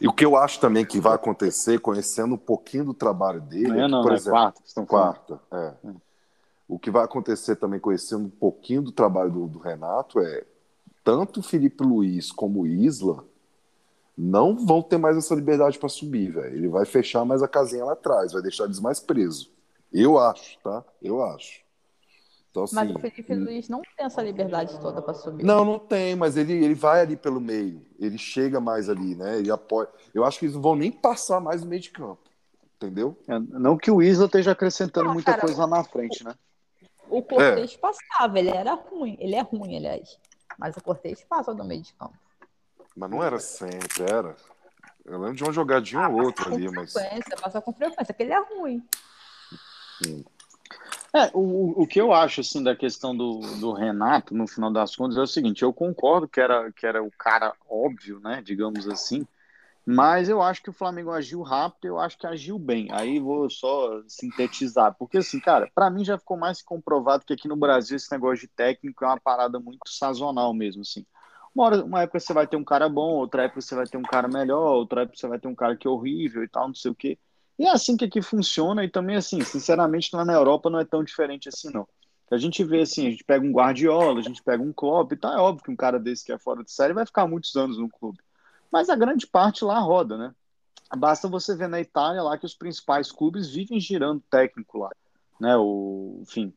E 0.00 0.06
o 0.06 0.12
que 0.12 0.24
eu 0.24 0.36
acho 0.36 0.60
também 0.60 0.84
que 0.84 1.00
vai 1.00 1.14
acontecer, 1.14 1.80
conhecendo 1.80 2.34
um 2.34 2.38
pouquinho 2.38 2.84
do 2.84 2.94
trabalho 2.94 3.40
dele, 3.40 3.66
é 3.66 3.70
Amanhã 3.70 3.86
que, 3.86 3.92
não, 3.92 4.02
por 4.02 4.10
né? 4.10 4.16
exemplo, 4.16 4.38
Quarta, 4.38 4.58
vocês 4.58 4.68
estão 4.68 4.86
quarta, 4.86 5.40
é. 5.52 5.74
O 6.68 6.78
que 6.78 6.90
vai 6.90 7.02
acontecer 7.04 7.56
também, 7.56 7.80
conhecendo 7.80 8.26
um 8.26 8.30
pouquinho 8.30 8.82
do 8.82 8.92
trabalho 8.92 9.30
do, 9.30 9.48
do 9.48 9.58
Renato, 9.58 10.20
é 10.20 10.44
tanto 11.02 11.40
o 11.40 11.42
Felipe 11.42 11.82
Luiz 11.82 12.30
como 12.30 12.60
o 12.60 12.66
Isla 12.66 13.24
não 14.18 14.66
vão 14.66 14.82
ter 14.82 14.98
mais 14.98 15.16
essa 15.16 15.32
liberdade 15.32 15.78
para 15.78 15.88
subir, 15.88 16.32
velho. 16.32 16.56
Ele 16.56 16.68
vai 16.68 16.84
fechar 16.84 17.24
mais 17.24 17.40
a 17.40 17.46
casinha 17.46 17.84
lá 17.84 17.92
atrás, 17.92 18.32
vai 18.32 18.42
deixar 18.42 18.64
eles 18.64 18.80
mais 18.80 18.98
presos. 18.98 19.48
Eu 19.92 20.18
acho, 20.18 20.58
tá? 20.58 20.84
Eu 21.00 21.22
acho. 21.24 21.60
Então, 22.50 22.64
assim, 22.64 22.74
Mas 22.74 22.90
o 22.90 22.98
Felipe 22.98 23.34
Luiz 23.34 23.68
não 23.68 23.80
tem 23.80 24.06
essa 24.06 24.20
liberdade 24.20 24.78
toda 24.80 25.00
para 25.00 25.14
subir. 25.14 25.44
Não, 25.44 25.64
não 25.64 25.78
tem, 25.78 26.16
mas 26.16 26.36
ele, 26.36 26.52
ele 26.52 26.74
vai 26.74 27.02
ali 27.02 27.16
pelo 27.16 27.40
meio. 27.40 27.80
Ele 27.96 28.18
chega 28.18 28.58
mais 28.58 28.88
ali, 28.88 29.14
né? 29.14 29.38
Ele 29.38 29.52
apoia. 29.52 29.88
Eu 30.12 30.24
acho 30.24 30.40
que 30.40 30.46
eles 30.46 30.56
não 30.56 30.62
vão 30.62 30.74
nem 30.74 30.90
passar 30.90 31.40
mais 31.40 31.62
no 31.62 31.68
meio 31.68 31.80
de 31.80 31.90
campo. 31.90 32.18
Entendeu? 32.76 33.16
É, 33.28 33.38
Não 33.38 33.76
que 33.76 33.90
o 33.90 34.02
Isla 34.02 34.26
esteja 34.26 34.52
acrescentando 34.52 35.06
Não, 35.06 35.14
muita 35.14 35.32
cara, 35.32 35.42
coisa 35.42 35.60
lá 35.60 35.66
na 35.66 35.84
frente, 35.84 36.24
né? 36.24 36.34
O 37.08 37.22
Cortez 37.22 37.76
passava, 37.76 38.38
ele 38.38 38.50
era 38.50 38.74
ruim. 38.74 39.16
Ele 39.20 39.36
é 39.36 39.42
ruim, 39.42 39.76
aliás. 39.76 40.18
Mas 40.58 40.76
o 40.76 40.82
Cortez 40.82 41.24
passa 41.24 41.54
do 41.54 41.64
meio 41.64 41.82
de 41.82 41.92
campo. 41.94 42.18
Mas 42.98 43.10
não 43.10 43.22
era 43.22 43.38
sempre, 43.38 44.02
era. 44.02 44.34
Eu 45.04 45.20
lembro 45.20 45.36
de 45.36 45.44
uma 45.44 45.52
jogadinha 45.52 46.08
ou 46.08 46.24
outra 46.24 46.46
Passa 46.46 46.56
ali, 46.56 46.66
com 46.66 46.74
mas. 46.74 46.92
frequência, 46.92 47.36
passa 47.36 47.60
com 47.60 47.72
frequência, 47.72 48.12
que 48.12 48.22
ele 48.24 48.32
é 48.32 48.40
ruim. 48.40 48.84
É, 51.14 51.30
o, 51.32 51.82
o 51.82 51.86
que 51.86 52.00
eu 52.00 52.12
acho 52.12 52.40
assim 52.40 52.62
da 52.62 52.74
questão 52.74 53.16
do, 53.16 53.40
do 53.60 53.72
Renato, 53.72 54.34
no 54.34 54.46
final 54.48 54.72
das 54.72 54.96
contas, 54.96 55.16
é 55.16 55.20
o 55.20 55.26
seguinte, 55.26 55.62
eu 55.62 55.72
concordo 55.72 56.28
que 56.28 56.40
era, 56.40 56.70
que 56.72 56.84
era 56.84 57.02
o 57.02 57.10
cara 57.10 57.54
óbvio, 57.70 58.20
né, 58.20 58.42
digamos 58.44 58.86
assim, 58.88 59.26
mas 59.86 60.28
eu 60.28 60.42
acho 60.42 60.62
que 60.62 60.68
o 60.68 60.74
Flamengo 60.74 61.10
agiu 61.10 61.40
rápido, 61.40 61.86
eu 61.86 61.98
acho 61.98 62.18
que 62.18 62.26
agiu 62.26 62.58
bem. 62.58 62.88
Aí 62.90 63.18
vou 63.18 63.48
só 63.48 64.02
sintetizar, 64.06 64.94
porque 64.98 65.16
assim, 65.16 65.40
cara, 65.40 65.70
para 65.74 65.88
mim 65.88 66.04
já 66.04 66.18
ficou 66.18 66.36
mais 66.36 66.60
comprovado 66.60 67.24
que 67.24 67.32
aqui 67.32 67.48
no 67.48 67.56
Brasil 67.56 67.96
esse 67.96 68.12
negócio 68.12 68.40
de 68.40 68.48
técnico 68.48 69.02
é 69.02 69.08
uma 69.08 69.18
parada 69.18 69.58
muito 69.58 69.88
sazonal 69.88 70.52
mesmo, 70.52 70.82
assim. 70.82 71.06
Uma, 71.58 71.64
hora, 71.64 71.84
uma 71.84 72.02
época 72.02 72.20
você 72.20 72.32
vai 72.32 72.46
ter 72.46 72.56
um 72.56 72.62
cara 72.62 72.88
bom, 72.88 73.16
outra 73.16 73.42
época 73.42 73.60
você 73.60 73.74
vai 73.74 73.84
ter 73.84 73.96
um 73.96 74.02
cara 74.02 74.28
melhor, 74.28 74.76
outra 74.76 75.02
época 75.02 75.18
você 75.18 75.26
vai 75.26 75.40
ter 75.40 75.48
um 75.48 75.56
cara 75.56 75.76
que 75.76 75.88
é 75.88 75.90
horrível 75.90 76.44
e 76.44 76.48
tal, 76.48 76.68
não 76.68 76.74
sei 76.74 76.92
o 76.92 76.94
quê. 76.94 77.18
E 77.58 77.66
é 77.66 77.70
assim 77.72 77.96
que 77.96 78.04
aqui 78.04 78.22
funciona, 78.22 78.84
e 78.84 78.88
também, 78.88 79.16
assim, 79.16 79.40
sinceramente, 79.40 80.14
lá 80.14 80.24
na 80.24 80.34
Europa 80.34 80.70
não 80.70 80.78
é 80.78 80.84
tão 80.84 81.02
diferente 81.02 81.48
assim, 81.48 81.72
não. 81.72 81.84
A 82.30 82.36
gente 82.36 82.62
vê 82.62 82.82
assim, 82.82 83.08
a 83.08 83.10
gente 83.10 83.24
pega 83.24 83.44
um 83.44 83.50
Guardiola, 83.50 84.20
a 84.20 84.22
gente 84.22 84.40
pega 84.40 84.62
um 84.62 84.72
Klopp, 84.72 85.10
tá, 85.16 85.34
é 85.34 85.38
óbvio 85.38 85.64
que 85.64 85.70
um 85.72 85.74
cara 85.74 85.98
desse 85.98 86.24
que 86.24 86.30
é 86.30 86.38
fora 86.38 86.62
de 86.62 86.70
série 86.70 86.92
vai 86.94 87.04
ficar 87.04 87.26
muitos 87.26 87.56
anos 87.56 87.76
no 87.76 87.88
clube. 87.88 88.20
Mas 88.70 88.88
a 88.88 88.94
grande 88.94 89.26
parte 89.26 89.64
lá 89.64 89.80
roda, 89.80 90.16
né? 90.16 90.32
Basta 90.96 91.26
você 91.26 91.56
ver 91.56 91.68
na 91.68 91.80
Itália 91.80 92.22
lá 92.22 92.38
que 92.38 92.46
os 92.46 92.54
principais 92.54 93.10
clubes 93.10 93.50
vivem 93.50 93.80
girando 93.80 94.22
técnico 94.30 94.78
lá, 94.78 94.90
né? 95.40 95.56
O, 95.56 96.20
enfim, 96.22 96.52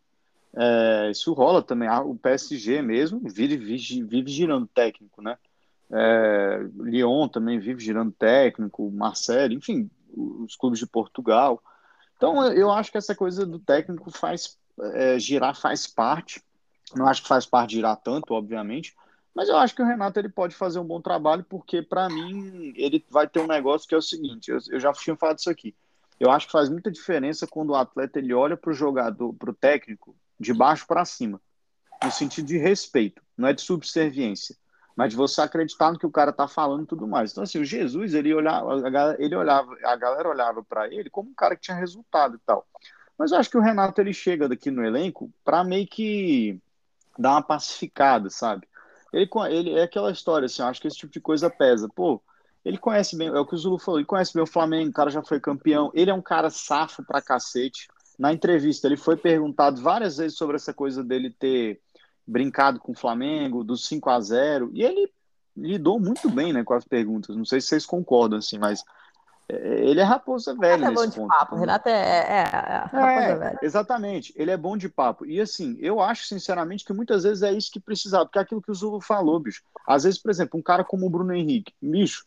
é, 0.56 1.10
isso 1.12 1.34
rola 1.34 1.62
também. 1.62 1.88
Ah, 1.88 2.02
O 2.02 2.16
PSG 2.16 2.82
mesmo 2.82 3.22
vive, 3.24 3.58
vive, 3.58 4.32
girando 4.32 4.68
técnico, 4.68 5.22
né? 5.22 5.38
É, 5.92 6.60
Lyon 6.78 7.28
também 7.28 7.60
vive 7.60 7.84
girando 7.84 8.12
técnico, 8.12 8.90
Marseille, 8.92 9.56
enfim, 9.56 9.90
os 10.16 10.56
clubes 10.56 10.80
de 10.80 10.88
Portugal. 10.88 11.62
Então, 12.16 12.46
eu 12.52 12.72
acho 12.72 12.92
que 12.92 12.98
essa 12.98 13.16
coisa 13.16 13.46
do 13.46 13.60
técnico 13.60 14.12
faz 14.12 14.58
é, 14.94 15.20
girar 15.20 15.56
faz 15.56 15.88
parte. 15.88 16.42
Não 16.96 17.08
acho 17.08 17.22
que 17.22 17.28
faz 17.28 17.46
parte 17.46 17.76
girar 17.76 17.98
tanto, 17.98 18.34
obviamente, 18.34 18.94
mas 19.34 19.48
eu 19.48 19.58
acho 19.58 19.74
que 19.74 19.82
o 19.82 19.86
Renato 19.86 20.20
ele 20.20 20.30
pode 20.30 20.54
fazer 20.56 20.80
um 20.80 20.86
bom 20.86 21.02
trabalho, 21.02 21.46
porque 21.48 21.82
para 21.82 22.10
mim 22.10 22.74
ele 22.76 23.04
vai 23.10 23.28
ter 23.28 23.40
um 23.40 23.48
negócio 23.48 23.88
que 23.88 23.96
é 23.96 23.98
o 23.98 24.02
seguinte: 24.02 24.52
eu, 24.52 24.60
eu 24.70 24.80
já 24.80 24.92
tinha 24.94 25.16
falado 25.16 25.40
isso 25.40 25.50
aqui. 25.50 25.74
Eu 26.20 26.30
acho 26.30 26.46
que 26.46 26.52
faz 26.52 26.70
muita 26.70 26.92
diferença 26.92 27.48
quando 27.48 27.72
o 27.72 27.76
atleta 27.76 28.20
ele 28.20 28.34
olha 28.34 28.56
para 28.56 28.72
o 28.72 28.76
jogador, 28.76 29.34
para 29.34 29.50
o 29.50 29.54
técnico, 29.54 30.16
de 30.42 30.54
baixo 30.54 30.86
para 30.88 31.06
cima, 31.06 31.40
no 32.04 32.12
sentido 32.12 32.48
de 32.48 32.58
respeito, 32.58 33.22
não 33.38 33.48
é 33.48 33.54
de 33.54 33.62
subserviência 33.62 34.56
mas 34.96 35.12
de 35.12 35.16
você 35.16 35.42
acreditar 35.42 35.92
no 35.92 35.98
que 35.98 36.06
o 36.06 36.12
cara 36.12 36.32
tá 36.32 36.48
falando 36.48 36.84
e 36.84 36.88
tudo 36.88 37.08
mais. 37.08 37.32
Então, 37.32 37.44
assim, 37.44 37.60
o 37.60 37.66
Jesus, 37.66 38.14
ele 38.14 38.34
olhava, 38.34 39.16
ele 39.20 39.36
olhava, 39.36 39.76
a 39.84 39.96
galera 39.96 40.30
olhava 40.30 40.64
para 40.64 40.88
ele 40.88 41.10
como 41.10 41.30
um 41.30 41.34
cara 41.34 41.56
que 41.56 41.64
tinha 41.64 41.78
resultado 41.78 42.36
e 42.36 42.40
tal. 42.46 42.66
Mas 43.18 43.32
eu 43.32 43.38
acho 43.38 43.50
que 43.50 43.58
o 43.58 43.62
Renato, 43.62 44.00
ele 44.02 44.14
chega 44.14 44.50
daqui 44.50 44.70
no 44.72 44.86
elenco 44.86 45.32
para 45.44 45.64
meio 45.64 45.88
que 45.88 46.60
dar 47.18 47.32
uma 47.32 47.42
pacificada, 47.42 48.30
sabe? 48.30 48.68
Ele, 49.14 49.30
ele 49.50 49.80
é 49.80 49.84
aquela 49.84 50.12
história, 50.12 50.46
assim, 50.46 50.62
eu 50.62 50.68
acho 50.68 50.82
que 50.82 50.88
esse 50.88 50.98
tipo 50.98 51.14
de 51.14 51.20
coisa 51.20 51.50
pesa. 51.50 51.90
Pô, 51.90 52.22
ele 52.64 52.78
conhece 52.78 53.18
bem, 53.18 53.28
é 53.28 53.40
o 53.40 53.46
que 53.46 53.56
o 53.56 53.58
Zulu 53.58 53.78
falou, 53.78 54.00
ele 54.00 54.06
conhece 54.06 54.34
bem 54.34 54.44
o 54.44 54.48
Flamengo, 54.48 54.90
o 54.90 54.94
cara 54.94 55.10
já 55.10 55.22
foi 55.22 55.40
campeão, 55.40 55.92
ele 55.94 56.12
é 56.12 56.14
um 56.14 56.22
cara 56.22 56.50
safo 56.50 57.04
pra 57.04 57.22
cacete. 57.22 57.88
Na 58.22 58.32
entrevista, 58.32 58.86
ele 58.86 58.98
foi 58.98 59.18
perguntado 59.18 59.82
várias 59.82 60.18
vezes 60.18 60.38
sobre 60.38 60.56
essa 60.56 60.72
coisa 60.72 61.04
dele 61.04 61.32
ter 61.32 61.82
brincado 62.26 62.80
com 62.80 62.92
o 62.92 62.96
Flamengo, 62.96 63.64
dos 63.64 63.88
5 63.88 64.08
a 64.12 64.22
0 64.22 64.70
e 64.76 64.84
ele 64.84 65.12
lidou 65.58 66.00
muito 66.00 66.30
bem 66.30 66.54
né, 66.54 66.64
com 66.64 66.76
as 66.76 66.86
perguntas. 66.86 67.36
Não 67.36 67.46
sei 67.46 67.60
se 67.60 67.70
vocês 67.70 67.84
concordam, 67.84 68.38
assim, 68.38 68.60
mas 68.60 68.84
é, 69.50 69.86
ele 69.90 70.00
é 70.00 70.04
raposa 70.04 70.54
velha 70.54 70.76
Renato 70.76 70.92
é 70.92 70.96
bom 70.96 71.02
nesse 71.02 71.20
de 71.20 71.28
papo. 71.28 71.56
Renato 71.56 71.90
é, 71.90 71.94
é, 71.94 72.38
é 72.38 72.44
raposa 72.44 73.10
É, 73.10 73.36
velha. 73.38 73.60
exatamente. 73.64 74.32
Ele 74.36 74.52
é 74.52 74.58
bom 74.58 74.78
de 74.78 74.88
papo. 74.88 75.26
E 75.26 75.42
assim, 75.42 75.76
eu 75.80 76.00
acho, 76.00 76.28
sinceramente, 76.28 76.86
que 76.86 76.94
muitas 76.94 77.24
vezes 77.24 77.42
é 77.42 77.52
isso 77.52 77.72
que 77.72 77.80
precisava, 77.80 78.26
porque 78.28 78.38
é 78.38 78.44
aquilo 78.44 78.62
que 78.62 78.70
o 78.70 78.76
Zulu 78.76 79.02
falou, 79.02 79.40
bicho. 79.40 79.64
Às 79.88 80.04
vezes, 80.04 80.20
por 80.20 80.30
exemplo, 80.30 80.60
um 80.60 80.64
cara 80.64 80.84
como 80.84 81.08
o 81.08 81.10
Bruno 81.10 81.34
Henrique, 81.34 81.74
bicho, 81.82 82.24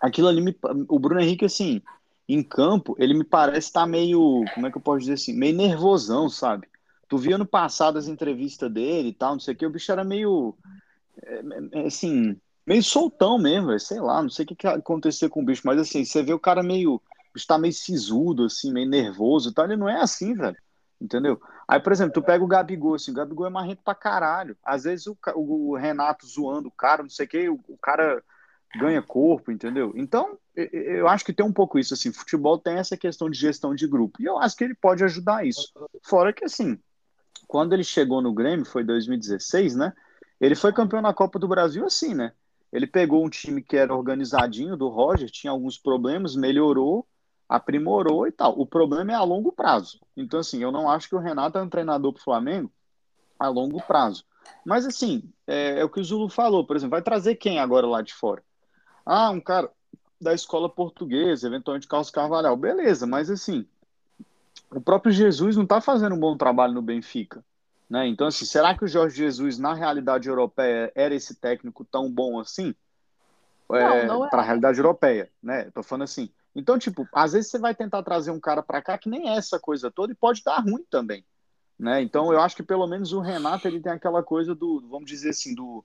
aquilo 0.00 0.26
ali, 0.26 0.40
me, 0.40 0.56
o 0.88 0.98
Bruno 0.98 1.20
Henrique, 1.20 1.44
assim, 1.44 1.82
em 2.28 2.42
campo, 2.42 2.94
ele 2.98 3.14
me 3.14 3.24
parece 3.24 3.68
estar 3.68 3.86
meio, 3.86 4.44
como 4.54 4.66
é 4.66 4.70
que 4.70 4.76
eu 4.76 4.82
posso 4.82 5.00
dizer 5.00 5.14
assim, 5.14 5.32
meio 5.32 5.56
nervosão, 5.56 6.28
sabe? 6.28 6.68
Tu 7.08 7.16
via 7.16 7.38
no 7.38 7.46
passado 7.46 7.98
as 7.98 8.06
entrevistas 8.06 8.70
dele 8.70 9.08
e 9.08 9.14
tal, 9.14 9.32
não 9.32 9.40
sei 9.40 9.54
o 9.54 9.56
que, 9.56 9.64
o 9.64 9.70
bicho 9.70 9.90
era 9.90 10.04
meio, 10.04 10.54
é, 11.22 11.42
é, 11.72 11.86
assim, 11.86 12.38
meio 12.66 12.82
soltão 12.82 13.38
mesmo, 13.38 13.78
sei 13.80 13.98
lá, 13.98 14.22
não 14.22 14.28
sei 14.28 14.44
o 14.44 14.48
que, 14.48 14.54
que 14.54 14.66
aconteceu 14.66 15.30
com 15.30 15.40
o 15.40 15.44
bicho, 15.44 15.62
mas 15.64 15.78
assim, 15.80 16.04
você 16.04 16.22
vê 16.22 16.34
o 16.34 16.38
cara 16.38 16.62
meio, 16.62 17.00
está 17.34 17.56
meio 17.56 17.72
sisudo, 17.72 18.44
assim, 18.44 18.70
meio 18.70 18.88
nervoso 18.88 19.48
e 19.48 19.54
tal, 19.54 19.64
ele 19.64 19.76
não 19.76 19.88
é 19.88 19.98
assim, 19.98 20.34
velho, 20.34 20.56
entendeu? 21.00 21.40
Aí, 21.66 21.80
por 21.80 21.92
exemplo, 21.92 22.12
tu 22.12 22.22
pega 22.22 22.44
o 22.44 22.48
Gabigol, 22.48 22.94
assim, 22.94 23.10
o 23.10 23.14
Gabigol 23.14 23.46
é 23.46 23.50
marrento 23.50 23.80
pra 23.82 23.94
caralho, 23.94 24.54
às 24.62 24.84
vezes 24.84 25.06
o, 25.06 25.16
o 25.34 25.76
Renato 25.76 26.26
zoando 26.26 26.68
o 26.68 26.72
cara, 26.72 27.02
não 27.02 27.10
sei 27.10 27.24
o 27.24 27.28
que, 27.28 27.48
o, 27.48 27.58
o 27.68 27.78
cara 27.78 28.22
ganha 28.76 29.02
corpo, 29.02 29.50
entendeu? 29.50 29.92
Então, 29.96 30.38
eu 30.54 31.08
acho 31.08 31.24
que 31.24 31.32
tem 31.32 31.44
um 31.44 31.52
pouco 31.52 31.78
isso, 31.78 31.94
assim, 31.94 32.12
futebol 32.12 32.58
tem 32.58 32.76
essa 32.76 32.96
questão 32.96 33.30
de 33.30 33.38
gestão 33.38 33.74
de 33.74 33.86
grupo, 33.86 34.20
e 34.20 34.26
eu 34.26 34.38
acho 34.38 34.56
que 34.56 34.64
ele 34.64 34.74
pode 34.74 35.02
ajudar 35.04 35.46
isso, 35.46 35.72
fora 36.02 36.32
que, 36.32 36.44
assim, 36.44 36.78
quando 37.46 37.72
ele 37.72 37.84
chegou 37.84 38.20
no 38.20 38.32
Grêmio, 38.32 38.66
foi 38.66 38.84
2016, 38.84 39.74
né? 39.74 39.92
Ele 40.40 40.54
foi 40.54 40.72
campeão 40.72 41.00
na 41.00 41.14
Copa 41.14 41.38
do 41.38 41.48
Brasil 41.48 41.84
assim, 41.84 42.14
né? 42.14 42.32
Ele 42.70 42.86
pegou 42.86 43.24
um 43.24 43.30
time 43.30 43.62
que 43.62 43.76
era 43.76 43.94
organizadinho 43.94 44.76
do 44.76 44.88
Roger, 44.88 45.30
tinha 45.30 45.50
alguns 45.50 45.78
problemas, 45.78 46.36
melhorou, 46.36 47.06
aprimorou 47.48 48.26
e 48.26 48.32
tal. 48.32 48.58
O 48.60 48.66
problema 48.66 49.12
é 49.12 49.14
a 49.14 49.22
longo 49.22 49.50
prazo. 49.50 49.98
Então, 50.14 50.40
assim, 50.40 50.62
eu 50.62 50.70
não 50.70 50.88
acho 50.88 51.08
que 51.08 51.16
o 51.16 51.18
Renato 51.18 51.56
é 51.56 51.62
um 51.62 51.68
treinador 51.68 52.12
para 52.12 52.20
o 52.20 52.24
Flamengo 52.24 52.70
a 53.38 53.48
longo 53.48 53.80
prazo. 53.82 54.24
Mas, 54.64 54.84
assim, 54.84 55.22
é, 55.46 55.80
é, 55.80 55.84
o 55.84 55.88
que 55.88 56.00
o 56.00 56.04
Zulu 56.04 56.28
falou, 56.28 56.66
por 56.66 56.76
exemplo, 56.76 56.90
vai 56.90 57.02
trazer 57.02 57.36
quem 57.36 57.58
agora 57.58 57.86
lá 57.86 58.02
de 58.02 58.12
fora? 58.12 58.42
Ah, 59.10 59.30
um 59.30 59.40
cara, 59.40 59.70
da 60.20 60.34
escola 60.34 60.68
portuguesa, 60.68 61.46
eventualmente 61.46 61.88
Carlos 61.88 62.10
Carvalhal, 62.10 62.54
beleza, 62.58 63.06
mas 63.06 63.30
assim, 63.30 63.66
o 64.70 64.82
próprio 64.82 65.10
Jesus 65.10 65.56
não 65.56 65.62
está 65.62 65.80
fazendo 65.80 66.14
um 66.14 66.20
bom 66.20 66.36
trabalho 66.36 66.74
no 66.74 66.82
Benfica. 66.82 67.42
Né? 67.88 68.06
Então, 68.06 68.26
assim, 68.26 68.44
será 68.44 68.76
que 68.76 68.84
o 68.84 68.88
Jorge 68.88 69.16
Jesus, 69.16 69.58
na 69.58 69.72
realidade 69.72 70.28
europeia, 70.28 70.92
era 70.94 71.14
esse 71.14 71.34
técnico 71.34 71.86
tão 71.86 72.12
bom 72.12 72.38
assim? 72.38 72.74
É, 73.72 74.00
é. 74.00 74.06
Para 74.28 74.42
a 74.42 74.44
realidade 74.44 74.78
europeia, 74.78 75.30
né? 75.42 75.70
Tô 75.70 75.82
falando 75.82 76.02
assim. 76.02 76.28
Então, 76.54 76.78
tipo, 76.78 77.08
às 77.10 77.32
vezes 77.32 77.50
você 77.50 77.58
vai 77.58 77.74
tentar 77.74 78.02
trazer 78.02 78.30
um 78.30 78.40
cara 78.40 78.62
para 78.62 78.82
cá 78.82 78.98
que 78.98 79.08
nem 79.08 79.30
é 79.30 79.36
essa 79.36 79.58
coisa 79.58 79.90
toda 79.90 80.12
e 80.12 80.16
pode 80.16 80.44
dar 80.44 80.58
ruim 80.58 80.84
também. 80.90 81.24
Né? 81.78 82.02
Então, 82.02 82.30
eu 82.30 82.40
acho 82.42 82.56
que 82.56 82.62
pelo 82.62 82.86
menos 82.86 83.14
o 83.14 83.20
Renato 83.20 83.66
ele 83.66 83.80
tem 83.80 83.92
aquela 83.92 84.22
coisa 84.22 84.54
do, 84.54 84.86
vamos 84.88 85.08
dizer 85.08 85.30
assim, 85.30 85.54
do, 85.54 85.82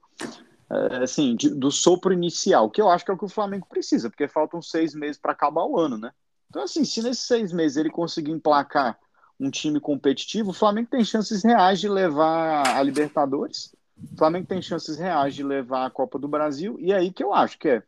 assim, 1.02 1.36
de, 1.36 1.50
do 1.50 1.72
sopro 1.72 2.14
inicial, 2.14 2.70
que 2.70 2.82
eu 2.82 2.90
acho 2.90 3.06
que 3.06 3.12
é 3.12 3.14
o 3.14 3.18
que 3.18 3.26
o 3.26 3.30
Flamengo 3.30 3.68
precisa, 3.68 4.10
porque 4.10 4.28
faltam 4.28 4.62
seis 4.62 4.94
meses 4.94 5.20
para 5.20 5.32
acabar 5.32 5.66
o 5.66 5.80
ano, 5.80 5.98
né? 5.98 6.12
Então, 6.50 6.64
assim, 6.64 6.86
se 6.86 7.02
nesses 7.02 7.26
seis 7.26 7.52
meses 7.52 7.78
ele 7.78 7.90
conseguir 7.90 8.32
emplacar 8.32 8.98
um 9.40 9.50
time 9.50 9.80
competitivo, 9.80 10.52
o 10.52 10.54
Flamengo 10.54 10.90
tem 10.90 11.04
chances 11.04 11.44
reais 11.44 11.80
de 11.80 11.90
levar 11.90 12.78
a 12.78 12.84
Libertadores, 12.84 13.76
o 14.12 14.18
Flamengo 14.18 14.48
tem 14.48 14.62
chances 14.62 14.98
reais 14.98 15.36
de 15.36 15.44
levar 15.44 15.86
a 15.86 15.90
Copa 15.90 16.20
do 16.20 16.28
Brasil, 16.28 16.78
e 16.80 16.92
é 16.92 16.98
aí 16.98 17.12
que 17.12 17.24
eu 17.24 17.34
acho 17.34 17.58
que 17.58 17.70
é. 17.70 17.84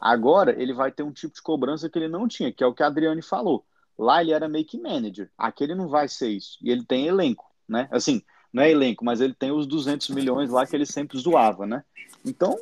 Agora 0.00 0.60
ele 0.60 0.72
vai 0.72 0.92
ter 0.92 1.02
um 1.02 1.12
tipo 1.12 1.34
de 1.34 1.42
cobrança 1.42 1.88
que 1.88 1.98
ele 1.98 2.08
não 2.08 2.28
tinha, 2.28 2.52
que 2.52 2.62
é 2.62 2.66
o 2.66 2.74
que 2.74 2.82
a 2.82 2.86
Adriane 2.86 3.22
falou. 3.22 3.64
Lá 3.98 4.20
ele 4.20 4.32
era 4.32 4.48
make 4.48 4.78
manager, 4.78 5.30
aqui 5.38 5.64
ele 5.64 5.74
não 5.74 5.88
vai 5.88 6.08
ser 6.08 6.28
isso. 6.28 6.58
E 6.60 6.70
ele 6.70 6.84
tem 6.84 7.06
elenco, 7.06 7.50
né? 7.68 7.88
Assim, 7.90 8.22
não 8.56 8.62
é 8.62 8.70
elenco, 8.70 9.04
mas 9.04 9.20
ele 9.20 9.34
tem 9.34 9.52
os 9.52 9.66
200 9.66 10.08
milhões 10.08 10.48
lá 10.48 10.66
que 10.66 10.74
ele 10.74 10.86
sempre 10.86 11.18
zoava, 11.18 11.66
né? 11.66 11.84
Então, 12.24 12.56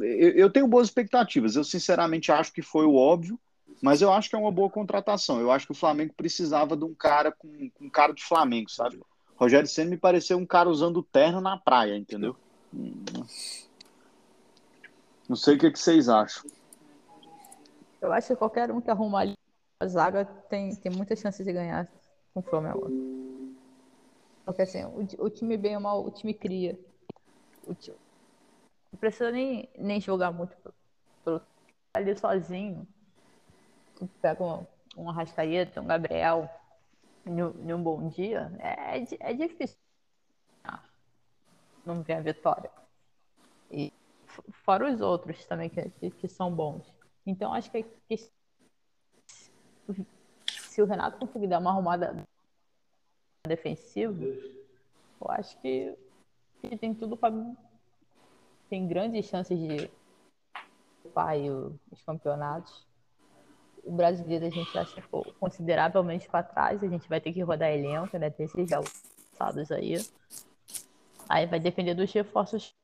eu, 0.00 0.48
tenho 0.48 0.68
boas 0.68 0.86
expectativas. 0.86 1.56
Eu 1.56 1.64
sinceramente 1.64 2.30
acho 2.30 2.52
que 2.52 2.62
foi 2.62 2.86
o 2.86 2.94
óbvio, 2.94 3.36
mas 3.82 4.00
eu 4.00 4.12
acho 4.12 4.30
que 4.30 4.36
é 4.36 4.38
uma 4.38 4.52
boa 4.52 4.70
contratação. 4.70 5.40
Eu 5.40 5.50
acho 5.50 5.66
que 5.66 5.72
o 5.72 5.74
Flamengo 5.74 6.14
precisava 6.16 6.76
de 6.76 6.84
um 6.84 6.94
cara 6.94 7.32
com, 7.32 7.68
com 7.70 7.90
cara 7.90 8.12
de 8.12 8.22
Flamengo, 8.22 8.70
sabe? 8.70 9.00
Rogério 9.34 9.66
Senna 9.66 9.90
me 9.90 9.96
pareceu 9.96 10.38
um 10.38 10.46
cara 10.46 10.68
usando 10.68 11.02
terno 11.02 11.40
na 11.40 11.56
praia, 11.58 11.96
entendeu? 11.96 12.36
Não 15.28 15.34
sei 15.34 15.56
o 15.56 15.58
que, 15.58 15.72
que 15.72 15.80
vocês 15.80 16.08
acham. 16.08 16.48
Eu 18.00 18.12
acho 18.12 18.28
que 18.28 18.36
qualquer 18.36 18.70
um 18.70 18.80
que 18.80 18.88
arrumar 18.88 19.26
a 19.80 19.86
zaga 19.88 20.24
tem, 20.48 20.76
tem 20.76 20.92
muita 20.92 21.16
chance 21.16 21.42
de 21.42 21.52
ganhar 21.52 21.88
com 22.32 22.38
o 22.38 22.42
Flamengo. 22.44 23.39
Porque 24.44 24.62
assim, 24.62 24.84
o, 24.84 25.06
o, 25.24 25.30
time 25.30 25.56
bem 25.56 25.76
ou 25.76 25.82
mal, 25.82 26.04
o 26.04 26.10
time 26.10 26.34
cria. 26.34 26.78
O 27.66 27.74
time, 27.74 27.96
não 28.92 28.98
precisa 28.98 29.30
nem, 29.30 29.68
nem 29.78 30.00
jogar 30.00 30.32
muito 30.32 30.56
pelo, 31.24 31.40
ali 31.94 32.16
sozinho. 32.16 32.86
Pega 34.20 34.42
um, 34.42 34.66
um 34.96 35.10
Arrascaeta, 35.10 35.80
um 35.80 35.86
Gabriel, 35.86 36.48
em 37.26 37.72
um 37.72 37.82
bom 37.82 38.08
dia, 38.08 38.50
é, 38.58 39.04
é 39.20 39.34
difícil 39.34 39.76
não 41.84 42.02
ver 42.02 42.14
a 42.14 42.20
vitória. 42.20 42.70
E 43.70 43.92
fora 44.64 44.92
os 44.92 45.00
outros 45.00 45.44
também 45.46 45.68
que, 45.68 46.10
que, 46.10 46.28
são 46.28 46.54
bons. 46.54 46.92
Então 47.26 47.52
acho 47.52 47.70
que, 47.70 47.82
que, 48.08 48.16
se 50.48 50.82
o 50.82 50.86
Renato 50.86 51.18
conseguir 51.18 51.46
dar 51.48 51.58
uma 51.58 51.70
arrumada 51.70 52.26
defensiva, 53.46 54.22
eu 54.22 55.30
acho 55.30 55.58
que, 55.60 55.94
que 56.60 56.76
tem 56.76 56.94
tudo 56.94 57.16
para 57.16 57.34
tem 58.68 58.86
grandes 58.86 59.26
chances 59.26 59.58
de 59.58 59.90
pai 61.12 61.50
os 61.50 62.02
campeonatos 62.06 62.86
o 63.84 63.92
brasileiro 63.92 64.46
a 64.46 64.50
gente 64.50 64.76
acha 64.76 65.02
consideravelmente 65.38 66.28
para 66.28 66.42
trás, 66.42 66.82
a 66.82 66.88
gente 66.88 67.08
vai 67.08 67.20
ter 67.20 67.32
que 67.32 67.42
rodar 67.42 67.70
elenco, 67.70 68.16
né? 68.18 68.30
Ter 68.30 68.44
esses 68.44 68.68
lançados 68.70 69.70
aí. 69.70 69.96
Aí 71.28 71.46
vai 71.46 71.60
depender 71.60 71.94
dos 71.94 72.12
reforços. 72.12 72.74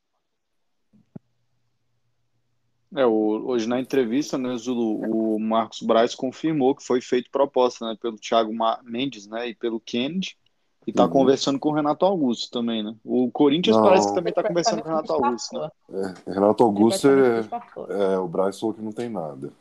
É, 2.95 3.05
hoje 3.05 3.69
na 3.69 3.81
entrevista, 3.81 4.39
né, 4.39 4.57
Zulu, 4.57 5.35
o 5.35 5.39
Marcos 5.39 5.83
Braz 5.83 6.15
confirmou 6.15 6.75
que 6.75 6.85
foi 6.85 7.01
feito 7.01 7.31
proposta 7.31 7.87
né, 7.87 7.97
pelo 8.01 8.17
Thiago 8.17 8.53
Mendes 8.85 9.27
né, 9.27 9.49
e 9.49 9.55
pelo 9.55 9.81
Kennedy. 9.81 10.39
E 10.87 10.93
tá 10.93 11.05
uhum. 11.05 11.11
conversando 11.11 11.59
com 11.59 11.71
o 11.71 11.73
Renato 11.73 12.05
Augusto 12.05 12.51
também, 12.51 12.83
né? 12.83 12.95
O 13.05 13.29
Corinthians 13.31 13.77
não. 13.77 13.83
parece 13.83 14.09
que 14.09 14.15
também 14.15 14.33
tá 14.33 14.43
conversando 14.43 14.83
com 14.83 14.89
o 14.89 14.91
Renato 14.93 15.13
Augusto, 15.13 15.59
né? 15.59 15.71
É, 15.91 16.31
Renato 16.31 16.65
Augusto 16.65 17.09
é, 17.09 18.15
é, 18.15 18.19
o 18.19 18.29
Braz 18.29 18.61
falou 18.61 18.75
que 18.75 18.83
não 18.83 18.93
tem 18.93 19.09
nada. 19.09 19.53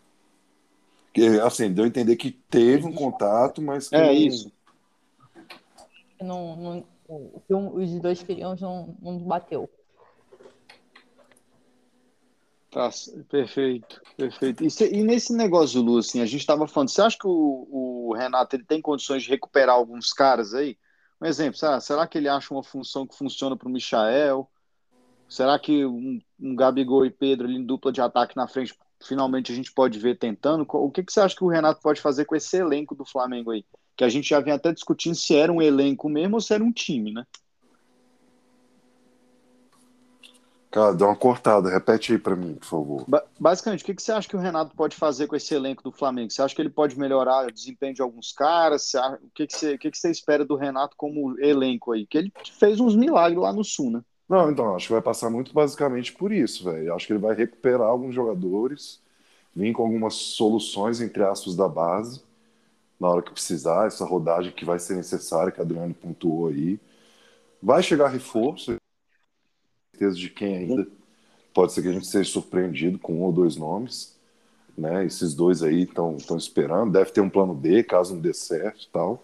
Assim, 1.43 1.71
deu 1.71 1.85
a 1.85 1.87
entender 1.87 2.15
que 2.17 2.29
teve 2.29 2.85
um 2.85 2.93
contato, 2.93 3.61
mas 3.61 3.87
que. 3.89 3.95
É 3.95 4.05
não... 4.05 4.13
isso. 4.13 4.51
Não, 6.21 6.55
não, 6.55 6.83
o 7.07 7.41
que 7.47 7.53
os 7.53 7.99
dois 7.99 8.21
queriam 8.21 8.55
não, 8.59 8.95
não 9.01 9.17
bateu. 9.17 9.69
Tá, 12.75 12.89
perfeito, 13.29 14.01
perfeito. 14.17 14.65
E, 14.65 14.69
se, 14.69 14.93
e 14.93 15.01
nesse 15.01 15.33
negócio, 15.33 15.81
Lu, 15.81 15.97
assim, 15.97 16.19
a 16.19 16.25
gente 16.25 16.41
estava 16.41 16.67
falando, 16.67 16.89
você 16.89 17.01
acha 17.01 17.17
que 17.17 17.25
o, 17.25 17.67
o, 17.71 18.13
Renato 18.13 18.55
ele 18.55 18.65
tem 18.65 18.81
condições 18.81 19.23
de 19.23 19.29
recuperar 19.29 19.75
alguns 19.75 20.11
caras 20.11 20.53
aí? 20.53 20.77
Um 21.25 21.27
exemplo, 21.27 21.57
será, 21.57 21.79
será 21.79 22.07
que 22.07 22.19
ele 22.19 22.29
acha 22.29 22.53
uma 22.53 22.63
função 22.63 23.07
que 23.07 23.17
funciona 23.17 23.57
para 23.57 23.67
o 23.67 23.71
Michael? 23.71 24.47
Será 25.27 25.57
que 25.57 25.83
um, 25.83 26.21
um 26.39 26.55
Gabigol 26.55 27.03
e 27.03 27.09
Pedro 27.09 27.47
ali 27.47 27.55
em 27.55 27.65
dupla 27.65 27.91
de 27.91 27.99
ataque 27.99 28.37
na 28.37 28.47
frente 28.47 28.75
finalmente 29.03 29.51
a 29.51 29.55
gente 29.55 29.73
pode 29.73 29.97
ver 29.97 30.19
tentando. 30.19 30.67
O 30.69 30.91
que, 30.91 31.03
que 31.03 31.11
você 31.11 31.19
acha 31.19 31.35
que 31.35 31.43
o 31.43 31.47
Renato 31.47 31.81
pode 31.81 31.99
fazer 31.99 32.25
com 32.25 32.35
esse 32.35 32.57
elenco 32.57 32.93
do 32.93 33.03
Flamengo 33.03 33.49
aí? 33.49 33.65
Que 33.95 34.03
a 34.03 34.09
gente 34.09 34.29
já 34.29 34.39
vinha 34.39 34.53
até 34.55 34.71
discutindo 34.71 35.15
se 35.15 35.35
era 35.35 35.51
um 35.51 35.63
elenco 35.63 36.07
mesmo 36.07 36.35
ou 36.35 36.41
se 36.41 36.53
era 36.53 36.63
um 36.63 36.71
time, 36.71 37.11
né? 37.11 37.25
Cara, 40.75 40.93
dá 40.93 41.05
uma 41.05 41.15
cortada, 41.15 41.69
repete 41.69 42.11
aí 42.11 42.19
para 42.19 42.35
mim, 42.35 42.55
por 42.55 42.65
favor. 42.65 43.05
Ba 43.07 43.23
basicamente, 43.39 43.81
o 43.81 43.85
que, 43.85 43.95
que 43.95 44.01
você 44.01 44.11
acha 44.11 44.27
que 44.27 44.35
o 44.35 44.39
Renato 44.39 44.75
pode 44.75 44.93
fazer 44.93 45.25
com 45.25 45.33
esse 45.33 45.55
elenco 45.55 45.81
do 45.81 45.89
Flamengo? 45.89 46.29
Você 46.29 46.41
acha 46.41 46.53
que 46.53 46.61
ele 46.61 46.69
pode 46.69 46.99
melhorar 46.99 47.47
o 47.47 47.51
desempenho 47.51 47.93
de 47.93 48.01
alguns 48.01 48.33
caras? 48.33 48.93
Acha... 48.93 49.15
O, 49.23 49.29
que, 49.33 49.47
que, 49.47 49.55
você, 49.55 49.75
o 49.75 49.79
que, 49.79 49.89
que 49.89 49.97
você 49.97 50.11
espera 50.11 50.43
do 50.43 50.57
Renato 50.57 50.97
como 50.97 51.39
elenco 51.39 51.93
aí? 51.93 52.05
Que 52.05 52.17
ele 52.17 52.33
fez 52.59 52.81
uns 52.81 52.93
milagres 52.93 53.41
lá 53.41 53.53
no 53.53 53.63
Sul, 53.63 53.89
né? 53.89 54.01
Não, 54.27 54.51
então, 54.51 54.75
acho 54.75 54.87
que 54.87 54.91
vai 54.91 55.01
passar 55.01 55.29
muito 55.29 55.53
basicamente 55.53 56.11
por 56.11 56.33
isso, 56.33 56.65
velho. 56.65 56.93
Acho 56.93 57.07
que 57.07 57.13
ele 57.13 57.21
vai 57.21 57.33
recuperar 57.33 57.87
alguns 57.87 58.13
jogadores, 58.13 59.01
vir 59.55 59.71
com 59.71 59.83
algumas 59.83 60.15
soluções, 60.15 60.99
entre 60.99 61.23
aspas, 61.23 61.55
da 61.55 61.69
base, 61.69 62.21
na 62.99 63.07
hora 63.07 63.21
que 63.21 63.31
precisar, 63.31 63.87
essa 63.87 64.03
rodagem 64.03 64.51
que 64.51 64.65
vai 64.65 64.77
ser 64.77 64.95
necessária, 64.95 65.53
que 65.53 65.61
a 65.61 65.63
Adriano 65.63 65.93
pontuou 65.93 66.49
aí. 66.49 66.77
Vai 67.63 67.81
chegar 67.81 68.09
reforço, 68.09 68.75
certeza 69.95 70.15
de 70.15 70.29
quem 70.29 70.57
ainda. 70.57 70.87
Pode 71.53 71.71
ser 71.71 71.81
que 71.81 71.87
a 71.87 71.93
gente 71.93 72.07
seja 72.07 72.29
surpreendido 72.29 72.99
com 72.99 73.13
um 73.13 73.23
ou 73.23 73.31
dois 73.31 73.55
nomes, 73.55 74.13
né? 74.77 75.05
Esses 75.05 75.33
dois 75.33 75.63
aí 75.63 75.83
estão 75.83 76.17
esperando. 76.37 76.91
Deve 76.91 77.11
ter 77.11 77.21
um 77.21 77.29
plano 77.29 77.53
B, 77.53 77.81
caso 77.81 78.13
não 78.13 78.21
dê 78.21 78.33
certo 78.33 78.83
e 78.83 78.89
tal. 78.89 79.23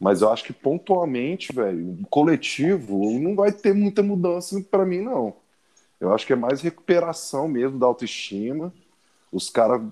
Mas 0.00 0.22
eu 0.22 0.32
acho 0.32 0.44
que 0.44 0.52
pontualmente, 0.52 1.52
velho, 1.52 1.98
coletivo, 2.08 3.18
não 3.18 3.34
vai 3.34 3.52
ter 3.52 3.74
muita 3.74 4.02
mudança 4.02 4.60
para 4.70 4.86
mim, 4.86 5.02
não. 5.02 5.34
Eu 6.00 6.14
acho 6.14 6.26
que 6.26 6.32
é 6.32 6.36
mais 6.36 6.60
recuperação 6.60 7.48
mesmo 7.48 7.78
da 7.78 7.86
autoestima. 7.86 8.72
Os 9.30 9.50
caras, 9.50 9.82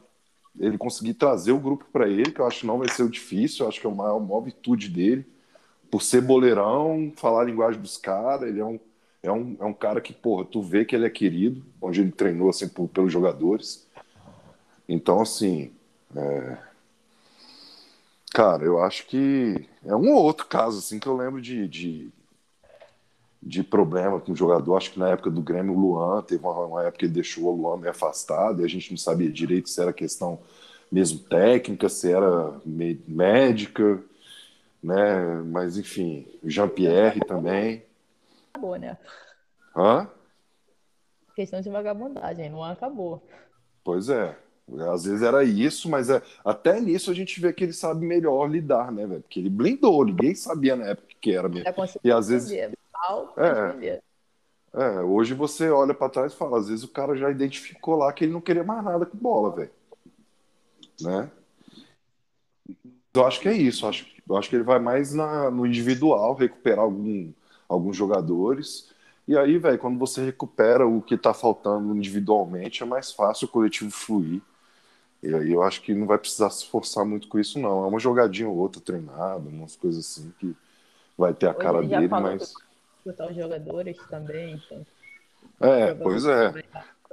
ele 0.58 0.78
conseguir 0.78 1.14
trazer 1.14 1.52
o 1.52 1.58
grupo 1.58 1.84
para 1.92 2.08
ele, 2.08 2.30
que 2.30 2.40
eu 2.40 2.46
acho 2.46 2.60
que 2.60 2.66
não 2.66 2.78
vai 2.78 2.88
ser 2.88 3.02
o 3.02 3.10
difícil, 3.10 3.64
eu 3.64 3.68
acho 3.68 3.80
que 3.80 3.86
é 3.86 3.90
a 3.90 3.94
maior, 3.94 4.16
a 4.16 4.20
maior 4.20 4.40
virtude 4.40 4.88
dele. 4.88 5.26
Por 5.90 6.02
ser 6.02 6.20
boleirão, 6.22 7.12
falar 7.16 7.42
a 7.42 7.44
linguagem 7.44 7.80
dos 7.80 7.96
caras, 7.96 8.48
ele 8.48 8.60
é 8.60 8.64
um, 8.64 8.78
é, 9.26 9.32
um, 9.32 9.56
é 9.60 9.64
um 9.64 9.74
cara 9.74 10.00
que, 10.00 10.12
porra, 10.12 10.44
tu 10.44 10.62
vê 10.62 10.84
que 10.84 10.94
ele 10.94 11.06
é 11.06 11.10
querido, 11.10 11.64
onde 11.80 12.00
ele 12.00 12.12
treinou, 12.12 12.50
assim, 12.50 12.68
por, 12.68 12.88
pelos 12.88 13.12
jogadores. 13.12 13.86
Então, 14.88 15.20
assim, 15.20 15.72
é, 16.14 16.56
Cara, 18.36 18.64
eu 18.64 18.78
acho 18.82 19.06
que 19.06 19.66
é 19.82 19.96
um 19.96 20.12
ou 20.12 20.22
outro 20.22 20.44
caso 20.46 20.78
assim 20.78 20.98
que 20.98 21.06
eu 21.06 21.16
lembro 21.16 21.40
de, 21.40 21.66
de, 21.66 22.10
de 23.42 23.62
problema 23.62 24.20
com 24.20 24.32
o 24.32 24.36
jogador. 24.36 24.76
Acho 24.76 24.92
que 24.92 24.98
na 24.98 25.08
época 25.08 25.30
do 25.30 25.40
Grêmio, 25.40 25.72
o 25.72 25.78
Luan 25.80 26.20
teve 26.20 26.44
uma, 26.44 26.66
uma 26.66 26.82
época 26.82 26.98
que 26.98 27.04
ele 27.06 27.14
deixou 27.14 27.44
o 27.44 27.56
Luan 27.56 27.78
meio 27.78 27.92
afastado 27.92 28.60
e 28.60 28.64
a 28.66 28.68
gente 28.68 28.90
não 28.90 28.98
sabia 28.98 29.32
direito 29.32 29.70
se 29.70 29.80
era 29.80 29.90
questão 29.90 30.38
mesmo 30.92 31.20
técnica, 31.20 31.88
se 31.88 32.12
era 32.12 32.60
médica, 33.06 34.02
né? 34.82 35.42
Mas 35.46 35.78
enfim, 35.78 36.26
o 36.42 36.50
Jean-Pierre 36.50 37.20
também. 37.20 37.84
Acabou, 38.56 38.76
né? 38.76 38.96
Hã? 39.76 40.08
Questão 41.34 41.60
de 41.60 41.68
vagabundagem, 41.68 42.48
não 42.48 42.64
acabou. 42.64 43.22
Pois 43.84 44.08
é. 44.08 44.34
Às 44.90 45.04
vezes 45.04 45.22
era 45.22 45.44
isso, 45.44 45.90
mas 45.90 46.08
é, 46.08 46.22
até 46.42 46.80
nisso 46.80 47.10
a 47.10 47.14
gente 47.14 47.38
vê 47.38 47.52
que 47.52 47.62
ele 47.62 47.74
sabe 47.74 48.04
melhor 48.04 48.50
lidar, 48.50 48.90
né, 48.90 49.06
velho? 49.06 49.20
Porque 49.20 49.38
ele 49.38 49.50
blindou, 49.50 50.06
ninguém 50.06 50.34
sabia 50.34 50.74
na 50.74 50.86
época 50.86 51.14
que 51.20 51.32
era 51.32 51.48
mesmo. 51.48 51.68
E 52.02 52.10
às 52.10 52.28
vezes. 52.28 52.50
é, 52.56 54.02
é, 54.72 55.00
hoje 55.02 55.34
você 55.34 55.68
olha 55.70 55.92
para 55.94 56.08
trás 56.08 56.32
e 56.32 56.36
fala, 56.36 56.58
às 56.58 56.68
vezes 56.68 56.82
o 56.82 56.88
cara 56.88 57.14
já 57.14 57.30
identificou 57.30 57.96
lá 57.96 58.10
que 58.12 58.24
ele 58.24 58.32
não 58.32 58.40
queria 58.40 58.64
mais 58.64 58.82
nada 58.82 59.04
com 59.04 59.18
bola, 59.18 59.54
velho. 59.54 59.70
né? 61.00 61.30
Eu 63.14 63.26
acho 63.26 63.40
que 63.40 63.48
é 63.48 63.52
isso. 63.54 63.84
Eu 63.84 63.90
acho, 63.90 64.06
eu 64.28 64.36
acho 64.36 64.48
que 64.48 64.56
ele 64.56 64.64
vai 64.64 64.78
mais 64.78 65.14
na, 65.14 65.50
no 65.50 65.66
individual, 65.66 66.34
recuperar 66.34 66.80
algum, 66.80 67.32
alguns 67.68 67.96
jogadores. 67.96 68.90
E 69.26 69.36
aí, 69.36 69.58
velho, 69.58 69.78
quando 69.78 69.98
você 69.98 70.24
recupera 70.24 70.86
o 70.86 71.02
que 71.02 71.16
tá 71.16 71.34
faltando 71.34 71.96
individualmente, 71.96 72.82
é 72.82 72.86
mais 72.86 73.10
fácil 73.10 73.46
o 73.46 73.50
coletivo 73.50 73.90
fluir. 73.90 74.40
E 75.22 75.34
aí 75.34 75.52
eu 75.52 75.62
acho 75.62 75.82
que 75.82 75.92
não 75.92 76.06
vai 76.06 76.18
precisar 76.18 76.50
se 76.50 76.62
esforçar 76.62 77.04
muito 77.04 77.26
com 77.26 77.38
isso, 77.38 77.58
não. 77.58 77.84
É 77.84 77.88
uma 77.88 77.98
jogadinha 77.98 78.48
ou 78.48 78.56
outra 78.56 78.80
treinada, 78.80 79.48
umas 79.48 79.74
coisas 79.74 80.06
assim 80.06 80.32
que 80.38 80.54
vai 81.18 81.34
ter 81.34 81.46
a 81.46 81.50
Hoje 81.50 81.58
cara 81.58 81.82
dele, 81.82 82.08
mas. 82.08 82.54
Botar 83.04 83.28
os 83.28 83.36
jogadores 83.36 83.96
também, 84.08 84.54
então. 84.54 84.86
É, 85.60 85.94
pois 85.94 86.24
é. 86.24 86.52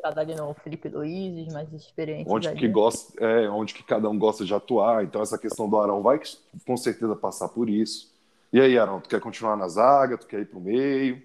Tá 0.02 0.14
ali 0.18 0.36
no 0.36 0.54
Felipe 0.56 0.90
Luiz, 0.90 1.54
mais 1.54 1.72
experientes. 1.72 2.32
Onde 2.32 2.50
ali. 2.50 2.60
que 2.60 2.68
gosta, 2.68 3.24
é, 3.24 3.50
onde 3.50 3.74
que 3.74 3.84
cada 3.84 4.10
um 4.10 4.20
gosta 4.20 4.44
de 4.44 4.54
atuar. 4.54 5.04
Então 5.04 5.22
essa 5.22 5.38
questão 5.38 5.70
do 5.70 5.80
Arão 5.80 6.02
vai 6.04 6.20
com 6.68 6.76
certeza 6.76 7.16
passar 7.16 7.48
por 7.48 7.70
isso. 7.70 8.13
E 8.54 8.62
aí, 8.62 8.78
Arão, 8.78 9.02
tu 9.02 9.10
quer 9.10 9.20
continuar 9.20 9.58
na 9.58 9.68
zaga, 9.68 10.16
tu 10.16 10.28
quer 10.28 10.42
ir 10.42 10.46
pro 10.46 10.62
meio? 10.62 11.20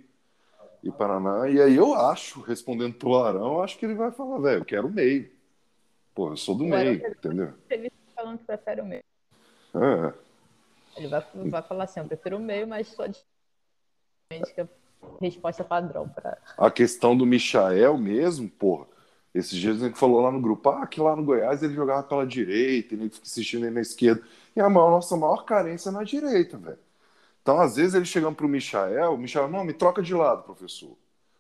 E 0.83 0.91
Paraná. 0.91 1.47
E 1.47 1.61
aí 1.61 1.77
eu 1.77 1.93
acho, 1.93 2.41
respondendo 2.41 2.95
pro 2.95 3.23
Arão, 3.23 3.57
eu 3.57 3.63
acho 3.63 3.77
que 3.77 3.85
ele 3.85 3.95
vai 3.95 4.11
falar, 4.11 4.39
velho, 4.39 4.61
eu 4.63 4.65
quero 4.65 4.87
o 4.87 4.91
meio. 4.91 5.31
Pô, 6.15 6.31
eu 6.31 6.39
sou 6.39 6.57
do 6.57 6.65
Agora, 6.65 6.85
meio, 6.85 7.07
entendeu? 7.07 7.53
Ele 7.69 7.93
falando 8.17 8.39
que 8.39 8.45
prefere 8.45 8.81
o 8.81 8.87
meio. 8.87 9.03
É. 9.75 10.15
Ele 10.97 11.09
vai, 11.09 11.27
vai 11.35 11.63
falar 11.63 11.85
assim, 11.85 12.01
eu 12.01 12.07
prefiro 12.07 12.39
o 12.39 12.41
meio, 12.41 12.67
mas 12.67 12.89
só 12.89 13.07
de 13.07 13.23
que 14.55 14.61
a 14.63 14.69
resposta 15.21 15.63
padrão 15.63 16.09
para. 16.09 16.39
A 16.57 16.71
questão 16.71 17.15
do 17.15 17.27
Michael 17.27 17.99
mesmo, 17.99 18.49
porra. 18.49 18.87
Esses 19.35 19.59
dias 19.59 19.79
gente 19.81 19.99
falou 19.99 20.23
lá 20.23 20.33
no 20.33 20.41
grupo, 20.41 20.71
ah, 20.71 20.87
que 20.87 20.99
lá 20.99 21.15
no 21.15 21.23
Goiás 21.23 21.63
ele 21.63 21.75
jogava 21.75 22.03
pela 22.05 22.27
direita, 22.27 22.95
ele 22.95 23.11
fica 23.11 23.27
assistindo 23.27 23.67
ele 23.67 23.75
na 23.75 23.83
esquerda. 23.83 24.23
E 24.57 24.61
a 24.63 24.71
maior, 24.71 24.91
nossa 24.91 25.15
maior 25.15 25.45
carência 25.45 25.91
é 25.91 25.93
na 25.93 26.03
direita, 26.03 26.57
velho. 26.57 26.88
Então, 27.49 27.61
às 27.61 27.77
vezes, 27.77 27.95
ele 27.95 28.05
chegando 28.05 28.35
pro 28.35 28.47
Michael, 28.47 29.15
o 29.15 29.17
Michael, 29.17 29.49
não, 29.49 29.65
me 29.65 29.73
troca 29.73 30.03
de 30.03 30.13
lado, 30.13 30.43
professor. 30.43 30.95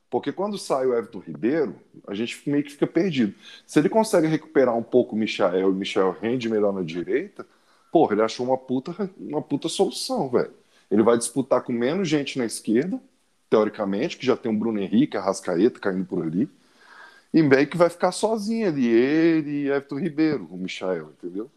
Porque 0.09 0.32
quando 0.32 0.56
sai 0.56 0.86
o 0.86 0.94
Everton 0.94 1.18
Ribeiro, 1.18 1.78
a 2.06 2.14
gente 2.14 2.48
meio 2.48 2.64
que 2.64 2.72
fica 2.72 2.86
perdido. 2.86 3.34
Se 3.66 3.78
ele 3.78 3.90
consegue 3.90 4.26
recuperar 4.26 4.74
um 4.74 4.82
pouco 4.82 5.14
o 5.14 5.18
Michael 5.18 5.61
e 5.61 5.64
o 5.64 5.74
Michael 5.74 6.16
rende 6.18 6.48
melhor 6.48 6.72
na 6.72 6.82
direita, 6.82 7.46
porra, 7.92 8.14
ele 8.14 8.22
achou 8.22 8.46
uma 8.46 8.56
puta, 8.56 9.11
uma 9.18 9.42
puta 9.42 9.68
solução, 9.68 10.30
velho. 10.30 10.50
Ele 10.90 11.02
vai 11.02 11.18
disputar 11.18 11.61
com 11.61 11.74
menos 11.74 12.09
gente 12.09 12.38
na 12.38 12.46
esquerda, 12.46 12.98
teoricamente, 13.50 14.16
que 14.16 14.24
já 14.24 14.34
tem 14.34 14.50
o 14.50 14.59
Bruno 14.59 14.80
Henrique, 14.80 15.18
a 15.18 15.20
Rascaeta 15.20 15.78
caindo 15.78 16.06
por 16.06 16.22
ali. 16.22 16.48
E 17.34 17.42
meio 17.42 17.66
que 17.66 17.76
vai 17.76 17.90
ficar 17.90 18.12
sozinho 18.12 18.66
ali, 18.66 18.86
ele 18.86 19.50
e 19.50 19.68
Everton 19.68 19.98
Ribeiro, 19.98 20.48
o 20.50 20.56
Michael, 20.56 21.11
entendeu? 21.18 21.50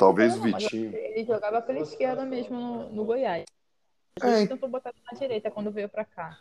Talvez 0.00 0.36
o 0.36 0.42
Vitinho. 0.42 0.92
Ele 0.92 1.24
jogava 1.24 1.62
pela 1.62 1.78
esquerda 1.78 2.24
mesmo 2.24 2.58
no, 2.58 2.88
no 2.92 3.04
Goiás. 3.04 3.44
É. 4.22 4.46
tentou 4.46 4.68
botar 4.68 4.92
na 5.10 5.18
direita 5.18 5.50
quando 5.50 5.70
veio 5.70 5.88
para 5.88 6.04
cá. 6.04 6.38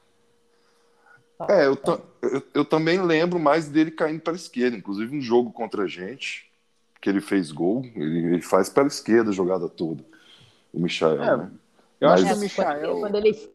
É, 1.49 1.67
eu, 1.67 1.77
eu, 2.23 2.43
eu, 2.53 2.65
também 2.65 2.99
lembro 2.99 3.37
mais 3.37 3.69
dele 3.69 3.91
caindo 3.91 4.21
para 4.21 4.33
a 4.33 4.35
esquerda. 4.35 4.75
Inclusive, 4.75 5.15
um 5.15 5.21
jogo 5.21 5.51
contra 5.51 5.83
a 5.83 5.87
gente, 5.87 6.51
que 6.99 7.09
ele 7.09 7.21
fez 7.21 7.51
gol, 7.51 7.83
ele, 7.95 8.33
ele 8.33 8.41
faz 8.41 8.69
para 8.69 8.83
a 8.83 8.87
esquerda 8.87 9.29
a 9.29 9.33
jogada 9.33 9.69
toda. 9.69 10.03
O 10.73 10.79
Michael, 10.79 11.23
é, 11.23 11.37
né? 11.37 11.51
Eu 12.01 12.09
Mas... 12.09 12.23
acho 12.23 12.33
que 12.33 12.37
o 12.37 12.39
Michael. 12.39 12.99
Quando 12.99 13.15
ele 13.17 13.53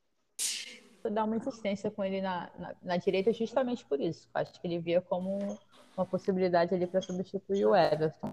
dá 1.11 1.25
uma 1.25 1.37
insistência 1.37 1.91
com 1.91 2.05
ele 2.05 2.21
na, 2.21 2.49
na, 2.57 2.75
na, 2.83 2.97
direita, 2.97 3.33
justamente 3.33 3.85
por 3.85 4.01
isso. 4.01 4.29
Acho 4.33 4.61
que 4.61 4.67
ele 4.67 4.79
via 4.79 5.01
como 5.01 5.59
uma 5.97 6.07
possibilidade 6.07 6.75
ali 6.75 6.87
para 6.87 7.03
substituir 7.03 7.67
o 7.67 7.75
Everton. 7.75 8.33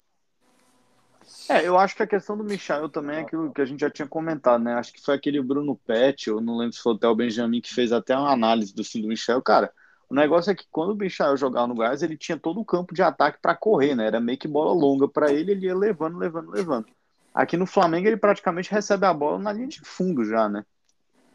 É, 1.50 1.68
eu 1.68 1.78
acho 1.78 1.96
que 1.96 2.04
a 2.04 2.08
questão 2.08 2.38
do 2.38 2.44
Michael 2.44 2.90
também 2.90 3.18
é 3.18 3.22
aquilo 3.22 3.52
que 3.52 3.62
a 3.62 3.66
gente 3.66 3.80
já 3.80 3.90
tinha 3.90 4.08
comentado, 4.08 4.64
né? 4.64 4.74
Acho 4.74 4.94
que 4.94 5.02
foi 5.02 5.16
aquele 5.16 5.42
Bruno 5.42 5.76
Pet, 5.76 6.28
eu 6.28 6.40
não 6.40 6.58
lembro 6.58 6.74
se 6.74 6.82
foi 6.82 6.94
o 7.02 7.16
Benjamin 7.16 7.62
que 7.62 7.74
fez 7.74 7.92
até 7.92 8.16
uma 8.16 8.32
análise 8.32 8.74
do 8.74 8.84
fim 8.84 9.02
do 9.02 9.08
Michel. 9.08 9.42
Cara, 9.42 9.72
o 10.10 10.16
negócio 10.16 10.52
é 10.52 10.56
que 10.56 10.66
quando 10.72 10.92
o 10.92 10.96
Michel 10.96 11.38
jogava 11.38 11.68
no 11.68 11.76
Gás, 11.76 12.02
ele 12.02 12.18
tinha 12.18 12.38
todo 12.38 12.60
o 12.60 12.66
campo 12.66 12.94
de 12.94 13.02
ataque 13.02 13.40
para 13.42 13.56
correr, 13.56 13.96
né? 13.96 14.08
Era 14.08 14.20
meio 14.20 14.38
que 14.38 14.48
bola 14.48 14.74
longa 14.74 15.08
para 15.08 15.32
ele, 15.32 15.52
ele 15.52 15.66
ia 15.68 15.76
levando, 15.76 16.18
levando, 16.18 16.50
levando. 16.50 16.88
Aqui 17.34 17.56
no 17.56 17.66
Flamengo, 17.66 18.08
ele 18.08 18.18
praticamente 18.18 18.72
recebe 18.72 19.06
a 19.06 19.14
bola 19.14 19.38
na 19.38 19.54
linha 19.54 19.68
de 19.68 19.82
fundo 19.82 20.26
já, 20.26 20.50
né? 20.50 20.66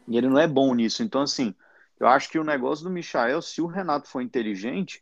E 0.07 0.17
ele 0.17 0.27
não 0.27 0.37
é 0.37 0.47
bom 0.47 0.73
nisso. 0.73 1.03
Então, 1.03 1.21
assim, 1.21 1.55
eu 1.99 2.07
acho 2.07 2.29
que 2.29 2.37
o 2.37 2.43
negócio 2.43 2.83
do 2.83 2.91
Michael, 2.91 3.41
se 3.41 3.61
o 3.61 3.65
Renato 3.65 4.09
for 4.09 4.21
inteligente, 4.21 5.01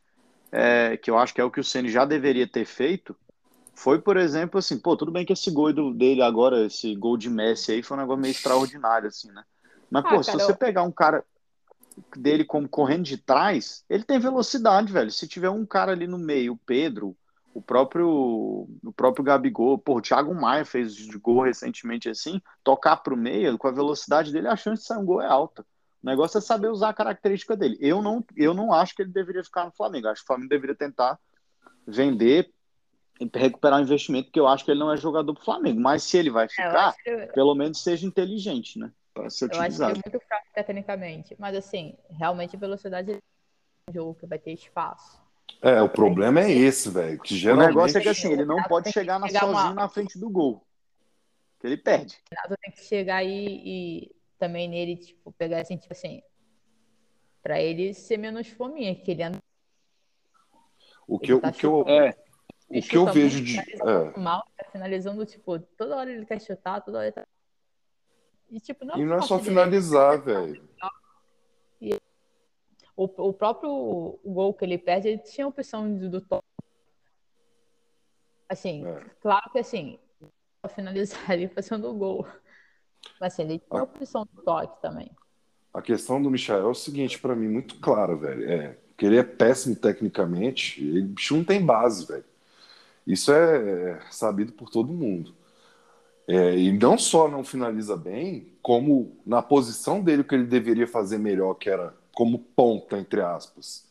é, 0.51 0.95
que 0.97 1.09
eu 1.09 1.17
acho 1.17 1.33
que 1.33 1.41
é 1.41 1.43
o 1.43 1.51
que 1.51 1.59
o 1.59 1.63
Ceni 1.63 1.89
já 1.89 2.05
deveria 2.05 2.47
ter 2.47 2.65
feito, 2.65 3.15
foi, 3.75 3.99
por 3.99 4.17
exemplo, 4.17 4.59
assim, 4.59 4.77
pô, 4.77 4.95
tudo 4.95 5.11
bem 5.11 5.25
que 5.25 5.33
esse 5.33 5.49
gol 5.51 5.73
dele 5.93 6.21
agora, 6.21 6.65
esse 6.65 6.95
gol 6.95 7.17
de 7.17 7.29
Messi 7.29 7.71
aí, 7.71 7.83
foi 7.83 7.97
um 7.97 7.99
negócio 8.01 8.21
meio 8.21 8.31
extraordinário, 8.31 9.07
assim, 9.07 9.31
né? 9.31 9.43
Mas, 9.89 10.05
ah, 10.05 10.09
pô, 10.09 10.09
cara, 10.09 10.23
se 10.23 10.31
você 10.31 10.51
eu... 10.51 10.57
pegar 10.57 10.83
um 10.83 10.91
cara 10.91 11.23
dele 12.15 12.43
como 12.43 12.67
correndo 12.67 13.03
de 13.03 13.17
trás, 13.17 13.83
ele 13.89 14.03
tem 14.03 14.19
velocidade, 14.19 14.91
velho. 14.91 15.11
Se 15.11 15.27
tiver 15.27 15.49
um 15.49 15.65
cara 15.65 15.91
ali 15.91 16.07
no 16.07 16.17
meio, 16.17 16.53
o 16.53 16.57
Pedro, 16.57 17.15
o 17.53 17.61
próprio 17.61 18.07
o 18.83 18.93
próprio 18.95 19.23
Gabigol, 19.23 19.77
pô, 19.77 19.97
o 19.97 20.01
Thiago 20.01 20.33
Maia 20.33 20.65
fez 20.65 20.95
de 20.95 21.17
gol 21.17 21.43
recentemente 21.43 22.09
assim, 22.09 22.41
tocar 22.63 22.97
pro 22.97 23.15
meio, 23.15 23.57
com 23.57 23.67
a 23.67 23.71
velocidade 23.71 24.31
dele, 24.31 24.47
a 24.47 24.55
chance 24.55 24.81
de 24.81 24.87
sair 24.87 24.97
um 24.97 25.05
gol 25.05 25.21
é 25.21 25.27
alta. 25.27 25.63
O 26.01 26.05
negócio 26.05 26.37
é 26.37 26.41
saber 26.41 26.67
usar 26.67 26.89
a 26.89 26.93
característica 26.93 27.55
dele. 27.55 27.77
Eu 27.79 28.01
não, 28.01 28.25
eu 28.35 28.53
não 28.53 28.73
acho 28.73 28.93
que 28.93 29.03
ele 29.03 29.11
deveria 29.11 29.43
ficar 29.43 29.65
no 29.65 29.71
Flamengo. 29.71 30.07
Acho 30.07 30.21
que 30.21 30.25
o 30.25 30.27
Flamengo 30.27 30.49
deveria 30.49 30.75
tentar 30.75 31.17
vender 31.87 32.51
recuperar 33.33 33.79
o 33.79 33.83
investimento, 33.83 34.25
porque 34.25 34.39
eu 34.39 34.47
acho 34.47 34.65
que 34.65 34.71
ele 34.71 34.79
não 34.79 34.91
é 34.91 34.97
jogador 34.97 35.33
pro 35.33 35.43
Flamengo. 35.43 35.79
Mas 35.79 36.03
se 36.03 36.17
ele 36.17 36.29
vai 36.29 36.45
é, 36.45 36.49
ficar, 36.49 36.93
que... 36.93 37.27
pelo 37.27 37.55
menos 37.55 37.81
seja 37.81 38.05
inteligente, 38.05 38.79
né? 38.79 38.91
Para 39.13 39.29
ser 39.29 39.45
utilizado. 39.45 39.83
Eu 39.83 39.91
acho 39.91 40.01
que 40.01 40.07
é 40.07 40.11
muito 40.11 40.27
fraco 40.27 40.47
tecnicamente. 40.53 41.35
Mas 41.39 41.55
assim, 41.55 41.95
realmente 42.09 42.55
a 42.55 42.59
velocidade 42.59 43.11
é 43.11 43.19
um 43.89 43.93
jogo 43.93 44.15
que 44.15 44.25
vai 44.25 44.39
ter 44.39 44.53
espaço. 44.53 45.21
É, 45.61 45.81
o 45.81 45.87
problema 45.87 46.41
é 46.41 46.51
esse, 46.51 46.89
velho. 46.89 47.19
Que 47.21 47.37
geralmente... 47.37 47.65
O 47.65 47.69
negócio 47.69 47.97
é 47.97 48.01
que 48.01 48.09
assim, 48.09 48.31
ele 48.31 48.45
não 48.45 48.61
pode 48.63 48.91
chegar 48.91 49.19
na 49.19 49.29
sozinho 49.29 49.51
uma... 49.51 49.73
na 49.73 49.89
frente 49.89 50.19
do 50.19 50.29
gol. 50.29 50.65
Que 51.59 51.67
ele 51.67 51.77
perde. 51.77 52.15
O 52.31 52.35
Renato 52.35 52.61
tem 52.61 52.73
que 52.73 52.83
chegar 52.83 53.17
aí 53.17 53.61
e 53.63 54.11
também 54.37 54.67
nele, 54.67 54.97
tipo, 54.97 55.31
pegar 55.31 55.61
assim, 55.61 55.77
tipo 55.77 55.93
assim, 55.93 56.21
pra 57.41 57.61
ele 57.61 57.93
ser 57.93 58.17
menos 58.17 58.49
fominha, 58.49 58.93
que 58.93 59.11
ele 59.11 59.23
anda. 59.23 59.37
O 61.07 61.17
que, 61.17 61.31
eu, 61.31 61.39
tá 61.39 61.49
o 61.49 61.53
que 61.53 61.65
eu. 61.65 61.85
É. 61.87 62.13
O 62.79 62.81
que 62.81 62.97
eu 62.97 63.05
vejo 63.05 63.43
de. 63.43 63.59
É. 63.59 64.19
Mal, 64.19 64.43
tá 64.57 64.65
finalizando, 64.71 65.25
tipo, 65.25 65.59
toda 65.59 65.95
hora 65.95 66.11
ele 66.11 66.25
quer 66.25 66.41
chutar, 66.41 66.81
toda 66.81 66.97
hora 66.97 67.07
ele 67.07 67.13
tá. 67.13 67.25
E, 68.49 68.59
tipo, 68.59 68.85
não, 68.85 68.95
é 68.95 68.99
e 68.99 69.05
não 69.05 69.17
é 69.17 69.21
só 69.21 69.39
finalizar, 69.39 70.21
velho. 70.21 70.67
O, 72.95 73.05
o 73.05 73.33
próprio 73.33 74.19
gol 74.23 74.53
que 74.53 74.63
ele 74.63 74.77
perde, 74.77 75.07
ele 75.07 75.17
tinha 75.17 75.45
a 75.45 75.49
opção 75.49 75.97
do, 75.97 76.09
do 76.09 76.21
toque. 76.21 76.45
Assim, 78.47 78.85
é. 78.85 79.03
claro 79.19 79.49
que 79.51 79.57
assim, 79.57 79.97
finalizar 80.75 81.29
ele 81.33 81.47
fazendo 81.47 81.89
o 81.89 81.93
gol. 81.95 82.27
Mas 83.19 83.33
assim, 83.33 83.43
ele 83.43 83.59
tinha 83.59 83.79
a 83.79 83.83
opção 83.83 84.27
do 84.31 84.43
toque 84.43 84.79
também. 84.79 85.09
A 85.73 85.81
questão 85.81 86.21
do 86.21 86.29
Michel 86.29 86.59
é 86.59 86.65
o 86.65 86.75
seguinte, 86.75 87.19
para 87.19 87.35
mim, 87.35 87.47
muito 87.47 87.79
clara, 87.79 88.15
velho. 88.15 88.47
É 88.47 88.77
que 88.97 89.05
ele 89.05 89.17
é 89.17 89.23
péssimo 89.23 89.75
tecnicamente, 89.75 90.81
ele 90.83 91.01
bicho 91.01 91.35
não 91.35 91.43
tem 91.43 91.63
base, 91.63 92.05
velho. 92.05 92.23
Isso 93.05 93.31
é 93.31 93.99
sabido 94.09 94.53
por 94.53 94.69
todo 94.69 94.93
mundo. 94.93 95.33
É, 96.27 96.57
e 96.57 96.71
não 96.71 96.97
só 96.97 97.27
não 97.27 97.43
finaliza 97.43 97.97
bem, 97.97 98.53
como 98.61 99.17
na 99.25 99.41
posição 99.41 100.01
dele 100.01 100.23
que 100.23 100.33
ele 100.33 100.45
deveria 100.45 100.87
fazer 100.87 101.17
melhor, 101.17 101.55
que 101.55 101.69
era 101.69 101.93
como 102.13 102.39
ponta, 102.39 102.97
entre 102.97 103.21
aspas, 103.21 103.85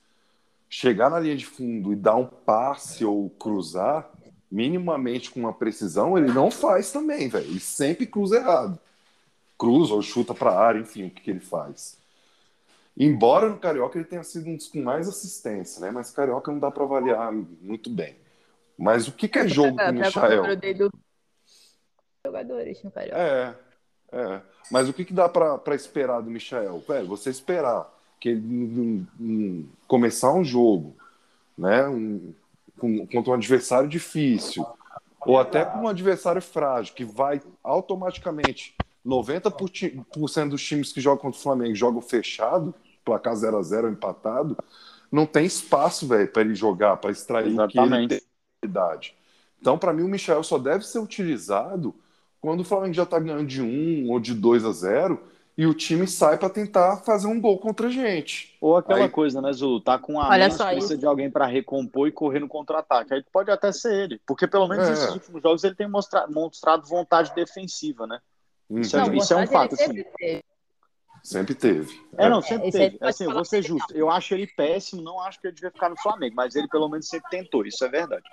chegar 0.68 1.10
na 1.10 1.20
linha 1.20 1.36
de 1.36 1.44
fundo 1.44 1.92
e 1.92 1.96
dar 1.96 2.16
um 2.16 2.26
passe 2.26 3.04
ou 3.04 3.28
cruzar, 3.30 4.10
minimamente 4.50 5.30
com 5.30 5.40
uma 5.40 5.52
precisão, 5.52 6.16
ele 6.16 6.32
não 6.32 6.50
faz 6.50 6.92
também, 6.92 7.28
velho. 7.28 7.46
Ele 7.46 7.60
sempre 7.60 8.06
cruza 8.06 8.36
errado. 8.36 8.78
Cruza 9.58 9.94
ou 9.94 10.02
chuta 10.02 10.34
para 10.34 10.50
a 10.50 10.60
área, 10.60 10.80
enfim, 10.80 11.06
o 11.06 11.10
que, 11.10 11.22
que 11.22 11.30
ele 11.30 11.40
faz. 11.40 11.98
Embora 12.96 13.48
no 13.48 13.58
Carioca 13.58 13.98
ele 13.98 14.06
tenha 14.06 14.22
sido 14.22 14.48
um 14.50 14.56
dos 14.56 14.68
com 14.68 14.82
mais 14.82 15.08
assistência, 15.08 15.80
né? 15.80 15.90
Mas 15.90 16.10
Carioca 16.10 16.50
não 16.52 16.58
dá 16.58 16.70
para 16.70 16.84
avaliar 16.84 17.32
muito 17.32 17.88
bem. 17.88 18.16
Mas 18.78 19.08
o 19.08 19.12
que, 19.12 19.28
que 19.28 19.38
é 19.38 19.48
jogo 19.48 19.76
com 19.76 19.90
o 19.90 19.92
Michael? 19.92 20.44
Jogadores 22.24 22.82
no 22.82 22.90
Carioca. 22.90 23.18
É, 23.18 23.54
é. 24.12 24.40
Mas 24.70 24.88
o 24.88 24.92
que, 24.92 25.04
que 25.04 25.12
dá 25.12 25.28
para 25.28 25.74
esperar 25.74 26.20
do 26.20 26.30
Michael? 26.30 26.82
Velho, 26.86 27.06
você 27.06 27.30
esperar 27.30 27.92
que 28.20 28.28
ele 28.28 28.40
um, 28.40 29.06
um, 29.20 29.68
começar 29.88 30.32
um 30.32 30.44
jogo, 30.44 30.96
né, 31.58 31.88
um, 31.88 32.32
com, 32.78 33.06
contra 33.06 33.32
um 33.32 33.34
adversário 33.34 33.88
difícil, 33.88 34.64
ou 35.26 35.38
até 35.38 35.64
com 35.64 35.80
um 35.80 35.88
adversário 35.88 36.40
frágil, 36.40 36.94
que 36.94 37.04
vai 37.04 37.40
automaticamente 37.62 38.76
90% 39.04 40.48
dos 40.48 40.62
times 40.62 40.92
que 40.92 41.00
jogam 41.00 41.22
contra 41.22 41.38
o 41.38 41.42
Flamengo 41.42 41.74
jogam 41.74 42.00
fechado, 42.00 42.72
placar 43.04 43.34
0 43.34 43.58
a 43.58 43.62
0 43.62 43.90
empatado, 43.90 44.56
não 45.10 45.26
tem 45.26 45.44
espaço, 45.44 46.06
velho, 46.06 46.28
para 46.28 46.42
ele 46.42 46.54
jogar, 46.54 46.96
para 46.96 47.10
extrair 47.10 47.48
Exatamente. 47.48 48.04
o 48.04 48.08
que 48.08 48.14
ele 48.14 48.20
tem 48.20 48.31
Então, 49.60 49.78
para 49.78 49.92
mim, 49.92 50.02
o 50.02 50.08
Michel 50.08 50.42
só 50.42 50.58
deve 50.58 50.84
ser 50.84 50.98
utilizado 50.98 51.94
quando 52.40 52.60
o 52.60 52.64
Flamengo 52.64 52.94
já 52.94 53.04
está 53.04 53.18
ganhando 53.18 53.46
de 53.46 53.62
1 53.62 54.10
ou 54.10 54.18
de 54.18 54.34
2 54.34 54.64
a 54.64 54.72
0 54.72 55.22
e 55.56 55.66
o 55.66 55.74
time 55.74 56.08
sai 56.08 56.38
para 56.38 56.48
tentar 56.48 56.96
fazer 56.98 57.26
um 57.26 57.40
gol 57.40 57.58
contra 57.58 57.88
a 57.88 57.90
gente. 57.90 58.56
Ou 58.60 58.76
aquela 58.76 59.04
Aí... 59.04 59.08
coisa, 59.08 59.40
né, 59.40 59.52
Zulu? 59.52 59.80
Tá 59.80 59.98
com 59.98 60.18
a 60.18 60.28
Olha 60.28 60.48
precisa 60.48 60.96
de 60.96 61.06
alguém 61.06 61.30
para 61.30 61.46
recompor 61.46 62.08
e 62.08 62.12
correr 62.12 62.40
no 62.40 62.48
contra-ataque. 62.48 63.12
Aí 63.14 63.22
pode 63.32 63.50
até 63.50 63.70
ser 63.70 63.92
ele, 63.92 64.20
porque 64.26 64.48
pelo 64.48 64.66
menos 64.66 64.86
é. 64.86 64.90
nesses 64.90 65.10
últimos 65.10 65.42
jogos 65.42 65.62
ele 65.62 65.74
tem 65.74 65.88
mostrado, 65.88 66.32
mostrado 66.32 66.86
vontade 66.88 67.34
defensiva, 67.34 68.06
né? 68.06 68.18
Uhum. 68.68 68.80
Isso, 68.80 68.96
é, 68.96 69.16
isso 69.16 69.34
é 69.34 69.36
um 69.36 69.46
fato, 69.46 69.74
assim. 69.74 70.02
Teve. 70.16 70.44
Sempre 71.22 71.54
teve. 71.54 72.00
É, 72.18 72.28
não, 72.28 72.42
sempre 72.42 72.68
é, 72.68 72.70
teve. 72.72 72.98
Assim, 73.00 73.24
eu 73.24 73.32
vou 73.32 73.44
ser 73.44 73.62
justo. 73.62 73.94
Eu 73.94 74.10
acho 74.10 74.34
ele 74.34 74.46
péssimo, 74.46 75.02
não 75.02 75.20
acho 75.20 75.40
que 75.40 75.46
ele 75.46 75.54
devia 75.54 75.70
ficar 75.70 75.90
no 75.90 76.00
Flamengo, 76.00 76.34
mas 76.34 76.56
ele 76.56 76.66
pelo 76.66 76.88
menos 76.88 77.06
sempre 77.06 77.30
tentou, 77.30 77.64
isso 77.64 77.84
é 77.84 77.88
verdade. 77.88 78.24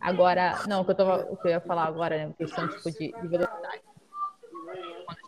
Agora, 0.00 0.64
não, 0.68 0.82
o 0.82 0.84
que 0.84 0.90
eu, 0.90 0.96
tava, 0.96 1.26
o 1.30 1.36
que 1.36 1.48
eu 1.48 1.52
ia 1.52 1.60
falar 1.60 1.84
agora, 1.84 2.26
né, 2.26 2.34
questão 2.36 2.68
tipo, 2.68 2.90
de, 2.90 3.12
de 3.12 3.28
velocidade. 3.28 3.82
Quando 5.06 5.24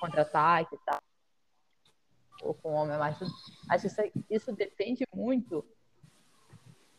contra-ataque 0.00 0.74
e 0.74 0.78
tal, 0.84 1.00
ou 2.42 2.54
com 2.54 2.72
homem 2.72 2.98
mais. 2.98 3.16
Acho 3.70 3.88
que 3.88 4.12
isso 4.28 4.52
depende 4.52 5.06
muito 5.14 5.64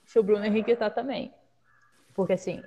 se 0.05 0.17
o 0.17 0.23
Bruno 0.23 0.45
Henrique 0.45 0.75
tá 0.75 0.89
também. 0.89 1.33
Porque, 2.13 2.33
assim, 2.33 2.63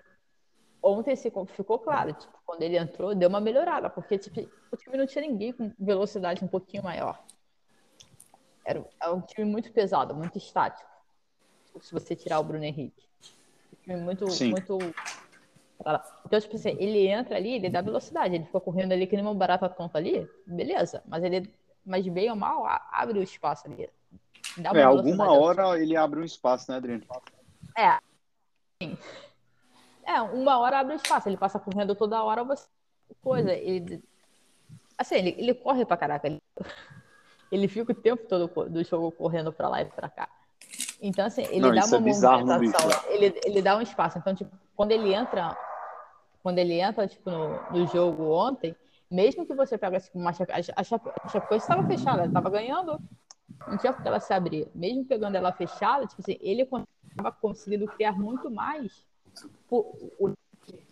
ontem 0.82 1.14
ficou 1.16 1.78
claro, 1.78 2.12
tipo, 2.12 2.38
quando 2.44 2.62
ele 2.62 2.76
entrou, 2.76 3.14
deu 3.14 3.28
uma 3.28 3.40
melhorada, 3.40 3.88
porque 3.88 4.18
tipo, 4.18 4.40
o 4.70 4.76
time 4.76 4.97
não 4.97 5.07
tinha 5.07 5.22
ninguém 5.26 5.53
com 5.53 5.72
velocidade 5.78 6.44
um 6.44 6.49
pouquinho 6.49 6.82
maior. 6.82 7.24
Era, 8.64 8.84
era 9.01 9.14
um 9.14 9.20
time 9.20 9.49
muito 9.49 9.72
pesado, 9.72 10.14
muito 10.14 10.36
estático. 10.36 10.90
Se 11.80 11.92
você 11.92 12.16
tirar 12.16 12.40
o 12.40 12.44
Bruno 12.44 12.64
Henrique. 12.64 13.07
Time 13.87 14.01
muito, 14.01 14.28
Sim. 14.28 14.51
muito. 14.51 14.78
Então, 16.24 16.41
tipo 16.41 16.57
assim, 16.57 16.76
ele 16.80 17.07
entra 17.07 17.37
ali, 17.37 17.53
ele 17.53 17.70
dá 17.70 17.80
velocidade, 17.80 18.34
ele 18.34 18.45
fica 18.45 18.61
correndo 18.61 18.93
ali 18.93 19.07
que 19.07 19.14
nem 19.14 19.24
uma 19.24 19.34
barata 19.34 19.68
tonta 19.68 19.97
ali, 19.97 20.28
beleza. 20.45 21.03
Mas 21.07 21.22
ele, 21.22 21.49
mas 21.84 22.07
bem 22.09 22.28
ou 22.28 22.37
mal, 22.37 22.66
abre 22.91 23.20
o 23.20 23.22
espaço 23.22 23.68
ali. 23.68 23.89
é, 24.74 24.82
alguma 24.82 25.32
hora 25.32 25.80
ele 25.80 25.97
abre 25.97 26.18
um 26.18 26.24
espaço, 26.24 26.70
né, 26.70 26.78
Adriano? 26.78 27.05
É. 27.78 27.99
Sim. 28.82 28.99
É, 30.05 30.20
uma 30.20 30.59
hora 30.59 30.80
abre 30.80 30.97
espaço, 30.97 31.28
ele 31.28 31.37
passa 31.37 31.61
correndo 31.61 31.95
toda 31.95 32.22
hora, 32.24 32.43
você. 32.43 32.66
Coisa, 33.22 33.53
ele. 33.53 34.03
Assim, 34.99 35.14
ele, 35.14 35.37
ele 35.39 35.55
corre 35.55 35.84
pra 35.84 35.97
caraca. 35.97 36.26
Ele, 36.26 36.43
ele 37.53 37.68
fica 37.68 37.93
o 37.93 37.95
tempo 37.95 38.26
todo 38.26 38.49
do 38.68 38.82
jogo 38.82 39.12
correndo 39.12 39.53
pra 39.53 39.68
lá 39.68 39.82
e 39.82 39.84
pra 39.84 40.09
cá. 40.09 40.28
Então, 41.01 41.26
assim, 41.26 41.42
ele 41.51 41.61
Não, 41.61 41.74
dá 41.74 41.84
uma 41.84 41.97
é 41.97 42.01
movimentação, 42.01 43.03
ele, 43.09 43.40
ele 43.44 43.62
dá 43.62 43.76
um 43.76 43.82
espaço. 43.82 44.18
Então, 44.18 44.34
tipo, 44.34 44.51
quando 44.74 44.92
ele 44.92 45.12
entra, 45.12 45.57
quando 46.42 46.59
ele 46.59 46.80
entra, 46.80 47.07
tipo, 47.07 47.30
no, 47.30 47.61
no 47.70 47.86
jogo 47.86 48.30
ontem, 48.30 48.74
mesmo 49.11 49.47
que 49.47 49.55
você 49.55 49.76
pegue 49.76 49.97
assim, 49.97 50.11
uma 50.14 50.30
a, 50.30 50.82
Chapecoense 50.82 51.64
estava 51.64 51.86
fechada, 51.86 52.18
ela 52.18 52.26
estava 52.26 52.51
ganhando, 52.51 53.01
não 53.68 53.76
tinha 53.76 53.92
porque 53.92 54.09
ela 54.09 54.20
se 54.20 54.32
abrir. 54.32 54.68
Mesmo 54.74 55.05
pegando 55.05 55.36
ela 55.36 55.53
fechada, 55.53 56.07
tipo 56.07 56.20
assim, 56.20 56.38
ele 56.40 56.62
estava 56.62 57.32
conseguindo 57.32 57.86
criar 57.86 58.12
muito 58.12 58.51
mais 58.51 59.05
o, 59.70 59.78
o, 60.18 60.34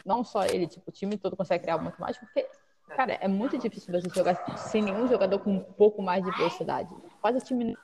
não 0.05 0.25
só 0.25 0.45
ele, 0.45 0.67
tipo, 0.67 0.89
o 0.89 0.93
time 0.93 1.17
todo 1.17 1.37
consegue 1.37 1.63
criar 1.63 1.79
muito 1.79 2.01
mais, 2.01 2.19
porque, 2.19 2.47
cara, 2.89 3.15
é 3.15 3.29
muito 3.29 3.57
difícil 3.59 3.93
você 3.93 4.09
jogar 4.15 4.35
sem 4.59 4.83
nenhum 4.83 5.07
jogador 5.09 5.39
com 5.39 5.53
um 5.53 5.61
pouco 5.61 6.03
mais 6.03 6.25
de 6.25 6.31
velocidade. 6.33 6.91
Quase 7.21 7.39
o 7.39 7.41
time 7.41 7.77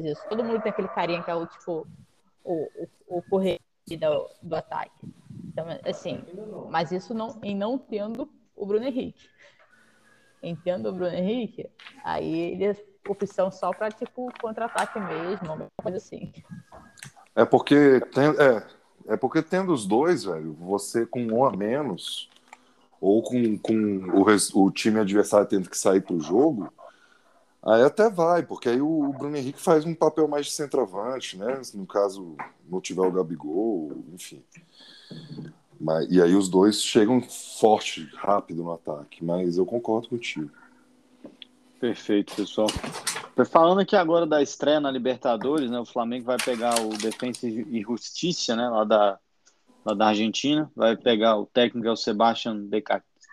não 0.00 0.10
isso. 0.10 0.22
Todo 0.28 0.44
mundo 0.44 0.62
tem 0.62 0.70
aquele 0.70 0.88
carinha 0.88 1.22
que 1.22 1.30
é 1.30 1.34
o, 1.34 1.46
tipo, 1.46 1.86
o, 2.44 2.68
o, 3.08 3.18
o 3.18 3.22
correr 3.22 3.58
do, 3.88 4.30
do 4.42 4.56
ataque. 4.56 5.06
Então, 5.46 5.66
assim, 5.84 6.22
mas 6.70 6.92
isso 6.92 7.14
não, 7.14 7.38
em 7.42 7.56
não 7.56 7.78
tendo 7.78 8.28
o 8.54 8.66
Bruno 8.66 8.84
Henrique. 8.84 9.28
Entendo 10.42 10.88
o 10.88 10.92
Bruno 10.92 11.14
Henrique, 11.14 11.68
aí 12.04 12.52
ele 12.52 12.64
é 12.64 12.76
opção 13.08 13.50
só 13.50 13.70
para 13.72 13.90
tipo 13.90 14.30
contra-ataque 14.40 14.98
mesmo, 15.00 15.50
alguma 15.50 15.68
coisa 15.82 15.98
assim. 15.98 16.32
É 17.34 17.44
porque 17.44 18.00
tem, 18.12 18.28
é, 18.28 18.66
é 19.14 19.16
porque 19.16 19.42
tendo 19.42 19.72
os 19.72 19.86
dois, 19.86 20.24
velho, 20.24 20.52
você 20.54 21.06
com 21.06 21.22
um 21.22 21.44
a 21.44 21.56
menos, 21.56 22.28
ou 23.00 23.22
com, 23.22 23.56
com 23.58 23.74
o, 23.74 24.64
o 24.64 24.70
time 24.70 25.00
adversário 25.00 25.46
tendo 25.46 25.70
que 25.70 25.78
sair 25.78 26.00
pro 26.00 26.20
jogo, 26.20 26.72
aí 27.66 27.82
até 27.82 28.08
vai, 28.08 28.42
porque 28.42 28.68
aí 28.68 28.80
o, 28.80 29.12
Bruno 29.12 29.36
Henrique 29.36 29.60
faz 29.60 29.84
um 29.84 29.94
papel 29.94 30.28
mais 30.28 30.46
de 30.46 30.52
centroavante, 30.52 31.36
né? 31.36 31.60
No 31.74 31.86
caso, 31.86 32.36
não 32.68 32.80
tiver 32.80 33.02
o 33.02 33.10
Gabigol, 33.10 33.92
enfim. 34.14 34.42
Mas, 35.78 36.10
e 36.10 36.22
aí 36.22 36.34
os 36.34 36.48
dois 36.48 36.82
chegam 36.82 37.20
forte, 37.20 38.08
rápido 38.16 38.62
no 38.62 38.72
ataque, 38.72 39.24
mas 39.24 39.58
eu 39.58 39.66
concordo 39.66 40.08
contigo. 40.08 40.50
Perfeito, 41.78 42.34
pessoal. 42.34 42.68
Falando 43.50 43.80
aqui 43.80 43.94
agora 43.94 44.26
da 44.26 44.40
estreia 44.40 44.80
na 44.80 44.90
Libertadores, 44.90 45.70
né? 45.70 45.78
O 45.78 45.84
Flamengo 45.84 46.24
vai 46.24 46.38
pegar 46.38 46.80
o 46.80 46.88
Defensa 46.96 47.46
e 47.46 47.82
Justiça, 47.82 48.56
né? 48.56 48.68
Lá 48.68 48.84
da, 48.84 49.18
lá 49.84 49.94
da 49.94 50.06
Argentina. 50.06 50.70
Vai 50.74 50.96
pegar 50.96 51.36
o 51.36 51.44
técnico 51.44 51.86
é 51.86 51.92
o 51.92 51.96
Sebastian 51.96 52.66